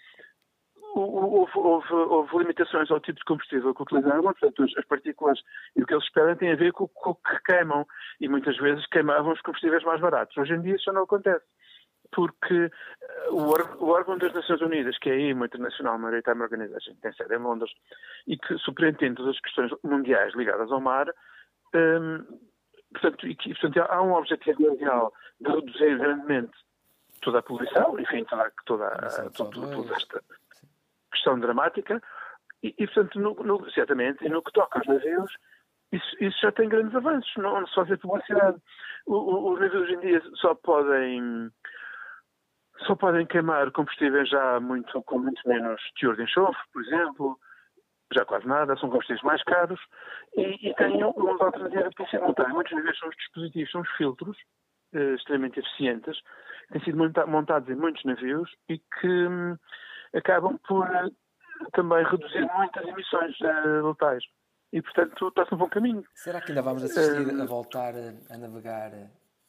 houve, 0.92 1.52
houve, 1.54 1.92
houve, 1.92 2.38
limitações 2.38 2.90
ao 2.90 2.98
tipo 2.98 3.18
de 3.18 3.24
combustível 3.24 3.72
que 3.72 3.82
utilizavam, 3.82 4.22
portanto 4.22 4.64
as, 4.64 4.84
partículas 4.86 5.38
e 5.76 5.82
o 5.82 5.86
que 5.86 5.94
eles 5.94 6.04
esperam 6.04 6.34
tem 6.34 6.50
a 6.50 6.56
ver 6.56 6.72
com, 6.72 6.88
com 6.88 7.10
o 7.10 7.14
que 7.14 7.42
queimam 7.44 7.86
e 8.20 8.28
muitas 8.28 8.56
vezes 8.56 8.84
queimavam 8.86 9.32
os 9.32 9.40
combustíveis 9.42 9.84
mais 9.84 10.00
baratos. 10.00 10.36
Hoje 10.36 10.54
em 10.54 10.62
dia 10.62 10.74
isso 10.74 10.86
já 10.86 10.92
não 10.92 11.04
acontece 11.04 11.44
porque 12.12 12.70
eh, 13.02 13.30
o 13.30 13.88
órgão 13.88 14.18
das 14.18 14.32
Nações 14.32 14.60
Unidas, 14.60 14.98
que 14.98 15.10
é 15.10 15.12
a 15.12 15.16
IMO, 15.16 15.44
International 15.44 15.98
Maritime 15.98 16.42
Organization, 16.42 16.94
que 16.94 17.00
tem 17.00 17.12
sede 17.12 17.34
em 17.34 17.38
Londres, 17.38 17.72
e 18.26 18.36
que 18.36 18.58
superintende 18.58 19.16
todas 19.16 19.36
as 19.36 19.40
questões 19.40 19.70
mundiais 19.82 20.34
ligadas 20.34 20.70
ao 20.72 20.80
mar, 20.80 21.08
um, 21.74 22.38
portanto, 22.92 23.26
e, 23.26 23.36
portanto, 23.36 23.86
há 23.88 24.02
um 24.02 24.12
objetivo 24.12 24.62
mundial 24.62 25.12
de 25.40 25.50
reduzir 25.50 25.98
grandemente 25.98 26.52
toda 27.22 27.38
a 27.38 27.42
poluição, 27.42 27.98
enfim, 27.98 28.24
toda, 28.24 28.50
toda, 28.66 28.90
toda, 29.36 29.50
toda 29.50 29.94
esta 29.94 30.22
questão 31.12 31.38
dramática, 31.38 32.02
e, 32.62 32.74
e 32.78 32.86
portanto, 32.86 33.18
no, 33.18 33.34
no, 33.34 33.70
certamente, 33.70 34.24
e 34.24 34.28
no 34.28 34.42
que 34.42 34.52
toca 34.52 34.78
aos 34.78 34.86
navios, 34.86 35.32
isso, 35.92 36.16
isso, 36.20 36.38
já 36.40 36.52
tem 36.52 36.68
grandes 36.68 36.94
avanços, 36.94 37.30
não, 37.36 37.66
só 37.68 37.82
fazer 37.82 37.98
publicidade. 37.98 38.58
os 39.06 39.58
navios 39.58 39.82
hoje 39.82 39.94
em 39.94 40.00
dia 40.00 40.22
só 40.36 40.54
podem 40.54 41.50
só 42.86 42.94
podem 42.94 43.26
queimar 43.26 43.70
combustíveis 43.72 44.28
já 44.28 44.60
muito, 44.60 45.02
com 45.02 45.18
muito 45.18 45.40
menos 45.46 45.80
teor 45.98 46.16
de 46.16 46.22
enxofre, 46.22 46.62
por 46.72 46.82
exemplo, 46.82 47.38
já 48.12 48.24
quase 48.24 48.46
nada, 48.46 48.76
são 48.76 48.90
combustíveis 48.90 49.22
mais 49.22 49.42
caros 49.44 49.80
e, 50.36 50.68
e 50.68 50.74
têm 50.74 51.02
uma 51.02 51.44
alternativa 51.44 51.90
que 51.90 52.18
não 52.18 52.34
tem. 52.34 52.48
Muitos 52.48 52.72
navios 52.72 52.98
são 52.98 53.08
os 53.08 53.16
dispositivos, 53.16 53.70
são 53.70 53.80
os 53.82 53.90
filtros 53.96 54.36
eh, 54.92 55.14
extremamente 55.14 55.60
eficientes, 55.60 56.18
que 56.66 56.72
têm 56.72 56.84
sido 56.84 57.28
montados 57.28 57.68
em 57.68 57.76
muitos 57.76 58.04
navios 58.04 58.50
e 58.68 58.78
que 58.78 59.08
hum, 59.08 59.56
acabam 60.14 60.58
por 60.66 60.84
uh, 60.84 61.14
também 61.72 62.04
reduzir 62.04 62.48
muitas 62.56 62.86
emissões 62.86 63.36
uh, 63.40 63.86
letais. 63.86 64.24
E, 64.72 64.82
portanto, 64.82 65.28
está-se 65.28 65.54
um 65.54 65.58
bom 65.58 65.68
caminho. 65.68 66.04
Será 66.14 66.40
que 66.40 66.50
ainda 66.50 66.62
vamos 66.62 66.82
assistir 66.82 67.36
uh, 67.36 67.42
a 67.42 67.46
voltar 67.46 67.94
a 68.30 68.36
navegar 68.36 68.92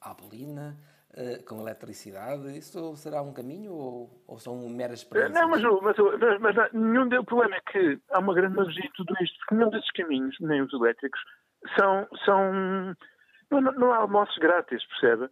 à 0.02 0.14
bolina? 0.14 0.78
Uh, 1.12 1.44
com 1.44 1.60
eletricidade, 1.60 2.58
isso 2.58 2.96
será 2.96 3.22
um 3.22 3.34
caminho 3.34 3.74
ou, 3.74 4.24
ou 4.26 4.40
são 4.40 4.70
meras 4.70 5.00
experiências? 5.00 5.42
Não, 5.42 5.50
mas, 5.50 5.62
mas, 5.62 6.40
mas, 6.40 6.56
mas 6.56 6.72
nenhum 6.72 7.06
o 7.20 7.26
problema 7.26 7.58
é 7.58 7.62
que 7.70 8.00
há 8.12 8.20
uma 8.20 8.34
grande 8.34 8.56
magia 8.56 8.86
em 8.86 8.92
tudo 8.94 9.14
isto, 9.22 9.38
porque 9.40 9.56
nenhum 9.56 9.70
desses 9.72 9.92
caminhos, 9.92 10.38
nem 10.40 10.62
os 10.62 10.72
elétricos, 10.72 11.20
são. 11.78 12.08
são 12.24 12.96
não, 13.52 13.60
não 13.60 13.92
há 13.92 13.98
almoços 13.98 14.38
grátis, 14.38 14.82
percebe? 14.86 15.30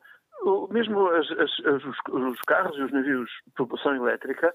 mesmo 0.72 1.08
as, 1.10 1.30
as, 1.32 1.60
os, 1.60 1.98
os, 2.08 2.42
carros 2.42 2.78
e 2.78 2.82
os 2.82 2.92
navios 2.92 3.30
de 3.48 3.54
propulsão 3.54 3.96
elétrica, 3.96 4.54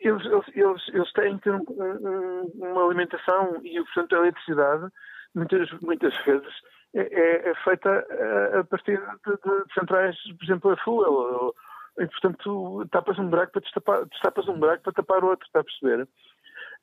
eles, 0.00 0.24
eles, 0.54 0.88
eles 0.92 1.12
têm 1.12 1.38
que 1.38 1.44
ter 1.44 1.54
um, 1.54 1.64
um, 1.68 2.50
uma 2.54 2.84
alimentação 2.84 3.60
e, 3.64 3.82
portanto, 3.84 4.14
a 4.14 4.18
eletricidade, 4.18 4.88
muitas, 5.34 5.70
muitas 5.80 6.16
vezes, 6.24 6.54
é, 6.94 7.00
é, 7.00 7.50
é 7.50 7.54
feita 7.56 7.90
a, 7.90 8.60
a 8.60 8.64
partir 8.64 8.98
de, 8.98 9.32
de, 9.32 9.74
centrais, 9.74 10.16
por 10.38 10.44
exemplo, 10.44 10.70
a 10.70 10.76
fuel. 10.78 11.54
E, 11.98 12.06
portanto, 12.06 12.86
tapas 12.90 13.18
um 13.18 13.28
buraco 13.28 13.52
para 13.52 13.62
destapar, 13.62 14.04
destapas 14.06 14.48
um 14.48 14.58
buraco 14.58 14.82
para 14.82 14.92
tapar 14.92 15.24
outro, 15.24 15.46
está 15.46 15.60
a 15.60 15.64
perceber? 15.64 16.08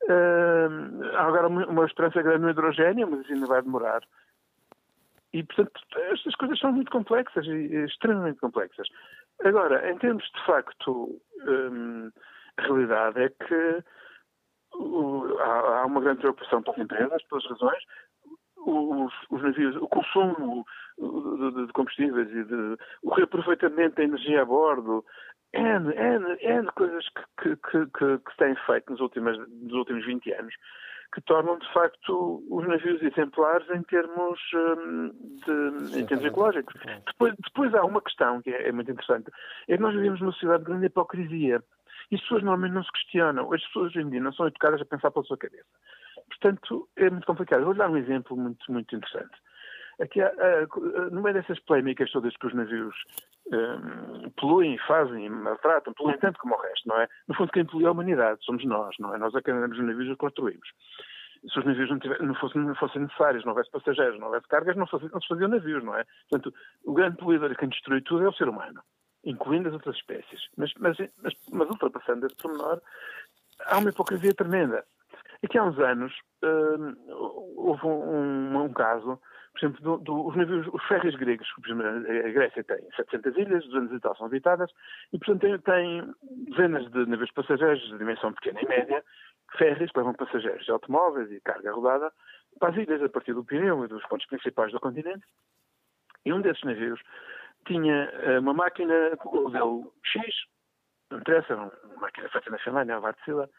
Uh, 0.03 1.15
há 1.15 1.23
agora 1.23 1.47
uma 1.47 1.85
esperança 1.85 2.21
grande 2.21 2.39
no 2.39 2.49
hidrogênio, 2.49 3.09
mas 3.09 3.29
ainda 3.29 3.45
vai 3.45 3.61
demorar. 3.61 4.01
E, 5.33 5.43
portanto, 5.43 5.79
estas 6.11 6.35
coisas 6.35 6.59
são 6.59 6.71
muito 6.71 6.91
complexas, 6.91 7.45
extremamente 7.47 8.39
complexas. 8.39 8.87
Agora, 9.43 9.89
em 9.89 9.97
termos 9.97 10.23
de 10.23 10.45
facto, 10.45 11.21
hum, 11.45 12.11
a 12.57 12.61
realidade 12.61 13.21
é 13.21 13.29
que 13.29 13.83
o, 14.73 15.37
há, 15.39 15.79
há, 15.79 15.85
uma 15.85 16.01
grande 16.01 16.19
preocupação 16.19 16.61
pelas 16.61 16.79
empresas, 16.79 17.23
pelas 17.23 17.45
razões. 17.45 17.83
Os, 18.63 19.13
os 19.29 19.41
navios, 19.41 19.75
o 19.77 19.87
consumo 19.87 20.65
de, 20.97 21.65
de 21.65 21.73
combustíveis 21.73 22.29
e 22.29 22.43
de, 22.43 22.77
o 23.03 23.13
reaproveitamento 23.13 23.95
da 23.95 24.03
energia 24.03 24.43
a 24.43 24.45
bordo, 24.45 25.03
N, 25.53 25.93
N, 25.93 26.37
N 26.39 26.67
coisas 26.75 27.05
que, 27.41 27.55
que, 27.57 27.85
que, 27.87 28.17
que 28.19 28.31
se 28.31 28.37
têm 28.37 28.55
feito 28.65 28.91
nos 28.91 29.01
últimos, 29.01 29.37
nos 29.37 29.73
últimos 29.73 30.05
20 30.05 30.31
anos 30.33 30.53
que 31.13 31.21
tornam 31.21 31.57
de 31.59 31.73
facto 31.73 32.43
os 32.49 32.67
navios 32.67 33.01
exemplares 33.01 33.69
em 33.69 33.83
termos, 33.83 34.39
hum, 34.53 35.11
de, 35.45 35.99
em 35.99 36.05
termos 36.05 36.25
ecológicos. 36.25 36.73
Depois, 37.05 37.35
depois 37.43 37.73
há 37.75 37.83
uma 37.83 38.01
questão 38.01 38.41
que 38.41 38.49
é, 38.49 38.69
é, 38.69 38.71
muito 38.71 38.91
interessante, 38.91 39.29
é 39.67 39.75
que 39.75 39.81
nós 39.81 39.93
vivemos 39.93 40.21
numa 40.21 40.31
sociedade 40.31 40.63
de 40.63 40.69
grande 40.69 40.85
hipocrisia. 40.85 41.61
E 42.09 42.15
as 42.15 42.21
pessoas 42.21 42.43
normalmente 42.43 42.73
não 42.73 42.83
se 42.83 42.91
questionam, 42.91 43.53
as 43.53 43.61
pessoas 43.65 43.87
hoje 43.87 44.01
em 44.01 44.09
dia 44.09 44.21
não 44.21 44.33
são 44.33 44.47
educadas 44.47 44.81
a 44.81 44.85
pensar 44.85 45.11
pela 45.11 45.25
sua 45.25 45.37
cabeça. 45.37 45.65
Portanto, 46.31 46.87
é 46.95 47.09
muito 47.09 47.27
complicado. 47.27 47.65
Vou 47.65 47.73
dar 47.73 47.89
um 47.89 47.97
exemplo 47.97 48.37
muito, 48.37 48.71
muito 48.71 48.95
interessante. 48.95 49.35
Aqui, 49.99 50.21
há, 50.21 50.31
no 51.11 51.21
meio 51.21 51.35
dessas 51.35 51.59
polémicas 51.59 52.11
todas 52.11 52.35
que 52.37 52.47
os 52.47 52.53
navios 52.53 52.95
um, 53.51 54.29
poluem, 54.31 54.77
fazem, 54.87 55.29
maltratam, 55.29 55.93
poluem 55.93 56.17
tanto 56.17 56.39
como 56.39 56.55
o 56.55 56.61
resto, 56.61 56.87
não 56.87 56.99
é? 56.99 57.07
No 57.27 57.35
fundo, 57.35 57.51
quem 57.51 57.65
polui 57.65 57.83
é 57.83 57.87
a 57.87 57.91
humanidade, 57.91 58.43
somos 58.43 58.65
nós, 58.65 58.95
não 58.99 59.13
é? 59.13 59.17
Nós 59.17 59.33
andamos 59.35 59.77
os 59.77 59.85
navios 59.85 60.07
e 60.07 60.11
os 60.11 60.17
construímos. 60.17 60.67
Se 61.51 61.59
os 61.59 61.65
navios 61.65 61.89
não, 61.89 61.99
não, 62.27 62.35
fossem, 62.35 62.61
não, 62.61 62.75
fossem, 62.75 63.01
necessários, 63.01 63.43
não 63.43 63.51
houvesse 63.51 63.71
passageiros, 63.71 64.19
não 64.19 64.27
houvesse 64.27 64.47
cargas, 64.47 64.75
não, 64.75 64.87
fosse, 64.87 65.11
não 65.11 65.19
se 65.19 65.27
faziam 65.27 65.49
navios, 65.49 65.83
não 65.83 65.95
é? 65.95 66.05
Portanto, 66.29 66.55
o 66.85 66.93
grande 66.93 67.17
poluidor 67.17 67.55
quem 67.55 67.69
destrui 67.69 68.01
tudo 68.01 68.25
é 68.25 68.29
o 68.29 68.33
ser 68.33 68.47
humano, 68.47 68.81
incluindo 69.25 69.67
as 69.67 69.73
outras 69.73 69.95
espécies. 69.97 70.39
Mas, 70.55 70.71
mas, 70.79 70.97
mas, 71.21 71.33
mas 71.51 71.69
ultrapassando 71.69 72.25
esse 72.25 72.35
pormenor, 72.35 72.81
há 73.65 73.77
uma 73.77 73.89
hipocrisia 73.89 74.33
tremenda. 74.33 74.85
Aqui 75.43 75.57
há 75.57 75.63
uns 75.63 75.79
anos 75.79 76.13
hum, 76.43 76.95
houve 77.55 77.85
um, 77.85 78.63
um, 78.63 78.73
caso 78.73 79.19
por 79.51 79.59
exemplo, 79.59 79.81
do, 79.81 79.97
do, 79.97 80.27
os 80.27 80.35
navios, 80.35 80.67
os 80.71 80.83
ferries 80.85 81.15
gregos, 81.15 81.47
a 81.57 82.29
Grécia 82.29 82.63
tem 82.63 82.89
700 82.95 83.37
ilhas, 83.37 83.65
200 83.65 83.97
e 83.97 83.99
tal 83.99 84.15
são 84.15 84.27
habitadas, 84.27 84.71
e 85.11 85.19
portanto 85.19 85.41
tem, 85.41 85.59
tem 85.59 86.15
dezenas 86.49 86.89
de 86.89 87.05
navios 87.05 87.31
passageiros 87.31 87.81
de 87.81 87.97
dimensão 87.97 88.31
pequena 88.33 88.61
e 88.61 88.67
média, 88.67 89.03
ferries 89.57 89.91
que 89.91 89.97
levam 89.97 90.13
passageiros 90.13 90.63
de 90.63 90.71
automóveis 90.71 91.29
e 91.31 91.41
carga 91.41 91.73
rodada 91.73 92.11
para 92.59 92.69
as 92.69 92.77
ilhas 92.77 93.03
a 93.03 93.09
partir 93.09 93.33
do 93.33 93.43
Pireu 93.43 93.83
e 93.83 93.87
dos 93.89 94.05
pontos 94.07 94.25
principais 94.27 94.71
do 94.71 94.79
continente. 94.79 95.25
E 96.25 96.31
um 96.31 96.41
desses 96.41 96.63
navios 96.63 97.01
tinha 97.65 98.05
eh, 98.05 98.39
uma 98.39 98.53
máquina, 98.53 98.93
o 99.25 99.41
modelo 99.41 99.93
X, 100.03 100.23
não 101.09 101.19
interessa, 101.19 101.55
uma 101.55 101.71
máquina 101.99 102.29
feita 102.29 102.49
na 102.49 102.57
Finlândia, 102.59 102.95
a 102.95 102.99
Vartsila, 102.99 103.49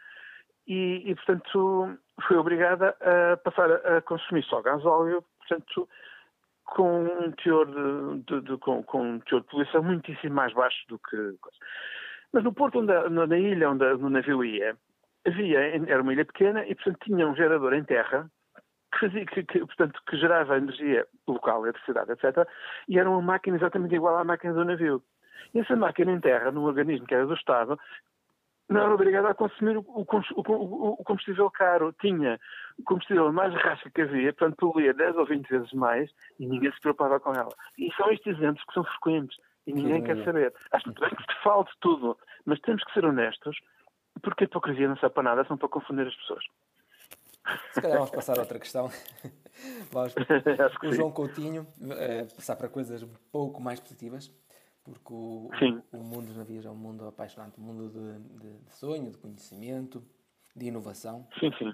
e, 0.66 1.10
e, 1.10 1.14
portanto, 1.14 1.98
foi 2.26 2.36
obrigada 2.36 2.96
a 3.00 3.36
passar 3.38 3.70
a 3.70 4.00
consumir 4.02 4.44
só 4.44 4.62
gasóleo 4.62 5.24
portanto, 5.52 5.88
com 6.64 7.04
um 7.04 7.32
teor 7.32 7.66
de, 7.66 8.22
de, 8.24 8.40
de 8.42 8.56
com, 8.58 8.82
com, 8.82 9.02
um 9.02 9.20
teor 9.20 9.42
de 9.42 9.48
poluição 9.48 9.82
muitíssimo 9.82 10.34
mais 10.34 10.52
baixo 10.52 10.86
do 10.88 10.98
que. 10.98 11.34
Mas 12.32 12.44
no 12.44 12.52
porto, 12.52 12.78
onde, 12.78 12.92
na 13.10 13.38
ilha 13.38 13.70
onde 13.70 13.84
o 13.84 14.08
navio 14.08 14.44
ia, 14.44 14.76
havia, 15.26 15.58
era 15.86 16.02
uma 16.02 16.12
ilha 16.12 16.24
pequena 16.24 16.64
e, 16.66 16.74
portanto, 16.74 16.98
tinha 17.04 17.26
um 17.26 17.36
gerador 17.36 17.74
em 17.74 17.84
terra 17.84 18.30
que, 18.92 19.00
fazia, 19.00 19.26
que, 19.26 19.42
que, 19.44 19.58
portanto, 19.60 20.00
que 20.08 20.16
gerava 20.16 20.56
energia 20.56 21.06
local, 21.26 21.64
eletricidade, 21.64 22.12
etc. 22.12 22.48
E 22.88 22.98
era 22.98 23.08
uma 23.08 23.20
máquina 23.20 23.56
exatamente 23.56 23.94
igual 23.94 24.16
à 24.16 24.24
máquina 24.24 24.54
do 24.54 24.64
navio. 24.64 25.02
E 25.54 25.60
essa 25.60 25.76
máquina 25.76 26.12
em 26.12 26.20
terra, 26.20 26.50
num 26.50 26.64
organismo 26.64 27.06
que 27.06 27.14
era 27.14 27.26
do 27.26 27.34
Estado, 27.34 27.78
não 28.72 28.80
era 28.82 28.94
obrigada 28.94 29.28
a 29.30 29.34
consumir 29.34 29.76
o, 29.76 29.84
o, 29.86 30.04
o, 30.04 30.90
o 31.00 31.04
combustível 31.04 31.50
caro. 31.50 31.92
Tinha 32.00 32.38
o 32.78 32.82
combustível 32.82 33.32
mais 33.32 33.54
rasca 33.54 33.90
que 33.90 34.02
havia, 34.02 34.32
portanto 34.32 34.56
poluía 34.56 34.94
10 34.94 35.16
ou 35.16 35.26
20 35.26 35.48
vezes 35.48 35.72
mais 35.72 36.10
e 36.38 36.46
ninguém 36.46 36.72
se 36.72 36.80
preocupava 36.80 37.20
com 37.20 37.32
ela. 37.32 37.54
E 37.78 37.92
são 37.94 38.10
estes 38.10 38.36
exemplos 38.36 38.64
que 38.64 38.74
são 38.74 38.84
frequentes 38.84 39.36
e 39.66 39.72
ninguém 39.72 40.00
Sim, 40.00 40.06
quer 40.06 40.24
saber. 40.24 40.54
Acho 40.72 40.86
muito 40.86 41.00
bem 41.00 41.10
que 41.10 41.26
te 41.26 41.42
falte 41.42 41.72
tudo, 41.80 42.16
mas 42.44 42.60
temos 42.60 42.82
que 42.84 42.92
ser 42.92 43.04
honestos 43.04 43.56
porque 44.20 44.44
a 44.44 44.46
hipocrisia 44.46 44.88
não 44.88 44.96
serve 44.96 45.14
para 45.14 45.22
nada, 45.22 45.44
são 45.44 45.56
para 45.56 45.68
confundir 45.68 46.06
as 46.06 46.14
pessoas. 46.14 46.44
Se 47.72 47.80
calhar 47.80 47.98
vamos 47.98 48.10
passar 48.10 48.38
a 48.38 48.42
outra 48.42 48.58
questão. 48.58 48.90
Vamos, 49.92 50.14
o 50.82 50.92
João 50.92 51.12
Coutinho, 51.12 51.66
é, 51.90 52.24
passar 52.24 52.56
para 52.56 52.68
coisas 52.68 53.02
um 53.02 53.12
pouco 53.30 53.60
mais 53.60 53.78
positivas 53.78 54.32
porque 54.84 55.12
o, 55.12 55.50
o, 55.92 55.98
mundo 55.98 56.26
dos 56.26 56.36
navios 56.36 56.66
é 56.66 56.70
um 56.70 56.76
mundo 56.76 57.06
apaixonante, 57.06 57.60
um 57.60 57.62
mundo 57.62 57.88
de, 57.88 58.40
de, 58.40 58.58
de 58.58 58.74
sonho, 58.74 59.10
de 59.10 59.18
conhecimento, 59.18 60.04
de 60.56 60.66
inovação. 60.66 61.26
Sim, 61.38 61.50
sim. 61.58 61.68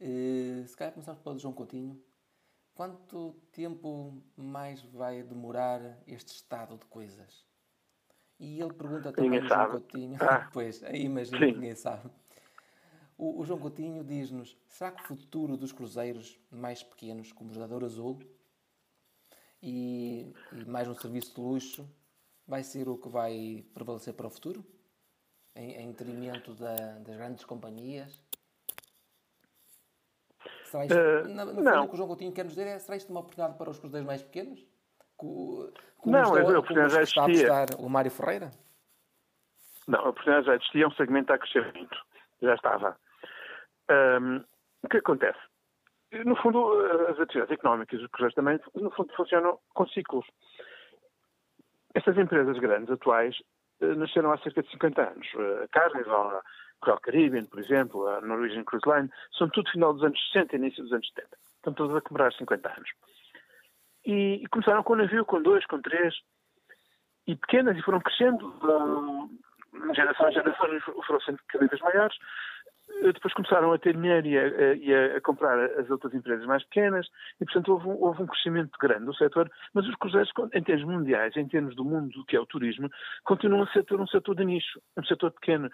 Uh, 0.00 0.66
se 0.66 0.76
calhar 0.76 0.92
começamos 0.92 1.20
pelo 1.20 1.38
João 1.38 1.52
Coutinho. 1.52 2.00
Quanto 2.74 3.36
tempo 3.52 4.20
mais 4.36 4.82
vai 4.82 5.22
demorar 5.22 5.80
este 6.06 6.34
estado 6.34 6.76
de 6.76 6.86
coisas? 6.86 7.46
E 8.38 8.60
ele 8.60 8.72
pergunta 8.72 9.12
também 9.12 9.40
ao 9.40 9.46
João 9.46 9.70
Coutinho. 9.70 10.18
Ah. 10.20 10.48
pois, 10.52 10.82
aí 10.82 11.04
imagino 11.04 11.38
que 11.38 11.52
ninguém 11.52 11.74
sabe. 11.74 12.10
O, 13.16 13.40
o 13.40 13.44
João 13.44 13.60
Coutinho 13.60 14.02
diz-nos: 14.02 14.56
será 14.66 14.90
que 14.90 15.02
o 15.02 15.16
futuro 15.16 15.56
dos 15.56 15.72
cruzeiros 15.72 16.38
mais 16.50 16.82
pequenos, 16.82 17.32
como 17.32 17.50
o 17.50 17.54
Jogador 17.54 17.84
Azul, 17.84 18.18
e, 19.62 20.32
e 20.52 20.64
mais 20.64 20.88
um 20.88 20.94
serviço 20.94 21.34
de 21.34 21.40
luxo, 21.40 21.88
vai 22.46 22.62
ser 22.62 22.88
o 22.88 22.98
que 22.98 23.08
vai 23.08 23.64
prevalecer 23.74 24.14
para 24.14 24.26
o 24.26 24.30
futuro? 24.30 24.64
Em, 25.56 25.82
em 25.82 25.92
detrimento 25.92 26.54
da, 26.54 26.98
das 26.98 27.16
grandes 27.16 27.44
companhias? 27.44 28.20
Será 30.64 30.84
isto, 30.84 30.96
uh, 30.96 31.28
na, 31.28 31.44
no 31.44 31.54
fundo, 31.54 31.82
o 31.82 31.88
que 31.88 31.94
o 31.94 31.96
João 31.96 32.08
Coutinho 32.08 32.32
quer 32.32 32.44
nos 32.44 32.54
dizer 32.54 32.66
é 32.66 32.78
será 32.78 32.96
isto 32.96 33.10
uma 33.10 33.20
oportunidade 33.20 33.56
para 33.56 33.70
os 33.70 33.78
cruzeiros 33.78 34.06
mais 34.06 34.22
pequenos? 34.22 34.66
como 35.16 35.72
não, 36.04 36.36
está, 36.36 36.62
como 36.62 36.88
já 36.88 37.02
está 37.02 37.24
a 37.24 37.76
o 37.78 37.88
Mário 37.88 38.10
Ferreira? 38.10 38.50
Não, 39.86 40.00
a 40.00 40.08
oportunidade 40.08 40.46
já 40.46 40.56
existia, 40.56 40.84
é 40.84 40.86
um 40.88 40.92
segmento 40.92 41.32
a 41.32 41.38
crescer 41.38 41.72
muito. 41.72 41.96
Já 42.42 42.54
estava. 42.54 42.98
Um, 43.90 44.44
o 44.82 44.88
que 44.88 44.98
acontece? 44.98 45.38
no 46.24 46.36
fundo, 46.36 46.72
as 47.08 47.18
atividades 47.18 47.50
económicas 47.50 48.00
os 48.00 48.06
cruzeiros 48.08 48.34
também, 48.34 48.60
no 48.74 48.90
fundo, 48.92 49.12
funcionam 49.16 49.58
com 49.74 49.86
ciclos. 49.88 50.26
Estas 51.94 52.18
empresas 52.18 52.58
grandes 52.58 52.90
atuais 52.90 53.36
eh, 53.80 53.94
nasceram 53.94 54.32
há 54.32 54.38
cerca 54.38 54.62
de 54.62 54.70
50 54.70 55.02
anos. 55.02 55.26
A 55.62 55.68
Carnival, 55.68 56.28
a 56.28 56.42
Royal 56.84 57.00
Caribbean, 57.00 57.44
por 57.46 57.60
exemplo, 57.60 58.06
a 58.08 58.20
Norwegian 58.20 58.64
Cruise 58.64 58.88
Line, 58.88 59.10
são 59.38 59.48
tudo 59.48 59.70
final 59.70 59.94
dos 59.94 60.04
anos 60.04 60.20
60 60.32 60.54
e 60.54 60.58
início 60.58 60.82
dos 60.82 60.92
anos 60.92 61.08
70. 61.08 61.36
Estão 61.56 61.72
todas 61.72 61.96
a 61.96 62.00
quebrar 62.00 62.32
50 62.32 62.68
anos. 62.68 62.90
E, 64.04 64.42
e, 64.42 64.46
começaram 64.48 64.82
com 64.82 64.92
um 64.92 64.96
navio, 64.96 65.24
com 65.24 65.40
dois, 65.40 65.64
com 65.66 65.80
três, 65.80 66.14
e 67.26 67.34
pequenas, 67.34 67.76
e 67.76 67.82
foram 67.82 68.00
crescendo, 68.00 68.48
uh, 68.62 69.94
geração 69.94 70.26
a 70.26 70.30
geração, 70.30 70.68
foram 71.06 71.20
sendo 71.22 71.38
cada 71.48 71.66
vez 71.66 71.80
maiores, 71.80 72.16
eh, 72.16 72.20
depois 73.02 73.34
começaram 73.34 73.72
a 73.72 73.78
ter 73.78 73.94
dinheiro 73.94 74.26
e 74.26 74.38
a, 74.38 74.74
e 74.74 74.94
a, 75.16 75.20
comprar 75.20 75.58
as 75.78 75.90
outras 75.90 76.14
empresas 76.14 76.46
mais 76.46 76.62
pequenas 76.64 77.06
e, 77.40 77.44
portanto, 77.44 77.72
houve 77.72 77.88
um, 77.88 78.02
houve 78.02 78.22
um, 78.22 78.26
crescimento 78.26 78.70
grande 78.80 79.04
do 79.04 79.14
setor, 79.14 79.50
mas 79.72 79.86
os 79.86 79.94
cruzeiros, 79.96 80.30
em 80.52 80.62
termos 80.62 80.84
mundiais, 80.84 81.36
em 81.36 81.46
termos 81.46 81.74
do 81.74 81.84
mundo 81.84 82.24
que 82.26 82.36
é 82.36 82.40
o 82.40 82.46
turismo, 82.46 82.88
continuam 83.24 83.62
a 83.62 83.66
ser 83.68 83.84
um 83.92 84.06
setor 84.06 84.36
de 84.36 84.44
nicho, 84.44 84.80
um 84.96 85.04
setor 85.04 85.32
pequeno. 85.32 85.70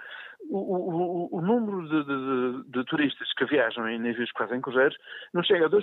O, 0.48 0.58
o, 0.58 1.38
o 1.38 1.40
número 1.42 1.88
de, 1.88 2.04
de, 2.04 2.70
de, 2.70 2.84
turistas 2.86 3.32
que 3.34 3.44
viajam 3.44 3.88
em 3.88 3.98
navios 3.98 4.32
quase 4.32 4.54
em 4.54 4.60
cruzeiros 4.60 4.96
não 5.34 5.42
chega 5.42 5.66
a 5.66 5.70
2% 5.70 5.82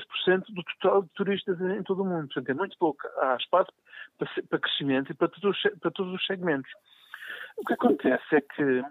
do 0.50 0.64
total 0.64 1.04
de 1.04 1.10
turistas 1.10 1.62
em, 1.62 1.84
todo 1.84 2.02
o 2.02 2.06
mundo. 2.06 2.28
Portanto, 2.28 2.50
é 2.50 2.54
muito 2.54 2.78
pouco. 2.78 3.00
Há 3.20 3.38
espaço 3.40 3.72
para, 4.18 4.28
para 4.50 4.60
crescimento 4.60 5.12
e 5.12 5.16
para 5.16 5.28
todos, 5.28 5.62
para 5.80 5.92
todos 5.92 6.14
os 6.14 6.26
segmentos. 6.26 6.72
O 7.58 7.66
que 7.66 7.74
acontece 7.74 8.36
é 8.36 8.42
que 8.42 8.84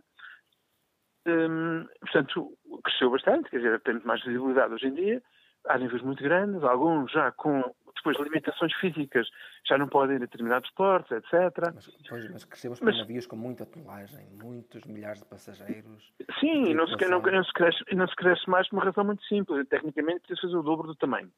Hum, 1.27 1.87
portanto, 2.01 2.53
cresceu 2.85 3.11
bastante, 3.11 3.51
quer 3.51 3.57
dizer, 3.57 3.81
tem 3.81 4.01
mais 4.05 4.23
visibilidade 4.23 4.75
hoje 4.75 4.87
em 4.87 4.95
dia, 4.95 5.23
há 5.67 5.77
níveis 5.77 6.03
muito 6.03 6.23
grandes, 6.23 6.63
alguns 6.63 7.11
já 7.11 7.33
com 7.33 7.63
depois 7.97 8.19
limitações 8.21 8.73
físicas, 8.75 9.27
já 9.67 9.77
não 9.77 9.89
podem 9.89 10.17
ir 10.17 10.19
a 10.19 10.27
determinados 10.27 10.71
portos, 10.71 11.11
etc. 11.11 11.33
Mas, 11.75 11.89
pois, 12.09 12.31
mas 12.31 12.45
crescemos 12.45 12.79
para 12.79 12.97
navios 12.97 13.27
com 13.27 13.35
muita 13.35 13.67
tonelagem, 13.67 14.29
muitos 14.41 14.85
milhares 14.85 15.21
de 15.21 15.27
passageiros. 15.27 16.13
Sim, 16.39 16.75
não 16.75 16.87
se, 16.87 16.95
não, 17.09 17.21
não, 17.21 17.45
se 17.45 17.53
cresce, 17.53 17.83
não 17.93 18.07
se 18.07 18.15
cresce 18.15 18.49
mais 18.49 18.69
por 18.69 18.77
uma 18.77 18.85
razão 18.85 19.05
muito 19.05 19.25
simples. 19.25 19.67
Tecnicamente, 19.69 20.21
precisa 20.21 20.43
fazer 20.43 20.57
o 20.57 20.63
dobro 20.63 20.87
do 20.87 20.95
tamanho. 20.95 21.33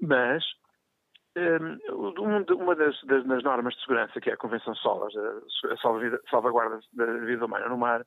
Mas 0.00 0.42
um, 1.36 2.14
uma 2.54 2.74
das, 2.74 3.00
das, 3.04 3.24
das, 3.24 3.42
normas 3.42 3.74
de 3.74 3.80
segurança, 3.80 4.20
que 4.20 4.30
é 4.30 4.34
a 4.34 4.36
Convenção 4.36 4.74
SOLAS, 4.74 5.14
a 5.16 5.76
salvaguarda 6.30 6.80
da 6.92 7.06
vida 7.18 7.44
humana 7.44 7.68
no 7.68 7.78
mar, 7.78 8.04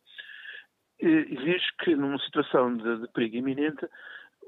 exige 1.00 1.66
que, 1.80 1.96
numa 1.96 2.20
situação 2.20 2.76
de, 2.76 3.02
de 3.02 3.08
perigo 3.10 3.38
iminente, 3.38 3.88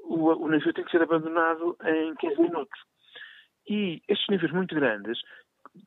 o, 0.04 0.44
o, 0.44 0.48
navio 0.48 0.72
tem 0.72 0.84
que 0.84 0.90
ser 0.90 1.02
abandonado 1.02 1.76
em 1.84 2.14
15 2.16 2.40
minutos. 2.40 2.80
E 3.68 4.02
estes 4.08 4.26
navios 4.28 4.52
muito 4.52 4.74
grandes 4.74 5.20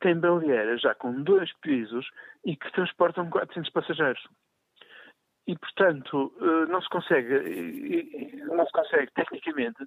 têm 0.00 0.18
baleeiras 0.18 0.80
já 0.80 0.94
com 0.94 1.22
dois 1.22 1.52
pisos 1.60 2.06
e 2.44 2.56
que 2.56 2.72
transportam 2.72 3.28
400 3.28 3.70
passageiros. 3.70 4.22
E, 5.46 5.56
portanto, 5.58 6.32
eh, 6.40 6.66
não 6.70 6.80
se 6.80 6.88
consegue, 6.88 8.40
não 8.46 8.64
se 8.64 8.72
consegue 8.72 9.12
tecnicamente 9.12 9.84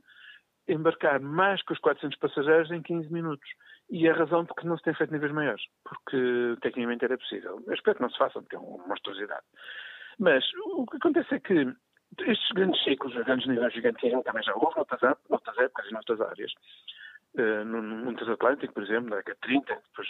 embarcar 0.68 1.20
mais 1.20 1.64
que 1.64 1.74
os 1.74 1.80
400 1.80 2.18
passageiros 2.20 2.70
em 2.72 2.82
15 2.82 3.12
minutos. 3.12 3.50
E 3.90 4.08
a 4.08 4.14
razão 4.14 4.46
porque 4.46 4.68
não 4.68 4.78
se 4.78 4.84
tem 4.84 4.94
feito 4.94 5.14
níveis 5.14 5.32
maiores, 5.32 5.64
porque 5.84 6.58
tecnicamente 6.62 7.06
era 7.06 7.18
possível. 7.18 7.64
Eu 7.66 7.74
espero 7.74 7.96
que 7.96 8.02
não 8.02 8.10
se 8.10 8.18
faça, 8.18 8.40
porque 8.42 8.56
é 8.56 8.60
uma 8.60 8.86
monstruosidade. 8.86 9.46
Mas 10.20 10.44
o 10.76 10.86
que 10.86 10.98
acontece 10.98 11.36
é 11.36 11.40
que 11.40 11.74
estes 12.20 12.50
grandes 12.54 12.84
ciclos, 12.84 13.16
os 13.16 13.26
grandes 13.26 13.48
níveis 13.48 13.74
gigantes, 13.74 14.24
também 14.24 14.44
já 14.44 14.54
houve 14.56 14.76
noutras, 14.76 15.02
noutras 15.30 15.58
épocas 15.58 15.88
e 15.88 15.94
noutras 15.94 16.22
áreas. 16.22 16.52
Uh, 17.36 17.64
no, 17.66 17.82
no 17.82 18.16
Transatlântico, 18.16 18.74
por 18.74 18.84
exemplo, 18.84 19.10
na 19.10 19.18
década 19.18 19.38
de 19.42 19.48
30, 19.48 19.76
depois, 19.76 20.08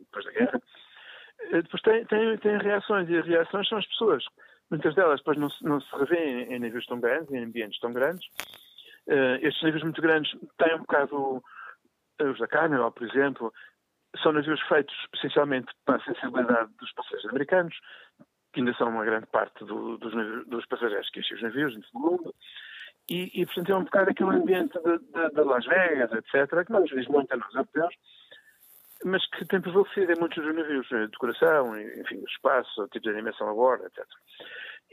depois 0.00 0.24
da 0.24 0.32
guerra. 0.32 0.62
Uh, 1.50 1.62
depois 1.62 1.82
tem, 1.82 2.04
tem, 2.06 2.38
tem 2.38 2.58
reações, 2.58 3.08
e 3.08 3.16
as 3.16 3.26
reações 3.26 3.68
são 3.68 3.78
as 3.78 3.86
pessoas. 3.86 4.24
Muitas 4.70 4.94
delas 4.94 5.20
depois 5.20 5.38
não, 5.38 5.48
não 5.62 5.80
se 5.80 5.96
revêem 5.96 6.52
em 6.52 6.58
níveis 6.58 6.86
tão 6.86 7.00
grandes, 7.00 7.30
em 7.30 7.44
ambientes 7.44 7.78
tão 7.78 7.92
grandes. 7.92 8.26
Uh, 9.06 9.38
estes 9.40 9.62
níveis 9.62 9.84
muito 9.84 10.02
grandes 10.02 10.32
têm 10.58 10.74
um 10.74 10.80
bocado 10.80 11.42
os 12.20 12.38
da 12.38 12.48
Carnival, 12.48 12.90
por 12.90 13.06
exemplo, 13.08 13.52
são 14.22 14.32
navios 14.32 14.60
feitos 14.62 14.94
essencialmente 15.14 15.72
para 15.84 15.96
a 15.96 16.04
sensibilidade 16.04 16.70
dos 16.78 16.92
passageiros 16.92 17.30
americanos, 17.30 17.76
ainda 18.60 18.74
são 18.74 18.88
uma 18.88 19.04
grande 19.04 19.26
parte 19.26 19.64
do, 19.64 19.96
dos, 19.98 20.46
dos, 20.46 20.66
passageiros 20.66 21.08
que 21.10 21.20
enchem 21.20 21.36
os 21.36 21.42
navios 21.42 21.76
em 21.76 21.80
todo 21.80 21.94
o 21.94 22.10
mundo. 22.10 22.34
E, 23.08 23.40
e, 23.40 23.46
portanto, 23.46 23.72
é 23.72 23.76
um 23.76 23.84
bocado 23.84 24.10
aquele 24.10 24.30
ambiente 24.30 24.78
de, 24.78 25.40
Las 25.40 25.64
Vegas, 25.64 26.12
etc., 26.12 26.66
que 26.66 26.72
não 26.72 26.80
nos 26.80 26.90
diz 26.90 27.06
muito 27.08 27.32
a 27.32 27.36
nós 27.36 27.54
europeus, 27.54 27.94
mas 29.04 29.24
que 29.30 29.46
tem 29.46 29.60
prevalecido 29.60 30.12
em 30.12 30.18
muitos 30.18 30.44
dos 30.44 30.54
navios, 30.54 30.92
a 30.92 31.06
decoração, 31.06 31.78
enfim, 31.78 32.22
espaço, 32.28 32.88
tipo 32.88 33.04
de 33.04 33.10
animação 33.10 33.48
a 33.48 33.54
bordo, 33.54 33.86
etc. 33.86 34.04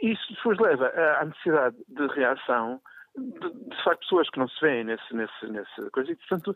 Isso 0.01 0.33
depois 0.33 0.57
leva 0.59 0.87
à 1.19 1.25
necessidade 1.25 1.75
de 1.87 2.07
reação 2.07 2.81
de, 3.17 3.49
de 3.49 3.83
facto, 3.83 4.01
pessoas 4.01 4.29
que 4.29 4.39
não 4.39 4.47
se 4.47 4.59
veem 4.61 4.83
nesse, 4.83 5.13
nesse, 5.13 5.47
nesse 5.47 5.89
coisa 5.91 6.11
e, 6.11 6.15
portanto, 6.15 6.55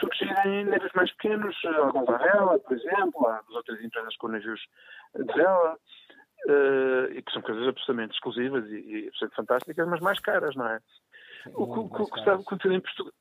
surgirem 0.00 0.64
níveis 0.64 0.92
mais 0.94 1.10
pequenos, 1.12 1.56
alguns 1.64 2.08
à 2.08 2.18
vela, 2.18 2.58
por 2.58 2.76
exemplo, 2.76 3.26
há 3.26 3.42
outras 3.50 3.80
empresas 3.80 4.16
com 4.16 4.28
navios 4.28 4.60
de 5.14 5.32
vela, 5.34 5.78
uh, 6.46 7.12
e 7.12 7.22
que 7.22 7.32
são 7.32 7.42
coisas 7.42 7.66
absolutamente 7.66 8.14
exclusivas 8.14 8.64
e, 8.70 8.76
e 8.76 9.08
absolutamente 9.08 9.36
fantásticas, 9.36 9.88
mas 9.88 10.00
mais 10.00 10.20
caras, 10.20 10.54
não 10.54 10.66
é? 10.66 10.80
Sim, 11.42 11.52
o, 11.54 11.62
o, 11.62 11.84
o 11.86 12.10
que 12.10 12.18
está 12.18 12.34
acontecendo 12.34 12.74
em 12.74 12.80
Portugal. 12.80 13.12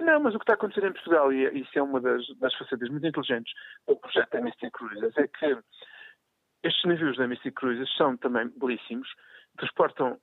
Não, 0.00 0.18
mas 0.20 0.34
o 0.34 0.38
que 0.38 0.44
está 0.44 0.54
acontecendo 0.54 0.86
em 0.86 0.92
Portugal, 0.92 1.32
e 1.32 1.60
isso 1.60 1.78
é 1.78 1.82
uma 1.82 2.00
das, 2.00 2.26
das 2.38 2.54
facetas 2.54 2.88
muito 2.88 3.06
inteligentes 3.06 3.52
do 3.86 3.96
projeto 3.96 4.30
da 4.30 4.40
Mystic 4.40 4.72
Cruises, 4.72 5.16
é 5.18 5.28
que 5.28 5.58
estes 6.62 6.84
navios 6.84 7.16
da 7.18 7.28
Mystic 7.28 7.54
Cruises 7.54 7.94
são 7.96 8.16
também 8.16 8.48
belíssimos, 8.56 9.08
transportam 9.58 10.18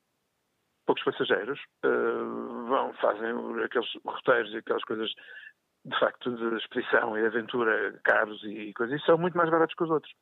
poucos 0.87 1.03
passageiros, 1.03 1.59
uh, 1.85 2.65
vão, 2.67 2.93
fazem 2.93 3.29
aqueles 3.63 3.89
roteiros 4.03 4.51
e 4.53 4.57
aquelas 4.57 4.83
coisas 4.83 5.11
de 5.85 5.99
facto 5.99 6.35
de 6.35 6.57
expedição 6.57 7.17
e 7.17 7.21
de 7.21 7.27
aventura 7.27 7.99
caros 8.03 8.43
e 8.43 8.73
coisas, 8.73 8.99
e 8.99 9.05
são 9.05 9.17
muito 9.17 9.37
mais 9.37 9.49
baratos 9.49 9.75
que 9.75 9.83
os 9.83 9.89
outros. 9.89 10.13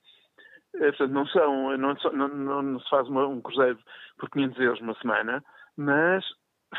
É, 0.79 0.91
portanto, 0.91 1.11
não 1.11 1.27
são, 1.27 1.77
não, 1.77 1.95
não, 2.27 2.61
não 2.61 2.79
se 2.79 2.89
faz 2.89 3.07
uma, 3.07 3.27
um 3.27 3.41
cruzeiro 3.41 3.79
por 4.17 4.29
500 4.29 4.59
euros 4.59 4.81
uma 4.81 4.95
semana, 4.95 5.43
mas 5.77 6.25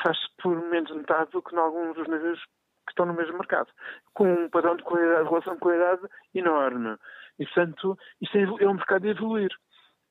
faz-se 0.02 0.26
por 0.42 0.56
menos 0.68 0.90
de 0.90 0.98
metade 0.98 1.30
do 1.30 1.42
que 1.42 1.54
em 1.54 1.58
alguns 1.58 1.94
dos 1.94 2.08
navios 2.08 2.40
que 2.86 2.92
estão 2.92 3.06
no 3.06 3.14
mesmo 3.14 3.38
mercado, 3.38 3.68
com 4.14 4.32
um 4.32 4.48
padrão 4.48 4.76
de 4.76 4.82
qualidade, 4.84 5.28
relação 5.28 5.54
de 5.54 5.60
qualidade 5.60 6.02
enorme. 6.34 6.96
E, 7.38 7.44
portanto, 7.46 7.98
isto 8.20 8.36
é, 8.38 8.42
é 8.42 8.68
um 8.68 8.74
mercado 8.74 9.06
a 9.06 9.10
evoluir. 9.10 9.50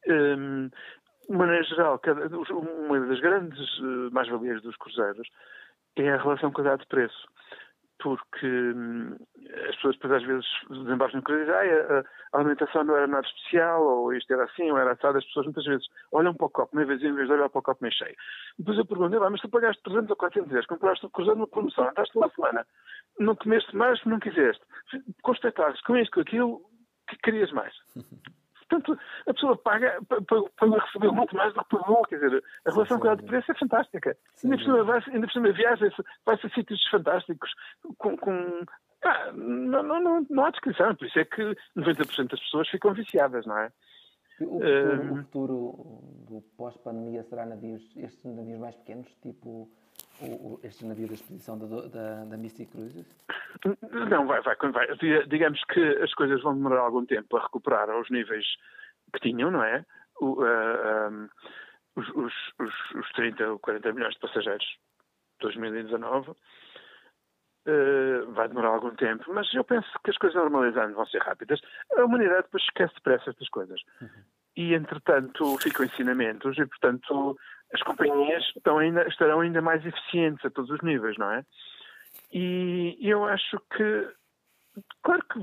Um, 0.08 0.70
de 1.28 1.36
maneira 1.36 1.64
geral, 1.64 2.00
uma 2.88 3.00
das 3.08 3.20
grandes 3.20 3.60
eh, 3.80 4.10
mais-valias 4.12 4.62
dos 4.62 4.76
cruzeiros 4.76 5.28
é 5.96 6.12
a 6.12 6.18
relação 6.18 6.52
qualidade-preço 6.52 7.28
porque 8.00 8.46
hum, 8.46 9.16
as 9.68 9.76
pessoas 9.76 9.96
depois 9.96 10.14
às 10.14 10.24
vezes 10.24 10.46
desembarcam 10.70 11.22
no 11.22 11.38
dizem 11.38 11.54
ah, 11.54 12.04
a 12.34 12.38
alimentação 12.38 12.84
não 12.84 12.96
era 12.96 13.08
nada 13.08 13.26
especial, 13.26 13.84
ou 13.84 14.14
isto 14.14 14.32
era 14.34 14.44
assim, 14.44 14.70
ou 14.72 14.78
era 14.78 14.92
assado. 14.92 15.18
As 15.18 15.26
pessoas 15.26 15.46
muitas 15.46 15.66
vezes 15.66 15.86
olham 16.12 16.34
para 16.34 16.46
o 16.46 16.50
copo 16.50 16.76
meio 16.76 16.88
vazio 16.88 17.10
em 17.10 17.16
vez 17.16 17.28
de 17.28 17.34
olhar 17.34 17.50
para 17.50 17.60
o 17.60 17.64
copo 17.64 17.82
meio 17.82 17.94
cheio. 17.94 18.16
Depois 18.60 18.78
eu 18.78 18.86
pergunto, 18.86 19.20
mas 19.20 19.42
tu 19.42 19.50
pagaste 19.50 19.82
300 19.84 20.10
ou 20.10 20.16
400 20.16 20.52
euros, 20.52 20.68
compraste 20.68 21.06
o 21.06 21.10
cruzeiro 21.10 21.40
numa 21.40 21.48
promoção, 21.48 21.90
andaste 21.90 22.18
uma 22.18 22.30
semana, 22.30 22.66
não 23.20 23.36
comeste 23.36 23.76
mais, 23.76 24.04
não 24.06 24.20
quiseste. 24.20 24.64
Espetáculos, 25.28 25.82
com 25.82 25.98
isto, 25.98 26.14
com 26.14 26.22
aquilo, 26.22 26.62
que 27.08 27.18
querias 27.18 27.52
mais? 27.52 27.74
Portanto, 28.70 29.00
a 29.28 29.34
pessoa 29.34 29.58
paga 29.58 30.00
para 30.08 30.86
receber 30.86 31.12
muito 31.12 31.36
mais 31.36 31.54
do 31.54 31.64
que 31.64 31.78
pagou. 31.78 32.02
Quer 32.04 32.20
dizer, 32.20 32.44
a 32.66 32.72
relação 32.72 33.00
com 33.00 33.16
de 33.16 33.24
preço 33.24 33.52
é 33.52 33.56
fantástica. 33.56 34.18
Sim, 34.34 34.48
ainda, 34.48 34.58
por 34.58 34.64
cima, 34.64 34.84
vai, 34.84 35.04
ainda 35.08 35.28
por 35.28 35.34
cima 35.34 35.52
viaja-se, 35.52 36.04
vai-se 36.26 36.48
a 36.48 36.50
sítios 36.50 36.88
fantásticos 36.90 37.52
com. 37.98 38.18
com 38.18 38.66
ah, 39.04 39.32
não, 39.34 39.84
não, 39.84 40.02
não, 40.02 40.28
não 40.30 40.46
há 40.46 40.50
descrição. 40.50 40.96
Por 40.96 41.06
isso 41.06 41.20
é 41.20 41.26
que 41.26 41.42
90% 41.78 42.30
das 42.30 42.40
pessoas 42.40 42.68
ficam 42.70 42.94
viciadas, 42.94 43.46
não 43.46 43.58
é? 43.58 43.72
O 44.42 44.60
futuro, 44.60 45.14
o 45.14 45.18
futuro 45.18 46.02
do 46.28 46.42
pós-pandemia 46.58 47.24
será 47.24 47.46
navios, 47.46 47.96
estes 47.96 48.24
navios 48.36 48.60
mais 48.60 48.76
pequenos, 48.76 49.08
tipo 49.22 49.70
o, 50.22 50.26
o, 50.26 50.60
este 50.64 50.86
navio 50.86 51.08
da 51.08 51.14
expedição 51.14 51.58
da, 51.58 51.88
da, 51.88 52.26
da 52.26 52.38
Mystic 52.38 52.70
Cruises? 52.72 53.06
Não, 54.10 54.28
vai, 54.28 54.42
vai, 54.42 54.56
vai. 54.72 54.88
Digamos 55.28 55.64
que 55.66 55.80
as 56.02 56.14
coisas 56.14 56.42
vão 56.42 56.56
demorar 56.56 56.82
algum 56.82 57.06
tempo 57.06 57.38
a 57.38 57.44
recuperar 57.44 57.90
aos 57.90 58.10
níveis 58.10 58.46
que 59.14 59.20
tinham, 59.22 59.52
não 59.52 59.64
é? 59.64 59.86
O, 60.20 60.42
uh, 60.42 60.46
eh, 60.46 61.10
um, 61.10 61.30
os, 61.96 62.10
os, 62.10 62.34
os, 62.60 62.92
os 62.96 63.12
30 63.14 63.52
ou 63.52 63.60
40 63.60 63.94
milhões 63.94 64.14
de 64.14 64.20
passageiros 64.20 64.66
de 64.66 65.42
2019. 65.42 66.32
Uh, 67.68 68.32
vai 68.34 68.48
demorar 68.48 68.68
algum 68.68 68.96
tempo, 68.96 69.24
mas 69.34 69.52
eu 69.52 69.64
penso 69.64 69.88
que 70.04 70.12
as 70.12 70.18
coisas 70.18 70.40
normalizando 70.40 70.94
vão 70.94 71.06
ser 71.08 71.20
rápidas. 71.24 71.60
A 71.98 72.04
humanidade 72.04 72.44
depois 72.44 72.64
esquece 72.64 72.94
depressa 72.94 73.32
estas 73.32 73.50
coisas. 73.50 73.82
Uhum. 74.00 74.24
E, 74.56 74.74
entretanto, 74.76 75.58
ficam 75.58 75.84
ensinamentos 75.84 76.56
e, 76.60 76.66
portanto, 76.68 77.36
as 77.74 77.82
companhias 77.82 78.44
estão 78.56 78.78
ainda, 78.78 79.08
estarão 79.08 79.40
ainda 79.42 79.62
mais 79.62 79.84
eficientes 79.86 80.46
a 80.46 80.52
todos 80.52 80.70
os 80.70 80.82
níveis, 80.82 81.18
não 81.18 81.32
é? 81.32 81.44
E 82.32 82.98
eu 83.02 83.26
acho 83.26 83.60
que, 83.76 84.10
claro 85.04 85.24
que 85.32 85.40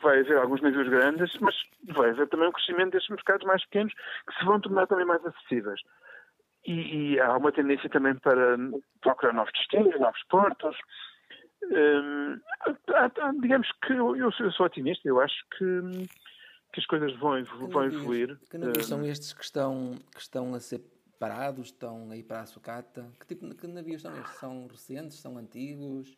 vai 0.00 0.20
haver 0.20 0.38
alguns 0.38 0.62
navios 0.62 0.88
grandes, 0.88 1.36
mas 1.40 1.54
vai 1.88 2.10
haver 2.10 2.28
também 2.28 2.48
um 2.48 2.52
crescimento 2.52 2.92
destes 2.92 3.10
mercados 3.10 3.46
mais 3.46 3.64
pequenos 3.64 3.92
que 3.94 4.38
se 4.38 4.44
vão 4.44 4.60
tornar 4.60 4.86
também 4.86 5.04
mais 5.06 5.24
acessíveis. 5.26 5.80
E, 6.64 7.14
e 7.14 7.20
há 7.20 7.36
uma 7.36 7.52
tendência 7.52 7.88
também 7.88 8.14
para 8.14 8.56
procurar 9.00 9.32
novos 9.32 9.52
destinos, 9.52 9.98
novos 9.98 10.22
portos. 10.28 10.76
Hum, 11.64 12.40
digamos 13.40 13.68
que 13.84 13.92
eu, 13.92 14.16
eu, 14.16 14.32
sou, 14.32 14.66
otimista, 14.66 15.06
eu 15.08 15.20
acho 15.20 15.36
que, 15.56 16.06
que 16.72 16.80
as 16.80 16.86
coisas 16.86 17.14
vão, 17.18 17.42
vão 17.44 17.84
evoluir. 17.84 18.38
Que 18.50 18.58
navios 18.58 18.86
hum. 18.86 18.88
são 18.88 19.04
estes 19.04 19.32
que 19.32 19.44
estão, 19.44 19.96
que 20.14 20.20
estão 20.20 20.54
a 20.54 20.60
ser 20.60 20.80
parados, 21.18 21.66
estão 21.66 22.10
aí 22.10 22.22
para 22.22 22.40
a 22.40 22.46
sucata? 22.46 23.10
Que 23.20 23.26
tipo 23.34 23.54
que 23.54 23.66
navios 23.66 24.02
são 24.02 24.16
estes? 24.18 24.38
São 24.38 24.66
recentes, 24.68 25.20
são 25.20 25.36
antigos? 25.36 26.16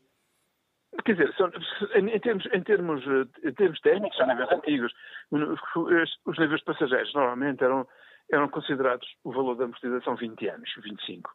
Quer 1.05 1.13
dizer, 1.13 1.35
são, 1.37 1.51
em, 1.95 2.19
termos, 2.19 2.45
em, 2.53 2.63
termos, 2.63 3.03
em 3.45 3.55
termos 3.55 3.81
técnicos, 3.81 4.17
são 4.17 4.27
navios 4.27 4.51
antigos. 4.51 4.93
Os 5.31 6.39
navios 6.39 6.59
de 6.59 6.65
passageiros 6.65 7.15
normalmente 7.15 7.63
eram, 7.63 7.87
eram 8.31 8.49
considerados 8.49 9.09
o 9.23 9.33
valor 9.33 9.55
da 9.55 9.65
amortização 9.65 10.17
20 10.17 10.49
anos, 10.49 10.69
25. 10.83 11.31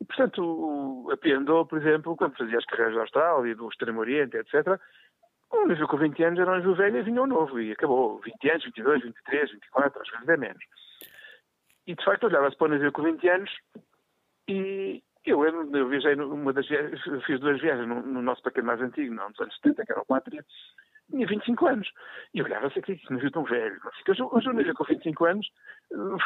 E, 0.00 0.04
portanto, 0.04 1.08
a 1.12 1.16
P&O, 1.16 1.66
por 1.66 1.78
exemplo, 1.78 2.16
quando 2.16 2.36
fazia 2.36 2.58
as 2.58 2.64
carreiras 2.64 2.94
da 2.94 3.00
Austrália, 3.02 3.54
do 3.54 3.68
Extremo 3.68 4.00
Oriente, 4.00 4.36
etc., 4.36 4.80
um 5.52 5.66
navio 5.66 5.88
com 5.88 5.96
20 5.96 6.22
anos 6.24 6.38
era 6.38 6.50
um 6.50 6.54
navio 6.54 6.74
velho 6.74 6.98
e 6.98 7.02
vinha 7.02 7.22
um 7.22 7.26
novo, 7.26 7.58
e 7.58 7.72
acabou. 7.72 8.20
20 8.20 8.50
anos, 8.50 8.64
22, 8.64 9.02
23, 9.02 9.50
24, 9.52 10.02
às 10.02 10.10
vezes 10.10 10.28
é 10.28 10.36
menos. 10.36 10.64
E 11.86 11.94
de 11.94 12.04
facto 12.04 12.24
olhava-se 12.24 12.56
para 12.56 12.66
o 12.66 12.70
navio 12.70 12.92
com 12.92 13.02
20 13.02 13.28
anos 13.28 13.50
e 14.46 15.02
eu, 15.24 15.44
eu 15.44 15.88
viajei 15.88 16.16
numa 16.16 16.52
das 16.52 16.68
viagens, 16.68 17.00
fiz 17.24 17.40
duas 17.40 17.60
viagens 17.60 17.88
no, 17.88 18.02
no 18.02 18.22
nosso 18.22 18.42
paquete 18.42 18.64
mais 18.64 18.80
antigo, 18.80 19.14
nos 19.14 19.40
anos 19.40 19.54
70, 19.62 19.86
que 19.86 19.92
era 19.92 20.00
o 20.02 20.06
4, 20.06 20.44
tinha 21.10 21.26
25 21.26 21.66
anos. 21.66 21.88
E 22.34 22.42
olhava-se 22.42 22.78
aqui, 22.78 22.96
que 22.96 23.12
navio 23.12 23.30
tão 23.30 23.44
velho. 23.44 23.78
Hoje, 24.08 24.22
hoje 24.22 24.48
o 24.48 24.52
navio 24.52 24.74
com 24.74 24.84
25 24.84 25.24
anos 25.24 25.46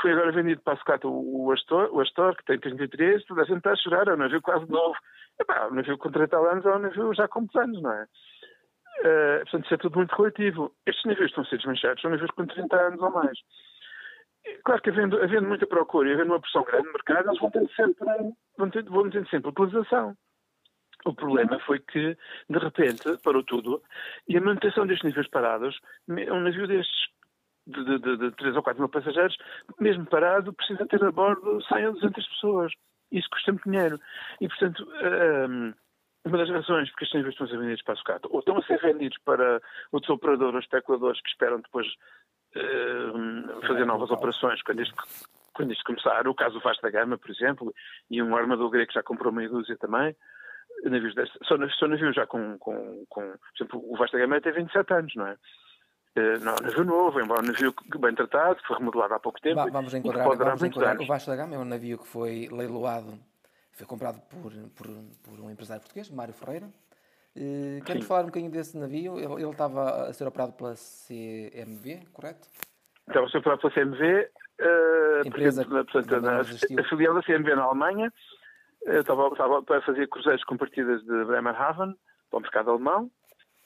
foi 0.01 0.13
agora 0.13 0.33
vendido 0.33 0.61
para 0.63 0.75
a 0.75 0.77
sucata 0.77 1.07
o, 1.07 1.53
Astor, 1.53 1.91
o 1.93 2.01
Astor, 2.01 2.37
que 2.37 2.45
tem 2.45 2.59
33, 2.59 3.25
toda 3.25 3.43
a 3.43 3.45
gente 3.45 3.59
está 3.59 3.73
a 3.73 3.77
chorar, 3.77 4.09
é 4.09 4.15
um 4.15 4.19
navio 4.19 4.43
quase 4.43 4.69
novo. 4.71 4.97
Epá, 5.41 5.69
um 5.69 5.75
navio 5.75 5.99
com 5.99 6.11
30 6.11 6.37
anos 6.37 6.67
é 6.67 6.75
um 6.75 6.79
navio 6.79 7.15
já 7.15 7.29
com 7.29 7.41
muitos 7.41 7.57
anos, 7.57 7.83
não 7.83 7.93
é? 7.93 8.07
Uh, 9.01 9.39
portanto, 9.43 9.65
isso 9.65 9.75
é 9.75 9.79
tudo 9.79 9.97
muito 9.97 10.15
relativo. 10.15 10.73
Estes 10.87 11.05
navios 11.05 11.31
estão 11.31 11.45
a 11.45 11.47
ser 11.47 11.57
desmanchados, 11.57 12.03
são 12.03 12.11
navios 12.11 12.31
com 12.33 12.47
30 12.47 12.77
anos 12.77 13.01
ou 13.01 13.11
mais. 13.11 13.39
Claro 14.65 14.83
que 14.83 14.91
havendo, 14.91 15.23
havendo 15.23 15.49
muita 15.49 15.67
procura 15.67 16.09
e 16.09 16.13
havendo 16.13 16.33
uma 16.33 16.41
pressão 16.41 16.65
grande 16.65 16.87
no 16.87 16.93
mercado, 16.93 17.29
eles 17.29 17.41
vão 17.41 17.51
tendo 17.51 17.73
sempre, 17.73 18.05
vão 18.59 18.71
tendo, 18.71 18.91
vão 18.91 19.11
tendo 19.11 19.29
sempre 19.29 19.51
utilização. 19.51 20.17
O 21.05 21.15
problema 21.15 21.59
foi 21.61 21.81
que, 21.81 22.17
de 22.49 22.59
repente, 22.59 23.19
parou 23.25 23.43
tudo 23.43 23.83
e 24.29 24.37
a 24.37 24.41
manutenção 24.41 24.87
destes 24.87 25.05
níveis 25.05 25.29
parados, 25.29 25.81
um 26.09 26.41
navio 26.41 26.67
destes 26.67 27.09
de, 27.67 27.85
de, 27.85 27.99
de, 27.99 28.17
de 28.17 28.31
3 28.33 28.57
ou 28.57 28.63
4 28.63 28.81
mil 28.81 28.89
passageiros, 28.89 29.37
mesmo 29.81 30.07
parado, 30.07 30.53
precisa 30.53 30.87
ter 30.87 31.03
a 31.05 31.11
bordo 31.11 31.63
100 31.63 31.87
ou 31.87 31.93
200 31.95 32.29
pessoas. 32.29 32.73
Isso 33.11 33.29
custa 33.31 33.53
muito 33.53 33.71
dinheiro. 33.71 34.01
E, 34.41 34.49
portanto, 34.49 34.89
um, 35.51 35.75
uma 36.25 36.39
das 36.39 36.51
razões 36.51 36.89
porque 36.91 37.05
estes 37.05 37.17
navios 37.17 37.35
estão 37.35 37.47
a 37.47 37.51
ser 37.51 37.59
vendidos 37.59 37.83
para 37.83 37.95
a 37.95 37.97
sucata, 37.97 38.29
ou 38.31 38.39
estão 38.41 38.57
a 38.57 38.63
ser 38.63 38.81
vendidos 38.81 39.19
para 39.25 39.61
outros 39.91 40.11
operadores 40.11 40.55
ou 40.55 40.61
especuladores 40.61 41.21
que 41.21 41.29
esperam 41.29 41.61
depois 41.61 41.87
uh, 42.57 43.67
fazer 43.67 43.85
novas 43.85 44.11
operações 44.11 44.63
quando 44.63 44.83
isto, 44.83 44.95
quando 45.53 45.73
isto 45.73 45.85
começar. 45.85 46.27
O 46.27 46.35
caso 46.35 46.55
do 46.55 46.61
Vasta 46.61 46.91
Gama, 46.91 47.19
por 47.19 47.31
exemplo, 47.31 47.75
e 48.11 48.23
um 48.23 48.37
armador 48.37 48.71
grego 48.71 48.89
que 48.89 48.95
já 48.95 49.03
comprou 49.03 49.33
meia 49.33 49.49
dúzia 49.49 49.77
também. 49.77 50.17
Navios 50.85 51.15
deste, 51.15 51.39
só, 51.45 51.57
só 51.79 51.87
navios 51.87 52.15
já 52.15 52.27
com, 52.27 52.59
com, 52.59 53.05
com, 53.09 53.21
Por 53.21 53.39
exemplo, 53.57 53.85
o 53.93 53.97
Vasta 53.97 54.19
Gama 54.19 54.41
tem 54.41 54.53
27 54.53 54.95
anos, 54.95 55.15
não 55.15 55.27
é? 55.27 55.37
Uh, 56.15 56.39
não, 56.41 56.55
navio 56.57 56.85
novo, 56.85 57.21
embora 57.21 57.41
um 57.41 57.47
navio 57.47 57.75
bem 57.99 58.15
tratado, 58.15 58.57
que 58.57 58.67
foi 58.67 58.77
remodelado 58.77 59.15
há 59.15 59.21
pouco 59.21 59.41
tempo. 59.41 59.71
vamos 59.71 59.95
enquadrar, 59.95 60.29
vamos 60.29 60.77
o 61.01 61.07
Vasta 61.07 61.37
Gama 61.37 61.55
é 61.55 61.59
um 61.59 61.65
navio 61.65 61.99
que 61.99 62.07
foi 62.07 62.49
leiloado, 62.53 63.19
foi 63.73 63.87
comprado 63.87 64.21
por, 64.29 64.53
por, 64.77 64.87
por 65.23 65.41
um 65.41 65.51
empresário 65.51 65.81
português, 65.81 66.11
Mário 66.11 66.35
Ferreira. 66.35 66.69
Uh, 67.35 67.83
Quero 67.85 68.03
falar 68.03 68.23
um 68.23 68.27
bocadinho 68.27 68.51
desse 68.51 68.77
navio. 68.77 69.19
Ele, 69.19 69.43
ele, 69.43 69.51
estava 69.51 70.09
a 70.09 70.13
ser 70.13 70.27
operado 70.27 70.53
pela 70.53 70.75
CMV, 70.75 72.07
correto? 72.13 72.47
Estava 73.09 73.27
a 73.27 73.31
ser 73.31 73.39
operado 73.39 73.61
pela 73.63 73.73
CMV, 73.73 74.31
uh, 74.61 75.27
Empresa 75.27 75.65
porque, 75.65 75.93
portanto, 75.93 76.21
na, 76.21 76.41
a 76.41 76.85
filial 76.89 77.15
da 77.15 77.23
CMV 77.23 77.55
na 77.55 77.63
Alemanha. 77.63 78.13
Uh, 78.87 79.01
estava, 79.01 79.63
para 79.63 79.83
fazer 79.83 80.09
cruzeiros 80.09 80.45
com 80.45 80.57
partidas 80.57 81.03
de 81.03 81.25
Bremerhaven 81.25 81.95
para 82.31 82.39
o 82.39 82.41
mercado 82.41 82.71
alemão 82.71 83.11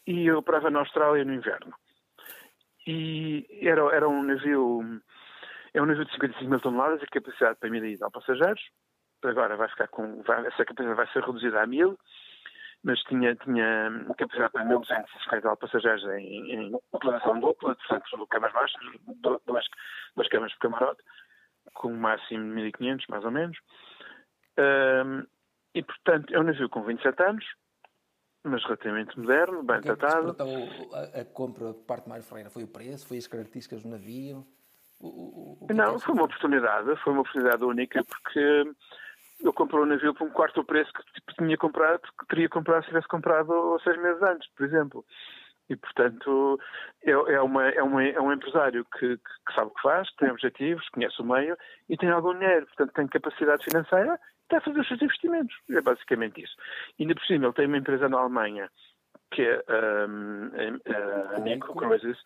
e 0.07 0.27
eu 0.27 0.39
operava 0.39 0.71
na 0.71 0.81
Austrália 0.81 1.25
no 1.25 1.35
inverno. 1.35 1.75
E 2.87 3.47
era, 3.63 3.83
era 3.95 4.09
um 4.09 4.23
navio, 4.23 5.01
é 5.75 5.83
um 5.83 5.87
navio 5.87 6.05
de 6.05 6.13
55 6.13 6.51
mil 6.51 6.61
toneladas 6.61 7.03
e 7.03 7.07
capacidade 7.07 7.59
para 7.59 7.71
mil 7.71 7.85
e 7.85 7.99
tal 7.99 8.11
passageiros. 8.11 8.63
Agora 9.25 9.57
vai 9.57 9.69
ficar 9.69 9.89
com, 9.89 10.23
vai, 10.23 10.47
essa 10.47 10.65
capacidade 10.65 10.95
vai 10.95 11.07
ser 11.09 11.25
reduzida 11.25 11.63
a 11.63 11.67
mil 11.67 11.99
mas 12.87 13.03
tinha, 13.03 13.35
tinha 13.35 13.91
capacidade 14.17 14.53
para 14.53 14.65
1.250 14.65 15.59
passageiros 15.59 16.05
em, 16.05 16.53
em 16.53 16.81
utilização 16.93 17.41
dupla, 17.41 17.75
portanto, 17.75 18.27
camas 18.29 18.53
baixas, 18.53 18.81
duas, 19.23 19.43
duas 20.15 20.29
camas 20.29 20.53
por 20.55 20.61
camarote, 20.61 21.03
com 21.75 21.93
um 21.93 21.97
máximo 21.97 22.55
de 22.55 22.71
1.500, 22.71 23.05
mais 23.09 23.25
ou 23.25 23.33
menos. 23.33 23.59
E, 25.75 25.83
portanto, 25.83 26.35
é 26.35 26.41
um 26.41 26.43
navio 26.43 26.71
com 26.71 26.83
27 26.83 27.23
anos, 27.23 27.45
mas 28.43 28.63
relativamente 28.65 29.19
moderno, 29.19 29.63
bem 29.63 29.81
que 29.81 29.95
tratado. 29.95 30.35
É 30.39 31.19
a, 31.19 31.21
a, 31.21 31.25
compra 31.25 31.75
por 31.75 31.85
parte 31.85 32.05
de 32.05 32.09
Mário 32.09 32.25
Ferreira 32.25 32.49
foi 32.49 32.65
o 32.65 32.69
preço, 32.69 33.07
foi 33.07 33.19
as 33.19 33.27
características 33.27 33.83
do 33.83 33.89
navio? 33.89 34.47
O, 34.99 35.09
o, 35.09 35.59
o 35.61 35.75
Não, 35.75 35.97
é 35.97 35.99
foi 35.99 36.15
uma 36.15 36.25
oportunidade, 36.25 36.97
foi 37.03 37.13
uma 37.13 37.21
oportunidade 37.21 37.63
única, 37.65 38.03
porque 38.05 38.75
eu 39.41 39.53
comprei 39.53 39.81
o 39.81 39.87
navio 39.87 40.15
por 40.15 40.27
um 40.27 40.31
quarto 40.31 40.63
do 40.63 40.65
preço 40.65 40.91
que 40.93 41.03
tipo, 41.13 41.35
tinha 41.35 41.57
comprado, 41.59 42.01
que 42.01 42.27
teria 42.27 42.49
comprado 42.49 42.83
se 42.83 42.89
tivesse 42.89 43.09
comprado 43.09 43.79
seis 43.85 44.01
meses 44.01 44.23
antes, 44.23 44.49
por 44.55 44.65
exemplo. 44.65 45.05
E, 45.69 45.77
portanto, 45.77 46.61
é, 47.03 47.11
é, 47.11 47.43
uma, 47.43 47.69
é, 47.69 47.83
uma, 47.83 48.03
é 48.03 48.21
um 48.21 48.33
empresário 48.33 48.87
que, 48.99 49.17
que, 49.19 49.55
sabe 49.55 49.67
o 49.67 49.75
que 49.75 49.83
faz, 49.83 50.09
tem 50.13 50.31
objetivos, 50.31 50.89
conhece 50.91 51.21
o 51.21 51.25
meio 51.25 51.57
e 51.89 51.97
tem 51.97 52.09
algum 52.09 52.33
dinheiro, 52.39 52.67
portanto, 52.67 52.93
tem 52.93 53.09
capacidade 53.09 53.65
financeira 53.65 54.19
está 54.47 54.59
a 54.59 54.61
fazer 54.61 54.81
os 54.81 54.89
seus 54.89 55.03
investimentos. 55.03 55.55
É 55.71 55.81
basicamente 55.81 56.43
isso. 56.43 56.55
E, 56.99 57.03
ainda 57.03 57.15
por 57.15 57.25
cima, 57.27 57.47
ele 57.47 57.55
tem 57.55 57.67
uma 57.67 57.79
empresa 57.79 58.09
na 58.09 58.19
Alemanha, 58.19 58.71
que 59.31 59.43
é 59.43 59.63
um, 60.09 60.51
a, 61.35 61.41
Nico 61.41 61.75
Cruises, 61.75 62.19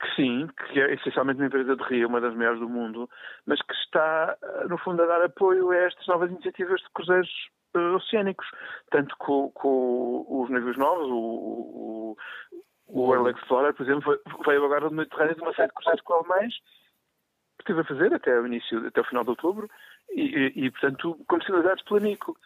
que 0.00 0.14
sim, 0.14 0.48
que 0.48 0.80
é 0.80 0.94
essencialmente 0.94 1.40
uma 1.40 1.46
empresa 1.46 1.76
de 1.76 1.82
Rio, 1.84 2.08
uma 2.08 2.20
das 2.20 2.34
maiores 2.34 2.60
do 2.60 2.68
mundo, 2.68 3.08
mas 3.46 3.60
que 3.62 3.74
está, 3.74 4.36
no 4.68 4.76
fundo, 4.78 5.02
a 5.02 5.06
dar 5.06 5.22
apoio 5.22 5.70
a 5.70 5.76
estas 5.76 6.06
novas 6.06 6.30
iniciativas 6.30 6.80
de 6.80 6.90
cruzeiros 6.92 7.30
uh, 7.74 7.94
oceânicos, 7.94 8.46
tanto 8.90 9.16
com, 9.18 9.50
com, 9.52 10.26
os 10.28 10.50
navios 10.50 10.76
novos, 10.76 11.06
o, 11.08 11.14
o, 11.14 12.16
o 12.88 13.00
World 13.00 13.38
Explorer, 13.38 13.74
por 13.74 13.84
exemplo, 13.84 14.18
veio 14.44 14.64
agora 14.64 14.88
do 14.88 14.94
Mediterrâneo 14.94 15.34
de 15.34 15.42
uma 15.42 15.54
série 15.54 15.68
de 15.68 15.74
cruzeiros 15.74 16.02
com 16.02 16.14
alemães, 16.14 16.54
esteve 17.66 17.80
a 17.80 17.84
fazer 17.84 18.14
até 18.14 18.38
o 18.38 18.46
início, 18.46 18.86
até 18.86 19.00
o 19.00 19.04
final 19.04 19.24
de 19.24 19.30
outubro, 19.30 19.68
e, 20.10 20.22
e, 20.22 20.66
e 20.66 20.70
portanto, 20.70 21.18
como 21.28 21.42
sinalizados 21.42 21.82
pela 21.84 22.00
Nico. 22.00 22.36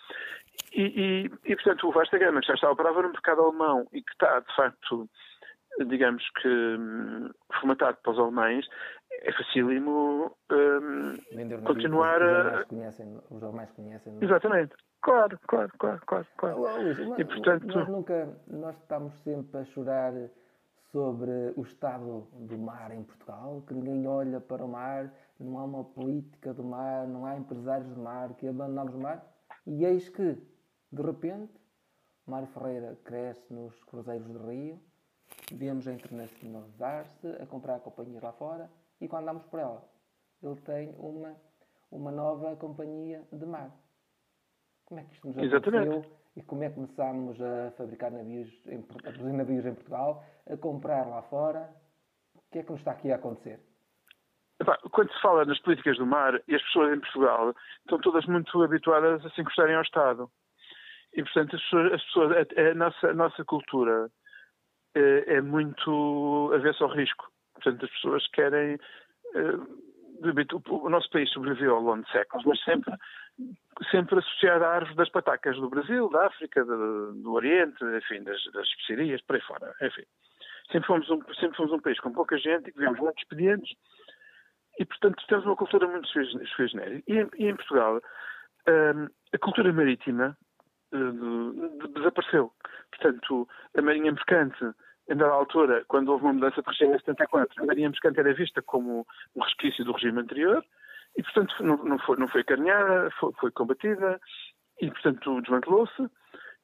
E, 0.72 1.30
e, 1.44 1.54
portanto, 1.56 1.88
o 1.88 1.92
Vasta 1.92 2.18
Gama, 2.18 2.40
que 2.40 2.46
já 2.46 2.54
está 2.54 2.68
a 2.68 2.72
operar 2.72 2.94
no 2.94 3.10
mercado 3.10 3.42
alemão 3.42 3.86
e 3.92 4.02
que 4.02 4.12
está, 4.12 4.40
de 4.40 4.54
facto, 4.54 5.08
digamos 5.86 6.22
que 6.40 6.48
hum, 6.48 7.30
formatado 7.52 7.98
para 8.02 8.12
os 8.12 8.18
alemães, 8.18 8.66
é 9.22 9.32
facílimo 9.32 10.36
um, 10.50 11.62
continuar 11.64 12.22
a. 12.22 12.64
Os 13.30 13.42
alemães 13.42 13.70
conhecem. 13.72 14.18
É? 14.20 14.24
Exatamente. 14.24 14.74
Claro, 15.02 15.38
claro, 15.46 15.72
claro, 15.78 16.00
claro. 16.06 16.26
claro. 16.36 16.82
Luís, 16.82 16.98
e, 17.18 17.24
portanto... 17.24 17.66
nós 17.66 17.88
nunca, 17.88 18.28
nós 18.46 18.76
estamos 18.76 19.14
sempre 19.22 19.60
a 19.60 19.64
chorar 19.64 20.12
sobre 20.92 21.52
o 21.56 21.62
estado 21.62 22.28
do 22.32 22.58
mar 22.58 22.90
em 22.92 23.02
Portugal, 23.02 23.62
que 23.66 23.74
ninguém 23.74 24.06
olha 24.06 24.40
para 24.40 24.64
o 24.64 24.68
mar, 24.68 25.12
não 25.38 25.58
há 25.58 25.64
uma 25.64 25.84
política 25.84 26.52
do 26.52 26.64
mar, 26.64 27.06
não 27.06 27.24
há 27.24 27.36
empresários 27.36 27.88
do 27.88 28.00
mar, 28.00 28.34
que 28.34 28.48
abandonamos 28.48 28.94
o 28.94 28.98
mar, 28.98 29.26
e 29.66 29.84
eis 29.84 30.08
que, 30.08 30.36
de 30.92 31.02
repente, 31.02 31.52
Mário 32.26 32.48
Ferreira 32.48 32.98
cresce 33.04 33.52
nos 33.52 33.82
cruzeiros 33.84 34.28
do 34.28 34.46
Rio, 34.46 34.80
Vemos 35.52 35.86
a 35.88 35.92
internacionalizar-se, 35.92 37.26
a 37.26 37.46
comprar 37.46 37.80
companhias 37.80 38.22
lá 38.22 38.32
fora 38.32 38.70
e 39.00 39.08
quando 39.08 39.22
andamos 39.22 39.44
por 39.46 39.58
ela, 39.58 39.84
ele 40.42 40.56
tem 40.60 40.94
uma, 40.96 41.36
uma 41.90 42.10
nova 42.10 42.54
companhia 42.56 43.26
de 43.32 43.46
mar. 43.46 43.70
Como 44.84 45.00
é 45.00 45.04
que 45.04 45.14
isto 45.14 45.26
nos 45.26 45.36
aconteceu? 45.36 45.58
Exatamente. 45.58 46.19
E 46.36 46.42
como 46.42 46.62
é 46.62 46.68
que 46.68 46.76
começámos 46.76 47.40
a 47.40 47.72
fabricar 47.72 48.10
navios, 48.10 48.48
em, 48.66 48.78
a 48.78 49.12
produzir 49.12 49.32
navios 49.32 49.66
em 49.66 49.74
Portugal, 49.74 50.24
a 50.48 50.56
comprar 50.56 51.06
lá 51.06 51.22
fora? 51.22 51.68
O 52.34 52.40
que 52.52 52.60
é 52.60 52.62
que 52.62 52.70
nos 52.70 52.80
está 52.80 52.92
aqui 52.92 53.10
a 53.12 53.16
acontecer? 53.16 53.60
quando 54.92 55.12
se 55.12 55.20
fala 55.20 55.44
nas 55.44 55.58
políticas 55.60 55.96
do 55.96 56.06
mar, 56.06 56.40
e 56.46 56.54
as 56.54 56.62
pessoas 56.64 56.92
em 56.94 57.00
Portugal 57.00 57.54
estão 57.80 57.98
todas 57.98 58.26
muito 58.26 58.62
habituadas 58.62 59.24
a 59.24 59.30
se 59.30 59.40
encostarem 59.40 59.74
ao 59.74 59.82
Estado. 59.82 60.30
E, 61.14 61.22
portanto, 61.22 61.56
as 61.56 61.62
pessoas, 61.62 61.92
as 61.92 62.04
pessoas 62.04 62.32
a, 62.32 62.60
a, 62.60 62.74
nossa, 62.74 63.08
a 63.08 63.14
nossa 63.14 63.44
cultura 63.44 64.10
é, 64.94 65.36
é 65.36 65.40
muito 65.40 66.52
avesso 66.54 66.84
ao 66.84 66.90
risco. 66.90 67.30
Portanto, 67.54 67.84
as 67.84 67.90
pessoas 67.90 68.26
querem. 68.28 68.78
O, 70.68 70.86
o 70.86 70.90
nosso 70.90 71.08
país 71.10 71.30
sobreviveu 71.30 71.76
ao 71.76 71.82
longo 71.82 72.04
de 72.04 72.12
séculos, 72.12 72.44
mas 72.44 72.62
sempre, 72.62 72.94
sempre 73.90 74.18
associado 74.18 74.64
à 74.64 74.68
árvore 74.68 74.96
das 74.96 75.08
patacas 75.08 75.56
do 75.56 75.70
Brasil, 75.70 76.08
da 76.10 76.26
África, 76.26 76.64
do, 76.64 77.12
do 77.14 77.32
Oriente, 77.32 77.82
enfim, 77.96 78.22
das, 78.22 78.42
das 78.52 78.66
especiarias, 78.68 79.22
por 79.22 79.36
aí 79.36 79.42
fora. 79.42 79.74
Enfim. 79.80 80.02
Sempre 80.70 80.86
fomos, 80.86 81.10
um, 81.10 81.20
sempre 81.34 81.56
fomos 81.56 81.72
um 81.72 81.80
país 81.80 81.98
com 82.00 82.12
pouca 82.12 82.38
gente 82.38 82.68
e 82.68 82.72
que 82.72 82.78
vivemos 82.78 83.00
muitos 83.00 83.22
expedientes 83.22 83.72
e, 84.78 84.84
portanto, 84.84 85.22
temos 85.28 85.44
uma 85.44 85.56
cultura 85.56 85.86
muito 85.88 86.08
sui 86.08 86.68
generis. 86.68 87.02
E, 87.06 87.14
e, 87.38 87.48
em 87.48 87.56
Portugal, 87.56 88.00
um, 88.68 89.08
a 89.32 89.38
cultura 89.38 89.72
marítima 89.72 90.36
uh, 90.92 91.88
desapareceu. 91.88 92.52
Portanto, 92.90 93.48
a 93.76 93.82
marinha 93.82 94.12
mercante, 94.12 94.64
em 95.08 95.16
dada 95.16 95.32
altura, 95.32 95.84
quando 95.88 96.10
houve 96.10 96.24
uma 96.24 96.34
mudança 96.34 96.62
de 96.62 96.68
regime 96.68 96.94
em 96.94 96.98
74, 96.98 97.62
a 97.62 97.66
marinha 97.66 97.90
mercante 97.90 98.20
era 98.20 98.32
vista 98.32 98.62
como 98.62 99.06
um 99.34 99.42
resquício 99.42 99.84
do 99.84 99.92
regime 99.92 100.20
anterior 100.20 100.64
e, 101.16 101.22
portanto, 101.22 101.54
não, 101.60 101.76
não 101.84 101.98
foi, 101.98 102.16
não 102.16 102.28
foi 102.28 102.44
foi, 103.18 103.32
foi 103.38 103.50
combatida 103.50 104.20
e, 104.80 104.90
portanto, 104.90 105.40
desmantelou-se. 105.42 106.08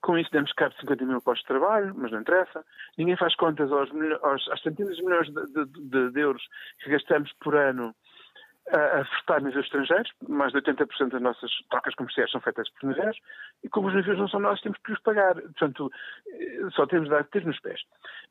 Com 0.03 0.16
isso 0.16 0.30
demos 0.30 0.53
cabo 0.53 0.74
de 0.74 0.80
50 0.80 1.05
mil 1.05 1.20
postos 1.20 1.42
de 1.42 1.49
trabalho, 1.49 1.94
mas 1.97 2.12
não 2.12 2.20
interessa. 2.20 2.64
Ninguém 2.97 3.16
faz 3.16 3.34
contas 3.34 3.72
aos, 3.72 3.90
aos, 4.22 4.49
às 4.51 4.62
centenas 4.62 4.97
de 4.97 5.03
milhões 5.03 5.28
de, 5.28 5.64
de, 5.64 6.11
de, 6.12 6.20
euros 6.20 6.42
que 6.80 6.90
gastamos 6.90 7.32
por 7.40 7.57
ano 7.57 7.94
a, 8.72 9.00
a 9.00 9.04
furtar 9.04 9.42
navios 9.42 9.64
estrangeiros. 9.64 10.10
Mais 10.28 10.52
de 10.52 10.60
80% 10.60 11.10
das 11.10 11.22
nossas 11.22 11.50
trocas 11.70 11.94
comerciais 11.94 12.30
são 12.30 12.40
feitas 12.40 12.68
por 12.70 12.88
navios. 12.88 13.16
E 13.64 13.68
como 13.68 13.88
os 13.88 13.94
navios 13.94 14.18
não 14.18 14.28
são 14.28 14.40
nossos, 14.40 14.62
temos 14.62 14.78
que 14.78 14.92
os 14.92 15.00
pagar. 15.00 15.34
Portanto, 15.34 15.90
eh, 16.28 16.68
só 16.72 16.86
temos 16.86 17.08
de 17.08 17.14
dar 17.14 17.24
ter 17.24 17.44
nos 17.44 17.60
pés. 17.60 17.80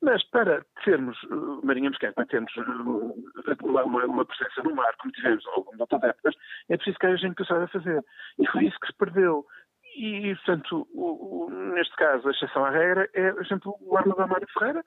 Mas 0.02 0.22
para 0.24 0.64
termos 0.84 1.20
uh, 1.24 1.60
Marinha 1.64 1.90
Mercante, 1.90 2.14
para 2.14 2.26
termos 2.26 2.54
uh, 2.56 3.14
uma, 3.62 4.04
uma, 4.04 4.24
presença 4.24 4.62
no 4.62 4.74
mar, 4.74 4.94
como 4.98 5.12
tivemos 5.12 5.46
ao 5.46 5.58
longo 5.58 5.74
de 5.74 5.80
outras 5.82 6.02
épocas, 6.02 6.34
é 6.68 6.76
preciso 6.76 6.98
que 6.98 7.06
haja 7.06 7.16
gente 7.16 7.46
saiba 7.46 7.68
fazer. 7.68 8.04
E 8.38 8.46
foi 8.48 8.64
isso 8.66 8.78
que 8.80 8.88
se 8.88 8.94
perdeu. 8.94 9.46
E, 9.96 10.34
portanto, 10.36 10.86
o, 10.92 11.46
o, 11.46 11.50
neste 11.50 11.96
caso, 11.96 12.28
a 12.28 12.30
exceção 12.30 12.64
à 12.66 12.70
regra 12.70 13.08
é, 13.14 13.32
por 13.32 13.44
exemplo, 13.44 13.76
o 13.80 13.96
Arma 13.96 14.14
da 14.14 14.26
Mário 14.26 14.46
Ferreira, 14.52 14.84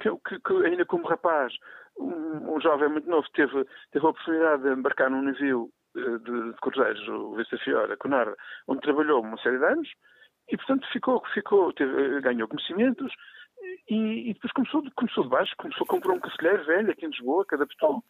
que, 0.00 0.10
que, 0.28 0.40
que, 0.40 0.66
ainda 0.66 0.84
como 0.84 1.06
rapaz, 1.06 1.52
um, 1.98 2.54
um, 2.54 2.60
jovem 2.60 2.88
muito 2.88 3.08
novo, 3.08 3.26
teve, 3.34 3.64
teve 3.90 4.06
a 4.06 4.10
oportunidade 4.10 4.62
de 4.62 4.72
embarcar 4.72 5.10
num 5.10 5.22
navio 5.22 5.70
eh, 5.96 6.18
de, 6.18 6.52
de 6.52 6.60
cruzeiros, 6.60 7.08
o 7.08 7.34
Vista 7.34 7.56
Fiora, 7.58 7.96
Conarda, 7.96 8.36
onde 8.68 8.80
trabalhou 8.80 9.22
uma 9.22 9.38
série 9.38 9.58
de 9.58 9.64
anos, 9.64 9.88
e, 10.48 10.56
portanto, 10.56 10.86
ficou, 10.92 11.22
ficou 11.32 11.72
teve, 11.72 12.20
ganhou 12.20 12.48
conhecimentos, 12.48 13.12
e, 13.88 14.30
e, 14.30 14.34
depois 14.34 14.52
começou, 14.52 14.82
começou 14.94 15.24
de 15.24 15.30
baixo, 15.30 15.54
começou, 15.56 15.86
comprou 15.86 16.16
um 16.16 16.20
cacilheiro 16.20 16.64
velho 16.66 16.90
aqui 16.90 17.06
em 17.06 17.10
Lisboa, 17.10 17.44
que 17.46 17.54
adaptou 17.54 18.04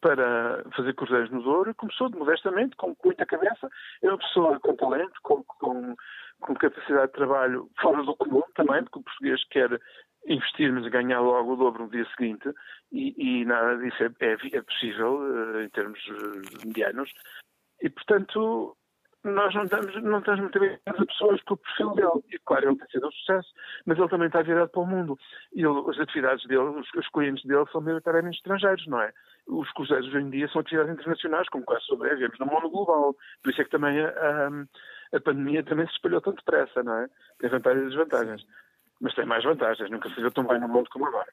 para 0.00 0.64
fazer 0.74 0.94
cruzeiros 0.94 1.30
no 1.30 1.42
Douro, 1.42 1.74
começou 1.74 2.10
modestamente, 2.10 2.74
com 2.76 2.96
muita 3.04 3.26
cabeça, 3.26 3.68
é 4.02 4.08
uma 4.08 4.18
pessoa 4.18 4.58
com 4.60 4.74
talento, 4.74 5.12
com, 5.22 5.44
com, 5.44 5.94
com, 6.40 6.54
capacidade 6.54 7.08
de 7.08 7.12
trabalho 7.12 7.68
fora 7.80 8.02
do 8.02 8.16
comum 8.16 8.42
também, 8.54 8.82
porque 8.84 8.98
o 8.98 9.02
português 9.02 9.44
quer 9.50 9.78
investir, 10.26 10.72
mas 10.72 10.86
ganhar 10.88 11.20
logo 11.20 11.54
o 11.54 11.56
dobro 11.56 11.84
no 11.84 11.90
dia 11.90 12.06
seguinte, 12.16 12.48
e, 12.92 13.14
e 13.16 13.44
nada 13.44 13.76
disso 13.78 14.02
é, 14.02 14.10
é, 14.20 14.36
é 14.56 14.62
possível 14.62 15.18
uh, 15.18 15.60
em 15.62 15.68
termos 15.70 15.98
uh, 16.08 16.66
medianos, 16.66 17.10
e 17.82 17.88
portanto 17.88 18.76
nós 19.22 19.54
não 19.54 19.64
estamos, 19.64 20.02
não 20.02 20.18
estamos 20.18 20.40
muito 20.40 20.58
bem 20.58 20.78
a 20.86 20.92
pessoas 20.94 21.40
o 21.50 21.56
perfil 21.56 21.90
dele. 21.90 22.24
E 22.32 22.38
claro, 22.38 22.70
ele 22.70 22.78
tem 22.78 22.88
sido 22.88 23.06
um 23.06 23.12
sucesso, 23.12 23.48
mas 23.84 23.98
ele 23.98 24.08
também 24.08 24.28
está 24.28 24.40
virado 24.40 24.70
para 24.70 24.80
o 24.80 24.86
mundo. 24.86 25.18
E 25.52 25.60
ele, 25.62 25.90
as 25.90 25.98
atividades 25.98 26.46
dele, 26.46 26.62
os, 26.62 26.88
os 26.94 27.08
clientes 27.10 27.44
dele 27.44 27.66
são 27.70 27.82
maioritariamente 27.82 28.38
estrangeiros, 28.38 28.86
não 28.86 28.98
é? 28.98 29.12
os 29.50 29.70
cruzeiros 29.72 30.06
hoje 30.08 30.18
em 30.18 30.30
dia 30.30 30.48
são 30.48 30.60
atividades 30.60 30.94
internacionais, 30.94 31.48
como 31.48 31.64
quase 31.64 31.84
sobrevivemos 31.86 32.38
no 32.38 32.46
mundo 32.46 32.70
global. 32.70 33.16
Por 33.42 33.50
isso 33.50 33.60
é 33.60 33.64
que 33.64 33.70
também 33.70 34.00
a, 34.00 34.08
a, 34.08 35.16
a, 35.16 35.20
pandemia 35.20 35.64
também 35.64 35.86
se 35.86 35.92
espalhou 35.92 36.20
tão 36.20 36.32
depressa, 36.32 36.82
não 36.82 36.94
é? 36.94 37.08
Tem 37.38 37.50
vantagens 37.50 37.84
e 37.84 37.88
desvantagens. 37.88 38.46
Mas 39.00 39.14
tem 39.14 39.24
mais 39.24 39.44
vantagens, 39.44 39.90
nunca 39.90 40.08
se 40.10 40.30
tão 40.30 40.46
bem 40.46 40.60
no 40.60 40.68
mundo 40.68 40.88
como 40.90 41.06
agora. 41.06 41.32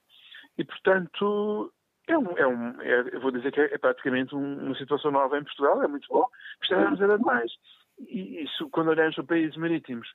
E, 0.57 0.63
portanto, 0.63 1.71
é 2.07 2.17
um, 2.17 2.37
é 2.37 2.47
um 2.47 2.81
é, 2.81 3.09
eu 3.13 3.19
vou 3.19 3.31
dizer 3.31 3.51
que 3.51 3.59
é, 3.59 3.73
é 3.73 3.77
praticamente 3.77 4.35
um, 4.35 4.65
uma 4.65 4.75
situação 4.75 5.11
nova 5.11 5.37
em 5.37 5.43
Portugal, 5.43 5.83
é 5.83 5.87
muito 5.87 6.07
bom, 6.07 6.25
precisamos 6.59 7.01
era 7.01 7.17
demais. 7.17 7.51
E 7.99 8.43
isso, 8.43 8.69
quando 8.69 8.89
olhamos 8.89 9.15
para 9.15 9.23
países 9.25 9.57
marítimos, 9.57 10.07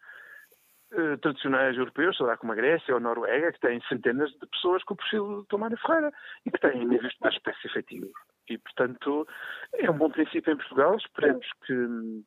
eh, 0.95 1.17
tradicionais 1.17 1.75
europeus, 1.79 2.19
sei 2.19 2.27
lá, 2.27 2.37
como 2.37 2.53
a 2.53 2.55
Grécia 2.55 2.93
ou 2.93 2.99
a 2.99 3.01
Noruega, 3.01 3.51
que 3.53 3.61
têm 3.61 3.81
centenas 3.89 4.31
de 4.33 4.47
pessoas 4.47 4.85
com 4.85 4.93
o 4.93 4.97
perfil 4.99 5.41
de 5.41 5.49
Tomário 5.49 5.79
Ferreira 5.79 6.13
e 6.45 6.51
que 6.51 6.61
têm 6.61 6.85
níveis 6.85 7.15
de 7.15 7.19
mais 7.23 7.35
espécie 7.35 7.67
efetivos. 7.67 8.13
E, 8.47 8.59
portanto, 8.59 9.27
é 9.73 9.91
um 9.91 9.97
bom 9.97 10.11
princípio 10.11 10.53
em 10.53 10.57
Portugal. 10.57 10.95
Esperemos 10.97 11.47
que, 11.65 12.23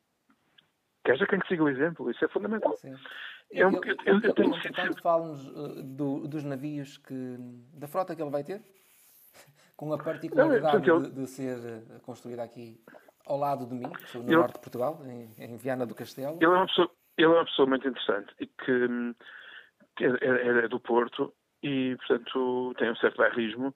que 1.04 1.12
haja 1.12 1.26
quem 1.26 1.38
que 1.38 1.46
siga 1.46 1.62
o 1.62 1.68
exemplo. 1.68 2.10
Isso 2.10 2.24
é 2.24 2.28
fundamental. 2.28 2.76
Sim. 2.76 2.96
Eu, 3.50 3.70
eu, 3.70 3.80
eu, 3.82 3.96
eu, 4.06 4.20
eu 4.20 4.34
tenho 4.34 4.54
sido... 4.60 5.00
Fala-nos 5.00 5.46
uh, 5.48 5.82
do, 5.82 6.26
dos 6.26 6.44
navios 6.44 6.98
que, 6.98 7.36
da 7.74 7.86
frota 7.86 8.14
que 8.14 8.22
ele 8.22 8.30
vai 8.30 8.44
ter, 8.44 8.60
com 9.76 9.92
a 9.92 9.98
particularidade 9.98 10.88
Não, 10.88 11.02
de, 11.02 11.10
de, 11.10 11.26
ser 11.26 11.56
uh, 11.58 12.00
construída 12.00 12.42
aqui 12.42 12.80
ao 13.26 13.38
lado 13.38 13.66
de 13.66 13.74
mim, 13.74 13.90
no 14.14 14.22
norte 14.22 14.54
de 14.54 14.60
Portugal, 14.60 15.00
em, 15.04 15.30
em 15.38 15.56
Viana 15.56 15.84
do 15.84 15.94
Castelo. 15.94 16.36
Ele 16.40 16.44
é 16.44 16.48
uma 16.48 16.66
pessoa 16.66 16.90
ele 17.16 17.26
é 17.26 17.28
uma 17.28 17.44
pessoa 17.44 17.66
muito 17.66 17.88
interessante 17.88 18.32
e 18.38 18.46
que, 18.46 19.14
que 19.96 20.04
é, 20.04 20.08
é, 20.20 20.64
é, 20.64 20.68
do 20.68 20.78
Porto 20.78 21.32
e, 21.62 21.96
portanto, 21.96 22.74
tem 22.78 22.90
um 22.90 22.96
certo 22.96 23.16
bairrismo 23.16 23.74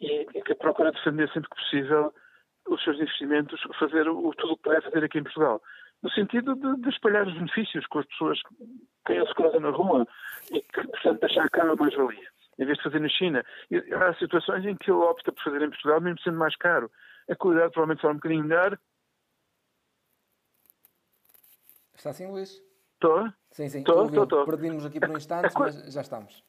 e, 0.00 0.26
e, 0.34 0.42
que 0.42 0.54
procura 0.54 0.92
defender 0.92 1.28
sempre 1.32 1.50
que 1.50 1.56
possível 1.56 2.14
os 2.68 2.82
seus 2.82 2.98
investimentos, 2.98 3.60
fazer 3.78 4.08
o, 4.08 4.32
tudo 4.34 4.52
o 4.52 4.56
que 4.56 4.62
puder 4.62 4.82
fazer 4.82 5.04
aqui 5.04 5.18
em 5.18 5.24
Portugal. 5.24 5.60
No 6.04 6.10
sentido 6.10 6.54
de, 6.54 6.82
de 6.82 6.88
espalhar 6.90 7.26
os 7.26 7.32
benefícios 7.32 7.86
com 7.86 7.98
as 7.98 8.06
pessoas 8.06 8.38
que 9.06 9.26
se 9.26 9.34
cruzam 9.34 9.60
na 9.60 9.70
rua 9.70 10.06
e 10.50 10.60
que, 10.60 10.86
portanto, 10.86 11.20
deixar 11.20 11.48
cá 11.48 11.62
a 11.62 11.74
mais-valia, 11.74 12.28
em 12.58 12.66
vez 12.66 12.76
de 12.76 12.84
fazer 12.84 13.00
na 13.00 13.08
China. 13.08 13.42
E 13.70 13.78
há 13.94 14.14
situações 14.14 14.66
em 14.66 14.76
que 14.76 14.90
ele 14.90 15.00
opta 15.00 15.32
por 15.32 15.42
fazer 15.42 15.62
em 15.62 15.70
Portugal, 15.70 16.02
mesmo 16.02 16.20
sendo 16.20 16.38
mais 16.38 16.54
caro. 16.56 16.90
A 17.30 17.34
qualidade 17.34 17.72
provavelmente 17.72 18.02
será 18.02 18.12
um 18.12 18.16
bocadinho 18.16 18.44
melhor, 18.44 18.78
Está 21.94 22.12
sim, 22.12 22.26
Luís? 22.26 22.60
Estou? 22.94 23.32
Sim, 23.50 23.68
sim. 23.68 23.78
Estou, 23.78 24.04
estou, 24.06 24.24
estou. 24.24 24.44
Perdimos 24.44 24.84
aqui 24.84 25.00
por 25.00 25.10
um 25.10 25.16
instante, 25.16 25.54
mas 25.58 25.92
já 25.92 26.02
estamos. 26.02 26.44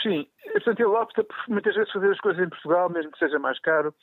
Sim, 0.00 0.26
portanto 0.52 0.80
ele 0.80 0.88
opta 0.88 1.24
por 1.24 1.36
muitas 1.48 1.74
vezes 1.74 1.92
fazer 1.92 2.12
as 2.12 2.20
coisas 2.20 2.46
em 2.46 2.48
Portugal, 2.48 2.88
mesmo 2.88 3.10
que 3.10 3.18
seja 3.18 3.38
mais 3.38 3.58
caro, 3.60 3.94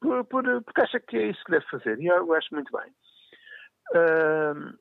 por, 0.00 0.24
por, 0.26 0.44
porque 0.64 0.80
acha 0.80 1.00
que 1.00 1.16
é 1.16 1.30
isso 1.30 1.42
que 1.44 1.52
deve 1.52 1.64
fazer. 1.66 1.98
E 1.98 2.06
eu 2.06 2.32
acho 2.34 2.54
muito 2.54 2.70
bem. 2.76 2.92
Uh, 3.90 4.78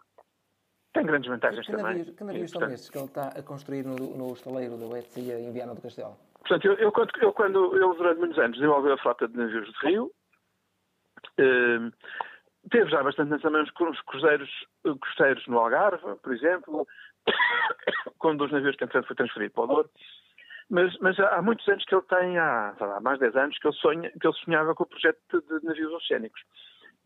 tem 0.93 1.05
grandes 1.05 1.29
vantagens 1.29 1.65
que 1.65 1.71
também. 1.71 1.97
Navios, 1.97 2.09
que 2.15 2.23
navios 2.23 2.51
são 2.51 2.63
estes 2.69 2.89
que 2.89 2.97
ele 2.97 3.05
está 3.05 3.27
a 3.29 3.43
construir 3.43 3.85
no, 3.85 3.95
no 3.95 4.33
estaleiro 4.33 4.77
da 4.77 4.85
Uetzia 4.85 5.39
em 5.39 5.51
Viana 5.51 5.73
do 5.73 5.81
Castelo? 5.81 6.17
Portanto, 6.39 6.65
eu, 6.65 6.73
eu, 6.75 6.91
eu, 7.21 7.33
quando 7.33 7.75
ele 7.75 7.97
durante 7.97 8.19
muitos 8.19 8.39
anos 8.39 8.57
desenvolveu 8.57 8.93
a 8.93 8.97
frota 8.97 9.27
de 9.27 9.37
navios 9.37 9.71
de 9.71 9.87
rio, 9.87 10.11
uh, 11.39 11.91
Teve 12.69 12.91
já 12.91 13.01
bastante 13.01 13.41
também 13.41 13.63
os 13.63 14.01
cruzeiros 14.01 14.49
costeiros 14.99 15.47
no 15.47 15.57
Algarve, 15.57 16.15
por 16.21 16.33
exemplo, 16.33 16.87
com 18.19 18.35
dois 18.35 18.51
navios 18.51 18.75
que 18.75 18.83
entretanto 18.83 19.07
foi 19.07 19.15
transferido 19.15 19.53
para 19.53 19.63
o 19.63 19.67
Douro. 19.67 19.89
Mas, 20.69 20.95
mas, 20.99 21.19
há 21.19 21.41
muitos 21.41 21.67
anos 21.67 21.83
que 21.83 21.93
ele 21.93 22.03
tem, 22.03 22.37
há, 22.37 22.73
há 22.79 22.99
mais 23.01 23.19
de 23.19 23.25
10 23.25 23.35
anos, 23.35 23.57
que 23.57 23.67
ele, 23.67 23.75
sonha, 23.75 24.09
que 24.11 24.25
ele 24.25 24.37
sonhava 24.37 24.73
com 24.73 24.83
o 24.83 24.87
projeto 24.87 25.19
de, 25.31 25.65
navios 25.65 25.91
oceânicos. 25.91 26.41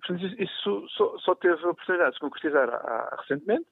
Portanto, 0.06 0.42
isso 0.42 0.88
só, 0.90 1.18
só, 1.20 1.36
teve 1.36 1.54
a 1.64 1.70
oportunidade 1.70 2.12
de 2.12 2.16
se 2.16 2.22
concretizar 2.22 2.70
há, 2.70 3.18
recentemente. 3.20 3.66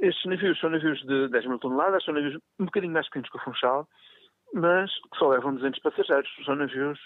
Estes 0.00 0.24
navios 0.24 0.58
são 0.58 0.70
navios 0.70 1.00
de 1.02 1.28
10 1.28 1.46
mil 1.46 1.58
toneladas, 1.58 2.04
são 2.04 2.14
navios 2.14 2.34
um 2.58 2.64
bocadinho 2.64 2.92
mais 2.92 3.06
pequenos 3.06 3.30
que 3.30 3.36
o 3.36 3.40
Funchal, 3.40 3.88
mas 4.54 4.92
que 4.92 5.18
só 5.18 5.28
levam 5.28 5.54
200 5.54 5.80
passageiros. 5.80 6.28
São 6.44 6.56
navios 6.56 6.98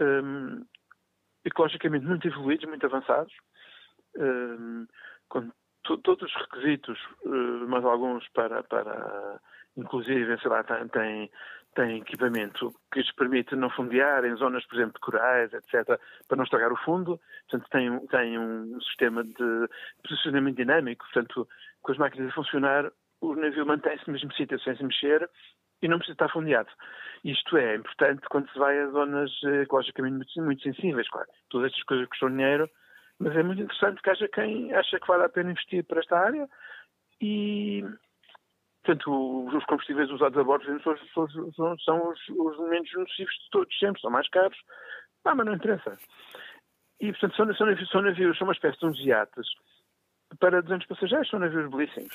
um, 0.00 0.64
ecologicamente 1.44 2.04
muito 2.04 2.26
evoluídos, 2.28 2.68
muito 2.68 2.84
avançados, 2.84 3.32
um, 4.16 4.86
com 5.28 5.50
todos 6.02 6.22
os 6.22 6.42
requisitos, 6.42 6.98
uh, 7.24 7.66
mas 7.68 7.84
alguns 7.84 8.28
para, 8.28 8.62
para 8.64 9.40
inclusive, 9.76 10.38
sei 10.40 10.50
lá, 10.50 10.62
tem, 10.62 10.88
tem, 10.88 11.30
tem 11.74 11.98
equipamento 11.98 12.72
que 12.92 13.00
lhes 13.00 13.12
permite 13.14 13.56
não 13.56 13.70
fundear 13.70 14.24
em 14.24 14.36
zonas, 14.36 14.64
por 14.66 14.76
exemplo, 14.76 14.94
de 14.94 15.00
corais, 15.00 15.52
etc., 15.52 15.98
para 16.28 16.36
não 16.36 16.44
estragar 16.44 16.72
o 16.72 16.76
fundo. 16.76 17.20
Portanto, 17.48 17.68
tem, 17.70 18.06
tem 18.08 18.38
um 18.38 18.80
sistema 18.80 19.24
de 19.24 19.68
posicionamento 20.02 20.56
dinâmico, 20.56 21.04
portanto, 21.12 21.48
com 21.80 21.92
as 21.92 21.98
máquinas 21.98 22.30
a 22.30 22.34
funcionar, 22.34 22.90
o 23.20 23.34
navio 23.34 23.64
mantém-se 23.64 24.06
no 24.06 24.12
mesmo 24.12 24.32
sítio 24.34 24.60
sem 24.60 24.76
se 24.76 24.84
mexer 24.84 25.28
e 25.80 25.88
não 25.88 25.98
precisa 25.98 26.14
estar 26.14 26.28
fundeado. 26.28 26.70
Isto 27.24 27.56
é 27.56 27.76
importante 27.76 28.22
quando 28.28 28.50
se 28.50 28.58
vai 28.58 28.78
a 28.80 28.88
zonas 28.88 29.30
ecologicamente 29.62 30.16
muito, 30.16 30.42
muito 30.42 30.62
sensíveis, 30.62 31.08
claro. 31.08 31.28
Todas 31.48 31.68
estas 31.68 31.82
coisas 31.84 32.08
custam 32.08 32.30
dinheiro, 32.30 32.68
mas 33.18 33.36
é 33.36 33.42
muito 33.42 33.62
interessante 33.62 34.02
que 34.02 34.10
haja 34.10 34.28
quem 34.28 34.72
acha 34.74 34.98
que 34.98 35.06
vale 35.06 35.24
a 35.24 35.28
pena 35.28 35.52
investir 35.52 35.84
para 35.84 36.00
esta 36.00 36.18
área 36.18 36.48
e, 37.20 37.84
portanto, 38.84 39.46
os 39.54 39.64
combustíveis 39.66 40.10
usados 40.10 40.38
a 40.38 40.44
bordo 40.44 40.64
são, 40.82 40.96
são, 41.54 41.78
são 41.78 42.10
os, 42.10 42.28
os, 42.28 42.68
menos 42.68 42.90
nocivos 42.94 43.34
de 43.34 43.50
todos 43.50 43.78
sempre, 43.78 44.00
são 44.00 44.10
mais 44.10 44.28
caros, 44.28 44.58
ah, 45.24 45.34
mas 45.34 45.46
não 45.46 45.54
interessa. 45.54 45.96
E, 47.00 47.10
portanto, 47.12 47.36
são, 47.36 47.54
são, 47.54 47.66
navios, 47.66 47.90
são 47.90 48.02
navios, 48.02 48.38
são 48.38 48.46
uma 48.46 48.54
espécie 48.54 48.78
de 48.78 48.86
uns 48.86 48.98
iates 49.00 49.46
para 50.38 50.62
200 50.62 50.86
passageiros, 50.86 51.28
são 51.28 51.38
navios 51.38 51.70
belíssimos 51.70 52.14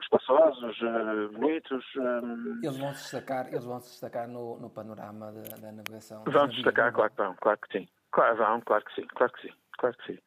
espaçosos, 0.00 0.80
uh, 0.80 1.32
bonitos. 1.32 1.84
Um... 1.96 2.60
Eles 2.62 2.78
vão 2.78 2.94
se 2.94 3.02
destacar, 3.02 3.48
eles 3.48 3.64
vão 3.64 3.80
se 3.80 3.90
destacar 3.90 4.28
no, 4.28 4.58
no 4.58 4.70
panorama 4.70 5.32
da, 5.32 5.56
da 5.56 5.72
navegação. 5.72 6.24
Vão 6.24 6.48
se 6.48 6.56
destacar, 6.56 6.92
claro 6.92 7.10
que 7.10 7.16
vão, 7.16 7.34
claro 7.40 7.58
que 7.58 7.78
sim. 7.78 7.88
Claro, 8.10 8.36
vão, 8.36 8.60
claro 8.62 8.84
que 8.84 8.94
sim, 8.94 9.06
claro 9.08 9.32
que 9.32 9.42
sim, 9.42 9.54
claro 9.78 9.96
que 9.98 10.12
sim. 10.12 10.18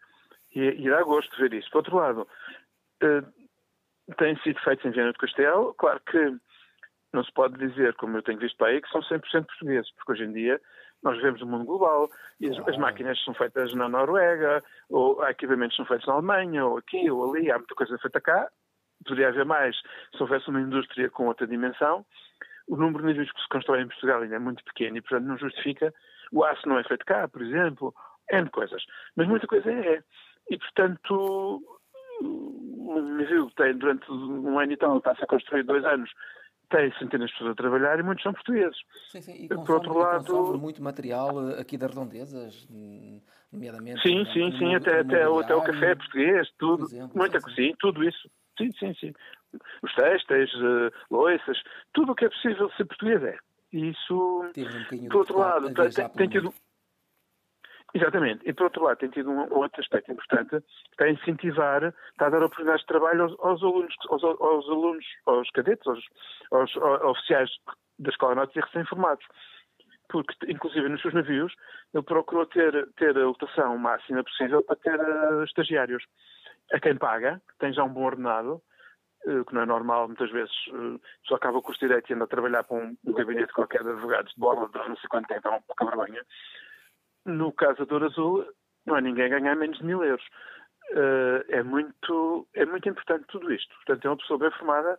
E, 0.56 0.62
e 0.86 0.90
dá 0.90 1.04
gosto 1.04 1.36
de 1.36 1.42
ver 1.42 1.54
isso. 1.54 1.70
Por 1.72 1.80
outro 1.80 1.98
lado, 1.98 2.28
têm 4.18 4.38
sido 4.38 4.60
feitos 4.62 4.86
em 4.86 4.92
Viana 4.92 5.12
do 5.12 5.20
Castelo, 5.20 5.74
claro 5.76 6.00
que 6.10 6.36
não 7.14 7.24
se 7.24 7.32
pode 7.34 7.58
dizer, 7.58 7.96
como 7.96 8.18
eu 8.18 8.24
tenho 8.24 8.40
visto 8.40 8.58
para 8.58 8.68
aí, 8.68 8.82
que 8.82 8.90
são 8.90 9.02
100% 9.02 9.46
portugueses, 9.46 9.92
porque 9.96 10.12
hoje 10.12 10.24
em 10.24 10.32
dia 10.32 10.62
nós 11.02 11.16
vivemos 11.16 11.42
no 11.42 11.48
mundo 11.48 11.66
global 11.66 12.10
e 12.40 12.50
as, 12.50 12.60
as, 12.68 12.78
máquinas 12.78 13.22
são 13.24 13.34
feitas 13.34 13.74
na 13.74 13.88
Noruega, 13.88 14.62
ou 14.90 15.22
há 15.22 15.32
equipamentos 15.32 15.76
são 15.76 15.86
feitos 15.86 16.06
na 16.08 16.14
Alemanha, 16.14 16.66
ou 16.66 16.78
aqui, 16.78 17.10
ou 17.10 17.34
ali, 17.34 17.52
há 17.52 17.58
muita 17.58 17.76
coisa 17.76 17.98
feita 17.98 18.20
cá. 18.20 18.50
Poderia 19.06 19.30
haver 19.30 19.46
mais 19.46 19.76
se 20.16 20.22
houvesse 20.22 20.50
uma 20.50 20.60
indústria 20.60 21.10
com 21.10 21.28
outra 21.28 21.48
dimensão. 21.48 22.06
O 22.68 22.76
número 22.76 23.02
de 23.02 23.10
navios 23.10 23.32
que 23.32 23.42
se 23.42 23.48
constroem 23.50 23.84
em 23.84 23.88
Portugal 23.88 24.22
ainda 24.22 24.36
é 24.36 24.40
muito 24.40 24.64
pequeno 24.66 24.98
e, 24.98 25.02
portanto, 25.02 25.26
não 25.26 25.38
justifica. 25.38 25.94
O 26.32 26.44
aço 26.44 26.68
não 26.68 26.78
é 26.78 26.84
feito 26.84 27.06
cá, 27.06 27.28
por 27.28 27.42
exemplo, 27.42 27.94
N 28.30 28.50
coisas. 28.50 28.84
Mas 29.16 29.28
muita 29.28 29.48
coisa 29.48 29.72
é. 29.72 30.04
E, 30.50 30.58
portanto, 30.58 31.79
um 32.22 33.18
navio 33.18 33.48
que 33.48 33.56
tem 33.56 33.78
durante 33.78 34.12
um 34.12 34.60
ano 34.60 34.72
e 34.72 34.78
tal, 34.78 34.98
está 34.98 35.12
a 35.12 35.16
ser 35.16 35.28
construído 35.28 35.68
dois 35.68 35.86
anos, 35.86 36.10
tem 36.70 36.92
centenas 37.00 37.30
de 37.30 37.34
pessoas 37.34 37.52
a 37.52 37.56
trabalhar 37.56 38.00
e 38.00 38.04
muitos 38.04 38.24
são 38.24 38.34
portugueses. 38.34 38.78
Sim, 39.12 39.22
sim. 39.22 39.34
E 39.34 39.48
consome, 39.48 39.66
Por 39.66 39.76
outro 39.76 39.98
lado, 39.98 40.58
muito 40.60 40.82
material 40.82 41.50
eh, 41.50 41.62
aqui 41.62 41.78
das 41.78 41.90
redondezas, 41.90 42.68
nomeadamente. 43.52 44.02
Sim, 44.02 44.26
sim, 44.34 44.58
sim, 44.58 44.76
até, 44.76 45.00
até, 45.00 45.24
até 45.24 45.56
o 45.56 45.62
café 45.64 45.96
português, 45.96 46.48
tudo. 46.58 46.86
Exemplo, 46.86 47.18
muita 47.18 47.40
sim, 47.42 47.56
sim, 47.56 47.76
tudo 47.80 48.04
isso. 48.04 48.30
Sim, 48.58 48.72
sim, 48.78 48.94
sim. 48.96 49.14
Os 49.82 49.94
textos, 49.96 50.54
uh, 50.62 50.92
loiças, 51.10 51.58
tudo 51.94 52.12
o 52.12 52.16
que 52.16 52.26
é 52.26 52.30
possível 52.30 52.70
ser 52.72 52.86
português 52.86 53.24
é. 53.24 53.38
E 53.72 53.90
isso, 53.90 54.44
um 54.96 55.08
por 55.10 55.18
outro 55.18 55.38
lado, 55.38 55.74
tem, 55.74 56.10
tem 56.10 56.28
tido. 56.28 56.54
Exatamente. 57.94 58.48
E, 58.48 58.54
por 58.54 58.66
outro 58.66 58.84
lado, 58.84 58.98
tem 58.98 59.10
tido 59.10 59.32
um 59.32 59.52
outro 59.52 59.82
aspecto 59.82 60.12
importante, 60.12 60.50
que 60.50 60.92
está 60.92 61.06
a 61.06 61.10
incentivar, 61.10 61.84
está 62.12 62.28
a 62.28 62.30
dar 62.30 62.44
oportunidades 62.44 62.82
de 62.82 62.88
trabalho 62.88 63.24
aos, 63.24 63.36
aos 63.40 63.64
alunos, 63.64 63.96
aos, 64.10 64.24
aos, 64.24 64.70
alunos, 64.70 65.06
aos 65.26 65.50
cadetes, 65.52 65.88
aos, 65.88 66.06
aos, 66.52 66.76
oficiais 67.04 67.50
da 67.98 68.10
Escola 68.10 68.36
Náutica 68.36 68.66
recém-formados. 68.66 69.26
Porque, 70.10 70.34
inclusive, 70.52 70.88
nos 70.90 71.02
seus 71.02 71.14
navios, 71.14 71.54
ele 71.94 72.04
procurou 72.04 72.46
ter, 72.46 72.88
ter 72.94 73.18
a 73.18 73.26
lotação 73.26 73.78
máxima 73.78 74.24
possível 74.24 74.64
para 74.64 74.76
ter 74.76 75.00
uh, 75.00 75.44
estagiários. 75.44 76.04
A 76.74 76.80
quem 76.80 76.96
paga, 76.96 77.42
que 77.48 77.58
tem 77.58 77.74
já 77.74 77.84
um 77.84 77.94
bom 77.94 78.04
ordenado, 78.04 78.62
uh, 79.26 79.46
que 79.46 79.54
não 79.54 79.62
é 79.62 79.66
normal, 79.66 80.08
muitas 80.08 80.32
vezes 80.32 80.54
uh, 80.68 81.00
só 81.28 81.36
acaba 81.36 81.58
o 81.58 81.62
curso 81.62 81.80
Direito 81.80 82.10
e 82.10 82.14
anda 82.14 82.26
a 82.26 82.28
trabalhar 82.28 82.64
para 82.64 82.78
um, 82.78 82.96
um 83.06 83.14
gabinete 83.14 83.54
qualquer 83.54 83.84
de 83.84 83.90
advogados 83.90 84.34
de 84.34 84.40
bola, 84.40 84.68
de 84.68 84.78
não 84.78 84.98
sei 84.98 85.10
quanto 85.10 85.28
tempo, 85.28 85.48
é 85.48 85.52
uma 85.52 85.62
pouca 85.62 85.86
vergonha 85.86 86.22
no 87.26 87.52
caso 87.52 87.86
da 87.86 88.06
Azul, 88.06 88.46
não 88.86 88.96
há 88.96 89.02
ninguém 89.02 89.26
a 89.26 89.40
ganhar 89.40 89.56
menos 89.56 89.78
de 89.78 89.86
mil 89.86 90.04
euros. 90.04 90.26
Uh, 90.92 91.46
é, 91.50 91.62
muito, 91.62 92.48
é 92.56 92.66
muito 92.66 92.90
importante 92.90 93.26
tudo 93.28 93.54
isto. 93.54 93.74
Portanto, 93.76 94.06
é 94.06 94.10
uma 94.10 94.18
pessoa 94.18 94.40
bem 94.40 94.52
formada 94.52 94.98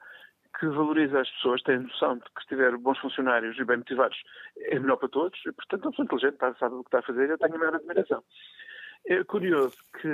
que 0.58 0.66
valoriza 0.66 1.20
as 1.20 1.30
pessoas, 1.30 1.62
tem 1.62 1.78
noção 1.78 2.16
de 2.16 2.24
que 2.24 2.42
se 2.42 2.48
tiver 2.48 2.76
bons 2.76 2.98
funcionários 2.98 3.56
e 3.58 3.64
bem 3.64 3.78
motivados 3.78 4.20
é 4.58 4.78
melhor 4.78 4.96
para 4.96 5.08
todos, 5.08 5.38
e, 5.46 5.52
portanto 5.52 5.82
é 5.82 5.86
uma 5.86 5.90
pessoa 5.92 6.04
inteligente, 6.04 6.58
sabe 6.58 6.74
o 6.74 6.82
que 6.82 6.88
está 6.88 6.98
a 6.98 7.02
fazer 7.02 7.28
e 7.28 7.30
eu 7.30 7.38
tenho 7.38 7.54
a 7.54 7.58
maior 7.58 7.74
admiração. 7.76 8.22
É 9.06 9.24
curioso 9.24 9.76
que, 10.00 10.08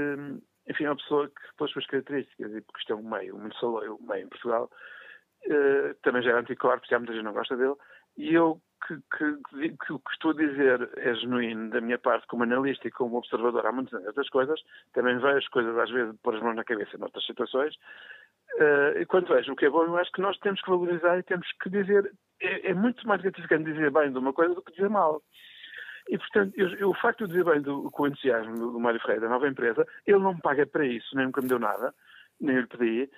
enfim, 0.68 0.84
é 0.84 0.90
uma 0.90 0.96
pessoa 0.96 1.28
que, 1.28 1.56
pelas 1.56 1.72
suas 1.72 1.86
características, 1.86 2.52
e 2.52 2.60
porque 2.60 2.80
isto 2.80 2.92
é 2.92 2.96
um 2.96 3.08
meio, 3.08 3.38
muito 3.38 3.58
saloio, 3.58 3.98
um 4.00 4.06
meio 4.06 4.26
em 4.26 4.28
Portugal, 4.28 4.70
uh, 5.46 5.94
também 6.02 6.22
já 6.22 6.30
é 6.32 6.34
anticorpo, 6.34 6.86
já 6.88 6.98
muita 6.98 7.14
gente 7.14 7.24
não 7.24 7.32
gosta 7.32 7.56
dele, 7.56 7.74
e 8.16 8.34
eu 8.34 8.60
que, 8.86 8.96
que, 9.16 9.76
que, 9.84 9.92
o 9.92 9.98
que 9.98 10.12
estou 10.12 10.30
a 10.30 10.34
dizer 10.34 10.88
é 10.96 11.14
genuíno 11.14 11.70
da 11.70 11.80
minha 11.80 11.98
parte 11.98 12.26
como 12.26 12.44
analista 12.44 12.86
e 12.86 12.90
como 12.90 13.16
observador 13.16 13.66
há 13.66 13.72
muitos 13.72 13.92
anos 13.94 14.14
das 14.14 14.28
coisas, 14.28 14.60
também 14.92 15.18
vejo 15.18 15.38
as 15.38 15.48
coisas 15.48 15.76
às 15.76 15.90
vezes 15.90 16.14
pôr 16.22 16.36
as 16.36 16.42
mãos 16.42 16.54
na 16.54 16.64
cabeça 16.64 16.96
em 16.96 17.02
outras 17.02 17.24
situações, 17.26 17.74
uh, 17.74 18.98
e 18.98 19.06
quando 19.06 19.28
vejo 19.28 19.52
o 19.52 19.56
que 19.56 19.66
é 19.66 19.70
bom, 19.70 19.84
eu 19.84 19.96
acho 19.96 20.12
que 20.12 20.20
nós 20.20 20.38
temos 20.38 20.60
que 20.60 20.70
valorizar 20.70 21.18
e 21.18 21.22
temos 21.22 21.50
que 21.60 21.68
dizer, 21.68 22.12
é, 22.40 22.70
é 22.70 22.74
muito 22.74 23.06
mais 23.06 23.20
gratificante 23.20 23.72
dizer 23.72 23.90
bem 23.90 24.12
de 24.12 24.18
uma 24.18 24.32
coisa 24.32 24.54
do 24.54 24.62
que 24.62 24.72
dizer 24.72 24.88
mal. 24.88 25.22
E, 26.08 26.16
portanto, 26.18 26.52
eu, 26.56 26.68
eu, 26.76 26.90
o 26.90 26.94
facto 26.94 27.26
de 27.26 27.32
dizer 27.32 27.44
bem 27.44 27.60
do, 27.60 27.90
com 27.90 28.04
o 28.04 28.06
entusiasmo 28.06 28.54
do, 28.56 28.70
do 28.72 28.80
Mário 28.80 29.00
Freire, 29.00 29.22
da 29.22 29.28
nova 29.28 29.48
empresa, 29.48 29.84
ele 30.06 30.20
não 30.20 30.34
me 30.34 30.40
paga 30.40 30.64
para 30.64 30.86
isso, 30.86 31.16
nem 31.16 31.26
nunca 31.26 31.42
me 31.42 31.48
deu 31.48 31.58
nada, 31.58 31.92
nem 32.40 32.54
eu 32.54 32.62
lhe 32.62 32.68
pedi, 32.68 33.10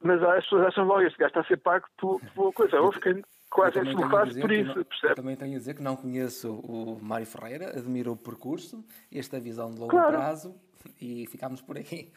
mas 0.00 0.22
as 0.22 0.44
pessoas 0.44 0.66
acham 0.66 0.84
logo, 0.84 1.00
este 1.00 1.18
gajo 1.18 1.30
está 1.30 1.40
a 1.40 1.44
ser 1.44 1.56
pago 1.56 1.86
por, 1.96 2.20
por 2.34 2.52
coisa. 2.52 2.76
Eu 2.76 2.92
fiquei 2.92 3.20
quase 3.50 3.78
insultado 3.80 4.40
por 4.40 4.52
isso, 4.52 4.84
percebe? 4.84 5.14
Também 5.14 5.36
tenho 5.36 5.56
a 5.56 5.58
dizer 5.58 5.74
que 5.74 5.82
não 5.82 5.96
conheço 5.96 6.52
o 6.60 6.98
Mário 7.02 7.26
Ferreira, 7.26 7.70
admiro 7.78 8.12
o 8.12 8.16
percurso, 8.16 8.84
esta 9.12 9.40
visão 9.40 9.70
de 9.70 9.80
longo 9.80 9.90
claro. 9.90 10.16
prazo 10.16 10.54
e 11.00 11.26
ficámos 11.26 11.60
por 11.60 11.78
aqui. 11.78 12.12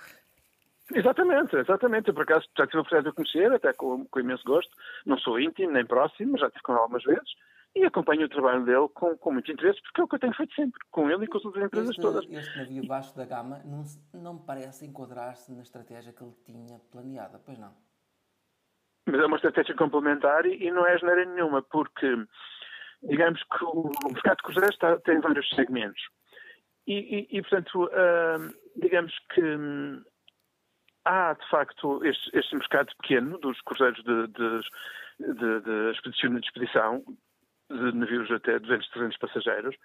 Exatamente, 0.94 1.56
exatamente. 1.56 2.10
Eu, 2.10 2.14
por 2.14 2.24
acaso, 2.24 2.46
já 2.58 2.66
tive 2.66 2.80
a 2.80 2.82
oportunidade 2.82 3.04
de 3.04 3.10
o 3.10 3.14
conhecer, 3.14 3.52
até 3.54 3.74
com, 3.74 4.06
com 4.06 4.20
imenso 4.20 4.44
gosto. 4.44 4.72
Não 5.06 5.18
sou 5.18 5.40
íntimo 5.40 5.72
nem 5.72 5.86
próximo, 5.86 6.38
já 6.38 6.48
estive 6.48 6.64
com 6.64 6.74
ele 6.74 6.82
algumas 6.82 7.04
vezes. 7.04 7.30
E 7.74 7.86
acompanho 7.86 8.26
o 8.26 8.30
trabalho 8.30 8.66
dele 8.66 8.90
com, 8.94 9.16
com 9.18 9.32
muito 9.32 9.50
interesse, 9.50 9.82
porque 9.82 10.02
é 10.02 10.04
o 10.04 10.08
que 10.08 10.16
eu 10.16 10.20
tenho 10.20 10.34
feito 10.34 10.54
sempre, 10.54 10.78
com 10.92 11.10
ele 11.10 11.24
e 11.24 11.28
com 11.28 11.38
as 11.38 11.46
outras 11.46 11.66
empresas 11.66 11.92
este, 11.92 12.02
todas. 12.02 12.26
Este 12.30 12.58
navio 12.58 12.86
baixo 12.86 13.16
da 13.16 13.26
gama 13.26 13.62
não, 13.64 13.84
não 14.14 14.34
me 14.34 14.42
parece 14.46 14.86
enquadrar-se 14.86 15.54
na 15.54 15.62
estratégia 15.62 16.12
que 16.12 16.22
ele 16.22 16.34
tinha 16.46 16.80
planeada, 16.92 17.40
pois 17.40 17.58
não? 17.58 17.74
Mas 19.12 19.20
é 19.20 19.26
uma 19.26 19.36
estratégia 19.36 19.76
complementar 19.76 20.45
e, 20.45 20.68
e 20.68 20.72
não 20.72 20.88
é 20.88 20.97
geneira 20.97 21.26
nenhuma, 21.26 21.62
porque 21.62 22.07
digamos 23.03 23.43
que 23.43 23.66
o, 23.66 23.91
mercado 24.12 24.38
de 24.38 24.43
cruzeiros 24.43 24.76
está, 24.76 24.97
tem 24.99 25.20
vários 25.20 25.49
segmentos. 25.49 26.01
E, 26.88 27.28
e, 27.34 27.38
e 27.38 27.41
portanto, 27.41 27.86
uh, 27.86 28.53
digamos 28.78 29.14
que 29.34 29.41
um, 29.41 30.01
há, 31.03 31.34
de 31.34 31.49
facto, 31.49 32.03
este, 32.05 32.38
este, 32.38 32.55
mercado 32.55 32.91
pequeno 33.01 33.38
dos 33.39 33.59
cruzeiros 33.62 34.01
de, 34.03 34.28
de, 34.28 35.34
de, 35.34 35.59
de, 35.59 35.91
expedição, 35.91 36.34
de 36.34 36.45
expedição, 36.45 37.03
de 37.70 37.91
navios 37.93 38.32
até 38.32 38.59
200, 38.59 38.89
300 38.89 39.18
passageiros, 39.18 39.76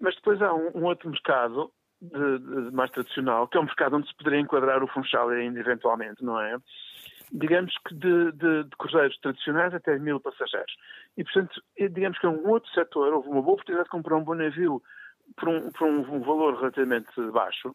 mas 0.00 0.14
depois 0.16 0.40
há 0.40 0.54
um, 0.54 0.70
um 0.74 0.84
outro 0.84 1.10
mercado 1.10 1.70
de, 2.00 2.38
de, 2.38 2.74
mais 2.74 2.90
tradicional, 2.90 3.46
que 3.46 3.56
é 3.56 3.60
um 3.60 3.64
mercado 3.64 3.96
onde 3.96 4.08
se 4.08 4.16
poderia 4.16 4.40
enquadrar 4.40 4.82
o 4.82 4.88
Funchal 4.88 5.28
ainda 5.28 5.60
eventualmente, 5.60 6.24
não 6.24 6.40
é? 6.40 6.56
Digamos 7.32 7.74
que 7.86 7.94
de, 7.94 8.32
de, 8.32 8.64
de, 8.64 8.76
cruzeiros 8.78 9.18
tradicionais 9.18 9.74
até 9.74 9.98
mil 9.98 10.20
passageiros. 10.20 10.72
E, 11.16 11.24
portanto, 11.24 11.62
é, 11.78 11.88
digamos 11.88 12.18
que 12.18 12.26
é 12.26 12.28
um 12.28 12.48
outro 12.48 12.70
setor, 12.72 13.12
houve 13.12 13.28
uma 13.28 13.42
boa 13.42 13.54
oportunidade 13.54 13.86
de 13.86 13.90
comprar 13.90 14.16
um 14.16 14.24
bom 14.24 14.34
navio 14.34 14.82
por 15.36 15.48
um, 15.48 15.70
por 15.72 15.88
um, 15.88 16.20
valor 16.20 16.56
relativamente 16.56 17.10
baixo, 17.32 17.74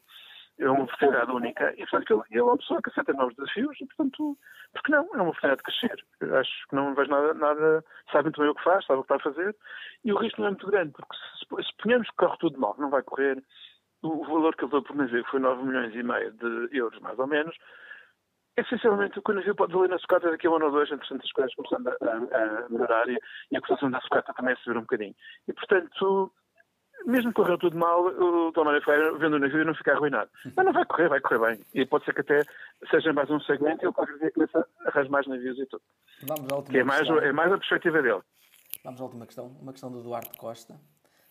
é 0.59 0.69
uma 0.69 0.83
oportunidade 0.83 1.31
única, 1.31 1.73
e, 1.73 1.85
portanto, 1.87 2.23
ele, 2.29 2.39
é 2.39 2.43
uma 2.43 2.57
pessoa 2.57 2.81
que 2.81 2.89
aceita 2.89 3.13
novos 3.13 3.35
desafios, 3.35 3.75
e, 3.81 3.85
portanto, 3.87 4.37
porque 4.73 4.91
não? 4.91 5.09
É 5.13 5.17
uma 5.17 5.29
oportunidade 5.29 5.57
de 5.57 5.63
crescer. 5.63 6.05
Eu 6.19 6.37
acho 6.37 6.67
que 6.69 6.75
não 6.75 6.93
vejo 6.93 7.09
nada, 7.09 7.33
nada, 7.33 7.85
sabe 8.11 8.25
muito 8.25 8.41
bem 8.41 8.49
o 8.49 8.55
que 8.55 8.63
faz, 8.63 8.85
sabe 8.85 8.99
o 8.99 9.03
que 9.03 9.13
está 9.13 9.15
a 9.15 9.33
fazer, 9.33 9.55
e 10.05 10.13
o 10.13 10.17
risco 10.17 10.39
não 10.39 10.47
é 10.47 10.51
muito 10.51 10.67
grande, 10.67 10.91
porque 10.91 11.15
se, 11.15 11.67
se 11.67 11.77
ponhamos 11.81 12.07
que 12.09 12.15
corre 12.15 12.37
tudo 12.39 12.59
mal, 12.59 12.75
não 12.77 12.89
vai 12.89 13.01
correr, 13.01 13.43
o 14.03 14.23
valor 14.25 14.55
que 14.55 14.63
ele 14.63 14.71
deu 14.71 14.83
por 14.83 14.95
navio 14.95 15.25
foi 15.25 15.39
9 15.39 15.63
milhões 15.63 15.95
e 15.95 16.03
meio 16.03 16.31
de 16.31 16.77
euros, 16.77 16.99
mais 16.99 17.17
ou 17.17 17.27
menos, 17.27 17.55
essencialmente 18.57 19.19
o 19.19 19.21
que 19.21 19.31
o 19.31 19.33
navio 19.33 19.55
pode 19.55 19.73
valer 19.73 19.89
na 19.89 19.99
sucata 19.99 20.29
daqui 20.29 20.47
a 20.47 20.51
um 20.51 20.55
ano 20.55 20.65
ou 20.65 20.71
dois, 20.71 20.91
entretanto 20.91 21.23
as 21.23 21.31
coisas 21.31 21.55
começando 21.55 21.87
a, 21.87 21.93
a, 21.93 22.69
melhorar 22.69 23.07
e, 23.09 23.17
a 23.55 23.61
cotação 23.61 23.89
da 23.89 24.01
sucata 24.01 24.33
também 24.33 24.53
a 24.53 24.57
subir 24.57 24.77
um 24.77 24.81
bocadinho. 24.81 25.15
E, 25.47 25.53
portanto, 25.53 26.33
mesmo 27.05 27.31
que 27.31 27.35
correu 27.35 27.57
tudo 27.57 27.77
mal, 27.77 28.05
o 28.05 28.51
Dom 28.51 28.65
Mário 28.65 28.83
Ferreira, 28.83 29.17
vendo 29.17 29.35
o 29.35 29.39
navio, 29.39 29.65
não 29.65 29.73
fica 29.73 29.93
arruinado. 29.93 30.29
Mas 30.55 30.65
não 30.65 30.73
vai 30.73 30.85
correr, 30.85 31.09
vai 31.09 31.21
correr 31.21 31.39
bem. 31.39 31.65
E 31.73 31.85
pode 31.85 32.05
ser 32.05 32.13
que 32.13 32.21
até 32.21 32.43
seja 32.89 33.13
mais 33.13 33.29
um 33.29 33.39
segmento 33.39 33.83
e 33.83 33.85
ele 33.85 33.93
qualquer 33.93 34.17
dia 34.19 34.31
começa 34.31 34.59
a 34.59 34.89
arranjar 34.89 35.11
mais 35.11 35.27
navios 35.27 35.57
e 35.57 35.65
tudo. 35.65 35.83
Vamos 36.23 36.51
à 36.51 36.55
última 36.55 36.71
que 36.71 36.79
é 36.79 36.83
mais, 36.83 37.07
é 37.07 37.31
mais 37.31 37.51
a 37.51 37.57
perspectiva 37.57 38.01
dele. 38.01 38.21
Vamos 38.83 38.99
à 38.99 39.03
última 39.03 39.25
questão. 39.25 39.47
Uma 39.61 39.71
questão 39.71 39.91
do 39.91 40.03
Duarte 40.03 40.37
Costa. 40.37 40.79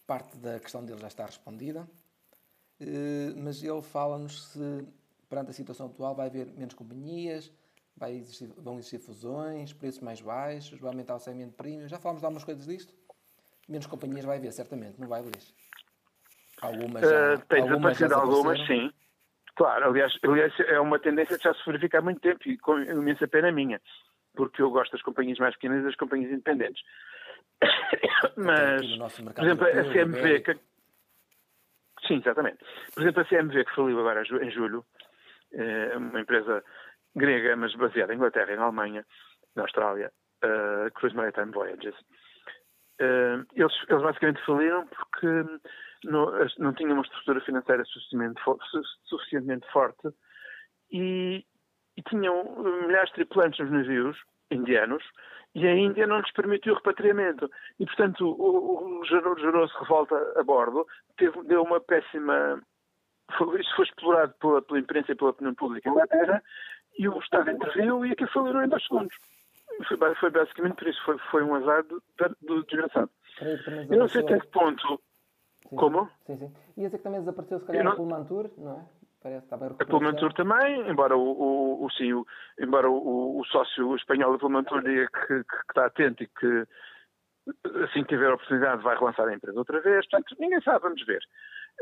Parte 0.06 0.36
da 0.38 0.58
questão 0.58 0.84
dele 0.84 1.00
já 1.00 1.08
está 1.08 1.26
respondida. 1.26 1.86
Uh, 2.80 3.36
mas 3.36 3.62
ele 3.62 3.82
fala-nos 3.82 4.52
se 4.52 4.88
perante 5.30 5.50
a 5.50 5.54
situação 5.54 5.86
atual 5.86 6.14
vai 6.14 6.26
haver 6.26 6.48
menos 6.56 6.74
companhias, 6.74 7.52
existir, 8.08 8.48
vão 8.58 8.78
existir 8.78 8.98
fusões, 8.98 9.72
preços 9.72 10.00
mais 10.00 10.20
baixos, 10.20 10.78
vai 10.80 10.90
aumentar 10.90 11.14
o 11.14 11.20
segmento 11.20 11.52
premium. 11.52 11.88
Já 11.88 11.98
falámos 11.98 12.20
de 12.20 12.26
algumas 12.26 12.44
coisas 12.44 12.66
disto. 12.66 12.92
Menos 13.68 13.86
companhias 13.86 14.24
vai 14.24 14.38
haver, 14.38 14.52
certamente, 14.52 15.00
não 15.00 15.06
vai, 15.06 15.22
Luís? 15.22 15.54
Algumas 16.60 17.02
já, 17.02 17.34
uh, 17.34 17.38
Tem 17.46 17.62
desaparecido 17.62 18.14
algumas, 18.14 18.66
sim. 18.66 18.92
Claro, 19.54 19.90
aliás, 19.90 20.12
aliás, 20.24 20.52
é 20.60 20.80
uma 20.80 20.98
tendência 20.98 21.38
que 21.38 21.44
já 21.44 21.54
se 21.54 21.64
verifica 21.64 21.98
há 21.98 22.02
muito 22.02 22.20
tempo 22.20 22.48
e 22.48 22.58
com 22.58 22.78
imensa 22.80 23.28
pena 23.28 23.52
minha, 23.52 23.80
porque 24.34 24.60
eu 24.60 24.70
gosto 24.70 24.92
das 24.92 25.02
companhias 25.02 25.38
mais 25.38 25.54
pequenas 25.54 25.82
e 25.82 25.84
das 25.84 25.94
companhias 25.96 26.32
independentes. 26.32 26.82
Mas, 28.36 28.82
por 29.34 29.44
exemplo, 29.44 29.66
a 29.66 29.92
CMV, 29.92 30.40
que... 30.40 30.58
sim, 32.08 32.16
exatamente. 32.16 32.58
Por 32.92 33.02
exemplo, 33.02 33.22
a 33.22 33.24
CMV 33.24 33.64
que 33.64 33.74
faliu 33.74 34.00
agora 34.00 34.22
em 34.22 34.50
julho, 34.50 34.84
uma 35.96 36.20
empresa 36.20 36.62
grega, 37.14 37.56
mas 37.56 37.74
baseada 37.74 38.12
em 38.12 38.16
Inglaterra, 38.16 38.52
em 38.52 38.58
Alemanha, 38.58 39.04
na 39.56 39.62
Austrália, 39.62 40.12
uh, 40.44 40.90
Cruise 40.94 41.16
Maritime 41.16 41.52
Voyages. 41.52 41.94
Uh, 43.00 43.46
eles, 43.54 43.72
eles 43.88 44.02
basicamente 44.02 44.44
faliram 44.44 44.86
porque 44.86 45.60
não, 46.04 46.32
não 46.58 46.74
tinham 46.74 46.92
uma 46.92 47.02
estrutura 47.02 47.40
financeira 47.40 47.84
suficientemente, 47.84 48.40
suficientemente 49.04 49.66
forte 49.72 50.08
e, 50.92 51.44
e, 51.96 52.02
tinham 52.02 52.44
milhares 52.86 53.08
de 53.10 53.16
tripulantes 53.16 53.58
nos 53.60 53.70
navios 53.70 54.18
indianos 54.50 55.02
e 55.54 55.66
a 55.66 55.74
Índia 55.74 56.06
não 56.06 56.20
lhes 56.20 56.32
permitiu 56.32 56.74
o 56.74 56.76
repatriamento. 56.76 57.50
E, 57.78 57.86
portanto, 57.86 58.24
o, 58.24 59.00
o 59.00 59.04
gerou-se 59.04 59.78
revolta 59.78 60.14
a 60.36 60.42
bordo, 60.44 60.86
teve, 61.16 61.42
deu 61.44 61.62
uma 61.62 61.80
péssima. 61.80 62.62
Foi, 63.36 63.60
isso 63.60 63.76
foi 63.76 63.84
explorado 63.84 64.34
pela, 64.40 64.62
pela 64.62 64.78
imprensa 64.78 65.12
e 65.12 65.14
pela 65.14 65.30
opinião 65.30 65.54
pública 65.54 65.88
em 65.88 65.92
Inglaterra 65.92 66.42
e 66.98 67.08
o 67.08 67.18
Estado 67.18 67.50
interviu 67.50 68.04
e 68.04 68.12
aquilo 68.12 68.30
faliram 68.30 68.64
em 68.64 68.68
dois 68.68 68.82
segundos. 68.82 69.14
Foi, 69.88 70.14
foi 70.16 70.30
basicamente 70.30 70.74
por 70.74 70.88
isso, 70.88 71.02
foi, 71.04 71.18
foi 71.30 71.42
um 71.42 71.54
azar 71.54 71.82
do, 71.84 72.02
do 72.42 72.64
desgraçado. 72.64 73.10
Eu 73.90 73.98
não 73.98 74.08
sei 74.08 74.22
até 74.22 74.38
que 74.38 74.46
ponto. 74.48 75.00
Sim, 75.68 75.76
Como? 75.76 76.10
Sim, 76.26 76.36
sim. 76.36 76.52
Ia 76.76 76.86
dizer 76.86 76.98
que 76.98 77.04
também 77.04 77.20
desapareceu, 77.20 77.60
se 77.60 77.66
calhar, 77.66 77.84
não... 77.84 77.92
a 77.92 77.96
Pullmantur, 77.96 78.50
não 78.58 78.72
é? 78.72 79.00
Parece 79.22 79.46
que 79.46 79.54
A 79.54 80.32
também, 80.32 80.90
embora 80.90 81.14
o, 81.14 81.20
o, 81.20 81.84
o 81.84 81.90
sim, 81.90 82.10
o, 82.14 82.26
embora 82.58 82.88
o, 82.88 83.38
o, 83.38 83.44
sócio 83.44 83.94
espanhol 83.94 84.32
da 84.32 84.38
Pullmantur 84.38 84.82
diga 84.82 85.06
que, 85.08 85.26
que, 85.26 85.44
que, 85.44 85.56
está 85.68 85.84
atento 85.84 86.22
e 86.22 86.26
que 86.26 86.66
assim 87.84 88.02
que 88.02 88.08
tiver 88.08 88.30
a 88.30 88.34
oportunidade 88.34 88.82
vai 88.82 88.96
relançar 88.96 89.28
a 89.28 89.34
empresa 89.34 89.58
outra 89.58 89.78
vez. 89.80 90.08
Portanto, 90.08 90.36
ninguém 90.38 90.60
sabe, 90.62 90.80
vamos 90.80 91.04
ver. 91.04 91.20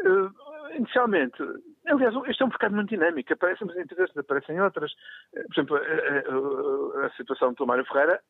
Uh, 0.05 0.33
inicialmente, 0.75 1.43
aliás, 1.87 2.15
este 2.27 2.43
é 2.43 2.47
um 2.47 2.51
mercado 2.51 2.75
muito 2.75 2.91
dinâmico, 2.91 3.33
aparecem 3.33 3.67
umas 3.67 3.77
empresas, 3.77 4.17
aparecem 4.17 4.61
outras. 4.61 4.93
Uh, 5.33 5.45
por 5.47 5.53
exemplo, 5.55 5.77
a, 5.77 7.03
a, 7.03 7.07
a, 7.07 7.11
situação 7.11 7.53
do 7.53 7.67
Mário 7.67 7.85
Ferreira, 7.87 8.21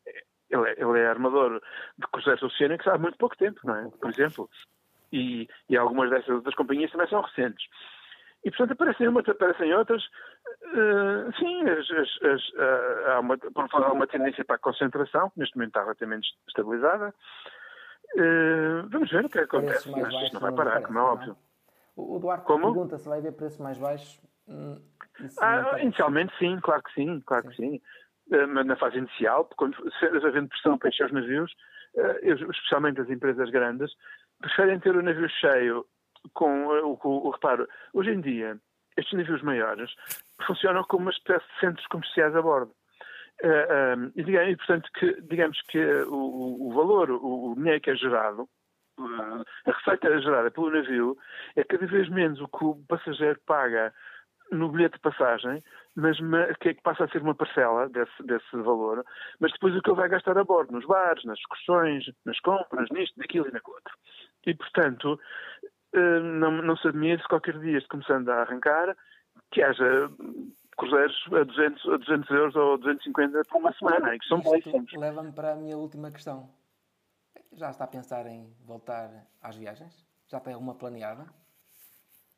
ele 0.49 0.69
é, 0.69 0.81
ele 0.81 0.99
é 0.99 1.07
armador 1.07 1.61
de 1.97 2.07
cruzeiros 2.07 2.43
oceânicos 2.43 2.87
há 2.87 2.97
muito 2.97 3.17
pouco 3.17 3.37
tempo, 3.37 3.59
não 3.63 3.75
é? 3.75 3.89
Por 3.99 4.09
exemplo. 4.09 4.49
E, 5.11 5.47
e 5.67 5.75
algumas 5.75 6.09
dessas 6.09 6.29
outras 6.29 6.53
companhias 6.55 6.91
também 6.91 7.07
são 7.07 7.21
recentes. 7.21 7.65
E, 8.43 8.51
portanto, 8.51 8.71
aparecem 8.71 9.07
umas, 9.07 9.27
aparecem 9.27 9.73
outras. 9.73 10.03
Uh, 10.63 11.31
sim, 11.37 11.61
as, 11.67 11.91
as, 11.91 12.31
as, 12.31 12.49
uh, 12.49 13.11
há, 13.11 13.19
uma, 13.19 13.37
há 13.73 13.91
uma 13.91 14.07
tendência 14.07 14.45
para 14.45 14.55
a 14.55 14.59
concentração, 14.59 15.29
que 15.31 15.39
neste 15.39 15.57
momento 15.57 15.69
está 15.69 15.81
relativamente 15.81 16.29
estabilizada. 16.47 17.13
Uh, 18.15 18.87
vamos 18.89 19.11
ver 19.11 19.25
o 19.25 19.29
que 19.29 19.39
acontece, 19.39 19.91
mas 19.91 20.13
isto 20.23 20.33
não 20.33 20.41
vai 20.41 20.53
parar, 20.53 20.81
como 20.81 20.99
é 20.99 21.01
óbvio. 21.01 21.37
O 21.99 22.19
Duarte 22.19 22.45
como? 22.45 22.65
pergunta 22.65 22.97
se 22.97 23.07
vai 23.07 23.19
haver 23.19 23.33
preços 23.33 23.59
mais 23.59 23.77
baixos. 23.77 24.19
Hum, 24.47 24.81
ah, 25.41 25.77
inicialmente 25.81 26.33
sim, 26.37 26.59
claro 26.61 26.81
que 26.83 26.93
sim, 26.93 27.21
claro 27.25 27.43
sim. 27.43 27.49
que 27.49 27.55
sim. 27.55 27.81
Mas 28.47 28.65
na 28.65 28.75
fase 28.75 28.97
inicial, 28.97 29.49
quando 29.57 29.75
havendo 30.25 30.49
pressão 30.49 30.77
para 30.77 30.89
encher 30.89 31.07
os 31.07 31.11
navios, 31.11 31.51
especialmente 32.51 33.01
as 33.01 33.09
empresas 33.09 33.49
grandes, 33.49 33.91
preferem 34.39 34.79
ter 34.79 34.95
o 34.95 35.01
navio 35.01 35.27
cheio 35.29 35.85
com 36.33 36.67
o, 36.67 36.99
o, 37.03 37.27
o 37.27 37.29
reparo. 37.31 37.67
Hoje 37.93 38.11
em 38.11 38.21
dia, 38.21 38.59
estes 38.97 39.17
navios 39.17 39.41
maiores 39.41 39.91
funcionam 40.45 40.83
como 40.83 41.03
uma 41.03 41.11
espécie 41.11 41.45
de 41.45 41.59
centros 41.59 41.87
comerciais 41.87 42.35
a 42.35 42.41
bordo. 42.41 42.71
Uh, 43.41 43.97
um, 43.97 44.11
e, 44.15 44.23
digamos, 44.23 44.57
portanto, 44.57 44.89
que, 44.99 45.21
digamos 45.21 45.61
que 45.69 45.79
o, 46.03 46.67
o 46.67 46.73
valor, 46.73 47.09
o, 47.09 47.51
o, 47.51 47.55
dinheiro 47.55 47.79
que 47.79 47.89
é 47.89 47.95
gerado, 47.95 48.49
a 49.65 49.71
receita 49.71 50.21
gerada 50.21 50.51
pelo 50.51 50.71
navio, 50.71 51.17
é 51.55 51.63
cada 51.63 51.85
vez 51.85 52.09
menos 52.09 52.39
o 52.41 52.47
que 52.47 52.63
o 52.63 52.75
passageiro 52.87 53.39
paga 53.45 53.93
no 54.51 54.69
bilhete 54.69 54.95
de 54.95 55.01
passagem, 55.01 55.63
mas 55.95 56.17
que, 56.59 56.69
é 56.69 56.73
que 56.73 56.81
passa 56.81 57.03
a 57.03 57.07
ser 57.09 57.21
uma 57.21 57.35
parcela 57.35 57.87
desse, 57.89 58.23
desse 58.23 58.57
valor, 58.57 59.05
mas 59.39 59.51
depois 59.51 59.75
o 59.75 59.81
que 59.81 59.89
ele 59.89 59.99
vai 59.99 60.09
gastar 60.09 60.37
a 60.37 60.43
bordo, 60.43 60.73
nos 60.73 60.85
bares, 60.85 61.23
nas 61.23 61.37
excursões, 61.37 62.05
nas 62.25 62.39
compras, 62.39 62.89
nisto, 62.91 63.17
naquilo 63.17 63.47
e 63.47 63.51
naquilo 63.51 63.75
outro. 63.75 63.93
E, 64.47 64.55
portanto, 64.55 65.19
eh, 65.93 66.19
não, 66.19 66.51
não 66.51 66.77
se 66.77 66.87
admite 66.87 67.27
qualquer 67.27 67.59
dia, 67.59 67.79
começando 67.89 68.29
a 68.29 68.41
arrancar, 68.41 68.95
que 69.51 69.61
haja 69.61 70.09
cruzeiros 70.77 71.27
a 71.33 71.43
200, 71.43 71.89
a 71.89 71.97
200 71.97 72.29
euros 72.31 72.55
ou 72.55 72.77
250 72.77 73.41
por 73.49 73.57
uma 73.57 73.73
semana, 73.73 74.17
que 74.17 74.27
são. 74.27 74.41
Leva-me 74.97 75.31
para 75.31 75.51
a 75.51 75.55
minha 75.55 75.77
última 75.77 76.11
questão. 76.11 76.49
Já 77.59 77.71
está 77.71 77.83
a 77.83 77.87
pensar 77.87 78.25
em 78.25 78.49
voltar 78.65 79.09
às 79.43 79.57
viagens? 79.57 79.93
Já 80.29 80.39
tem 80.39 80.53
alguma 80.53 80.75
planeada? 80.75 81.25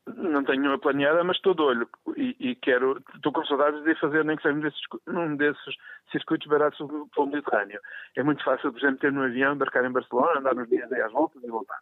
Não 0.04 0.42
tenho 0.42 0.60
nenhuma 0.60 0.80
planeada, 0.80 1.22
mas 1.22 1.36
estou 1.36 1.54
de 1.54 1.62
olho 1.62 1.88
e, 2.16 2.34
e, 2.40 2.56
quero, 2.56 3.00
estou 3.14 3.32
com 3.32 3.44
saudades 3.44 3.84
de 3.84 3.94
fazer 4.00 4.24
nem 4.24 4.36
que 4.36 4.42
seja 4.42 4.56
um 4.56 4.60
desses, 4.60 4.80
um 5.06 5.36
desses 5.36 5.76
circuitos 6.10 6.48
baratos 6.48 6.76
pelo 7.14 7.26
Mediterrâneo. 7.28 7.80
É 8.16 8.22
muito 8.24 8.42
fácil, 8.42 8.72
por 8.72 8.80
exemplo, 8.80 8.98
ter 8.98 9.12
no 9.12 9.22
avião, 9.22 9.54
embarcar 9.54 9.84
em 9.84 9.92
Barcelona, 9.92 10.40
andar 10.40 10.56
nos 10.56 10.68
dias 10.68 10.90
aí 10.90 11.00
às 11.00 11.12
voltas 11.12 11.40
e 11.40 11.46
voltar. 11.46 11.78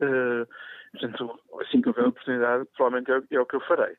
Uh, 0.00 0.44
portanto, 0.90 1.40
assim 1.60 1.80
que 1.80 1.88
houver 1.88 2.06
oportunidade, 2.06 2.64
provavelmente 2.76 3.12
é, 3.12 3.36
é, 3.36 3.40
o 3.40 3.46
que 3.46 3.54
eu 3.54 3.60
farei. 3.60 3.94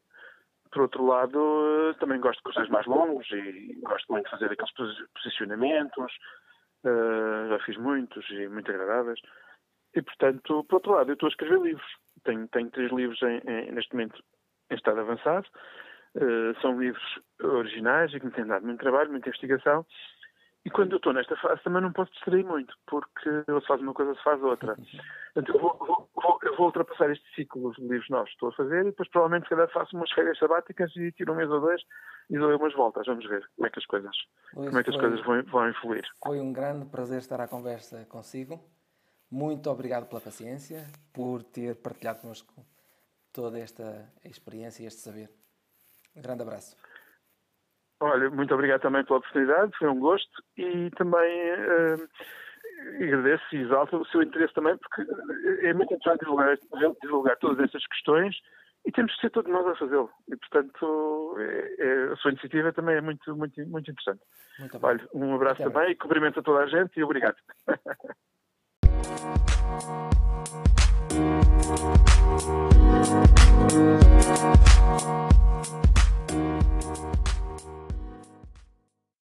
Por 0.73 0.81
outro 0.81 1.05
lado, 1.05 1.95
também 2.01 2.19
gosto 2.19 2.39
de 2.39 2.51
coisas 2.51 2.67
mais 2.67 2.85
longos 2.85 3.31
e 3.31 3.79
gosto 3.81 4.11
muito 4.11 4.25
de 4.25 4.31
fazer 4.31 4.51
aqueles 4.51 4.73
posicionamentos. 5.13 6.11
Uh, 6.83 7.49
já 7.49 7.59
fiz 7.65 7.77
muitos 7.77 8.29
e 8.29 8.47
muito 8.47 8.69
agradáveis. 8.69 9.19
E, 9.95 10.01
portanto, 10.01 10.63
por 10.65 10.75
outro 10.75 10.93
lado, 10.93 11.09
eu 11.09 11.13
estou 11.13 11.27
a 11.27 11.29
escrever 11.29 11.59
livros. 11.59 11.87
Tenho, 12.23 12.47
tenho 12.47 12.69
três 12.71 12.91
livros 12.91 13.21
em, 13.21 13.41
em, 13.47 13.71
neste 13.71 13.93
momento 13.93 14.21
em 14.69 14.75
estado 14.75 14.99
avançado. 14.99 15.47
Uh, 16.15 16.59
são 16.61 16.79
livros 16.79 17.19
originais 17.41 18.13
e 18.13 18.19
que 18.19 18.25
me 18.25 18.31
têm 18.31 18.45
dado 18.45 18.65
muito 18.65 18.79
trabalho, 18.79 19.11
muita 19.11 19.29
investigação. 19.29 19.85
E 20.65 20.69
quando 20.69 20.93
eu 20.93 20.97
estou 20.97 21.11
nesta 21.11 21.35
fase 21.35 21.61
também 21.61 21.81
não 21.81 21.91
posso 21.91 22.11
distrair 22.13 22.45
muito, 22.45 22.73
porque 22.87 23.29
ou 23.49 23.59
se 23.59 23.67
faz 23.67 23.81
uma 23.81 23.93
coisa 23.93 24.11
ou 24.11 24.17
se 24.17 24.23
faz 24.23 24.41
outra. 24.41 24.75
Portanto, 25.33 25.55
eu 25.55 25.59
vou, 25.59 25.77
vou, 25.77 26.09
vou, 26.15 26.39
eu 26.41 26.55
vou 26.55 26.67
ultrapassar 26.67 27.09
este 27.11 27.35
ciclo 27.35 27.73
de 27.73 27.81
livros 27.81 28.09
novos 28.09 28.29
que 28.29 28.35
estou 28.35 28.49
a 28.49 28.53
fazer 28.53 28.81
e 28.81 28.85
depois 28.85 29.09
provavelmente 29.09 29.43
se 29.43 29.49
calhar 29.49 29.69
faço 29.71 29.95
umas 29.95 30.11
férias 30.11 30.37
sabáticas 30.37 30.95
e 30.95 31.11
tiro 31.11 31.33
um 31.33 31.35
mês 31.35 31.49
ou 31.49 31.59
dois 31.59 31.81
e 32.29 32.37
dou 32.37 32.55
umas 32.55 32.73
voltas. 32.73 33.05
Vamos 33.05 33.27
ver 33.27 33.45
como 33.55 33.67
é 33.67 33.69
que 33.69 33.79
as 33.79 33.85
coisas, 33.85 34.15
Luís, 34.53 34.69
como 34.69 34.79
é 34.79 34.83
que 34.83 34.89
as 34.89 34.95
foi, 34.95 35.09
coisas 35.09 35.25
vão, 35.25 35.43
vão 35.43 35.69
influir. 35.69 36.07
Foi 36.23 36.39
um 36.39 36.53
grande 36.53 36.85
prazer 36.85 37.17
estar 37.17 37.41
à 37.41 37.47
conversa 37.47 38.05
consigo. 38.05 38.63
Muito 39.29 39.69
obrigado 39.69 40.07
pela 40.07 40.21
paciência, 40.21 40.85
por 41.11 41.43
ter 41.43 41.75
partilhado 41.75 42.21
connosco 42.21 42.53
toda 43.33 43.59
esta 43.59 44.07
experiência 44.23 44.83
e 44.83 44.85
este 44.85 45.01
saber. 45.01 45.29
Um 46.15 46.21
grande 46.21 46.43
abraço. 46.43 46.77
Olha, 48.03 48.29
muito 48.29 48.53
obrigado 48.53 48.81
também 48.81 49.03
pela 49.05 49.19
oportunidade, 49.19 49.71
foi 49.77 49.87
um 49.87 49.97
gosto 49.97 50.43
e 50.57 50.89
também 50.97 51.53
uh, 51.53 52.09
agradeço 53.01 53.45
e 53.53 53.61
exalto 53.61 53.95
o 53.95 54.05
seu 54.07 54.21
interesse 54.21 54.53
também, 54.53 54.77
porque 54.77 55.09
é 55.65 55.73
muito 55.73 55.93
interessante 55.93 56.19
divulgar, 56.19 56.57
divulgar 57.01 57.37
todas 57.37 57.63
estas 57.63 57.87
questões 57.87 58.35
e 58.85 58.91
temos 58.91 59.15
que 59.15 59.21
ser 59.21 59.29
todos 59.29 59.49
nós 59.49 59.65
a 59.65 59.77
fazê-lo. 59.77 60.09
E, 60.27 60.35
portanto, 60.35 61.37
é, 61.39 61.75
é, 61.79 62.11
a 62.11 62.17
sua 62.17 62.31
iniciativa 62.31 62.73
também 62.73 62.97
é 62.97 63.01
muito, 63.01 63.37
muito, 63.37 63.65
muito 63.69 63.89
interessante. 63.89 64.19
Muito 64.59 64.77
Olha, 64.81 64.99
um 65.13 65.35
abraço 65.35 65.63
também 65.63 65.91
e 65.91 65.95
cumprimento 65.95 66.41
a 66.41 66.43
toda 66.43 66.59
a 66.59 66.67
gente 66.67 66.99
e 66.99 67.03
obrigado. 67.05 67.37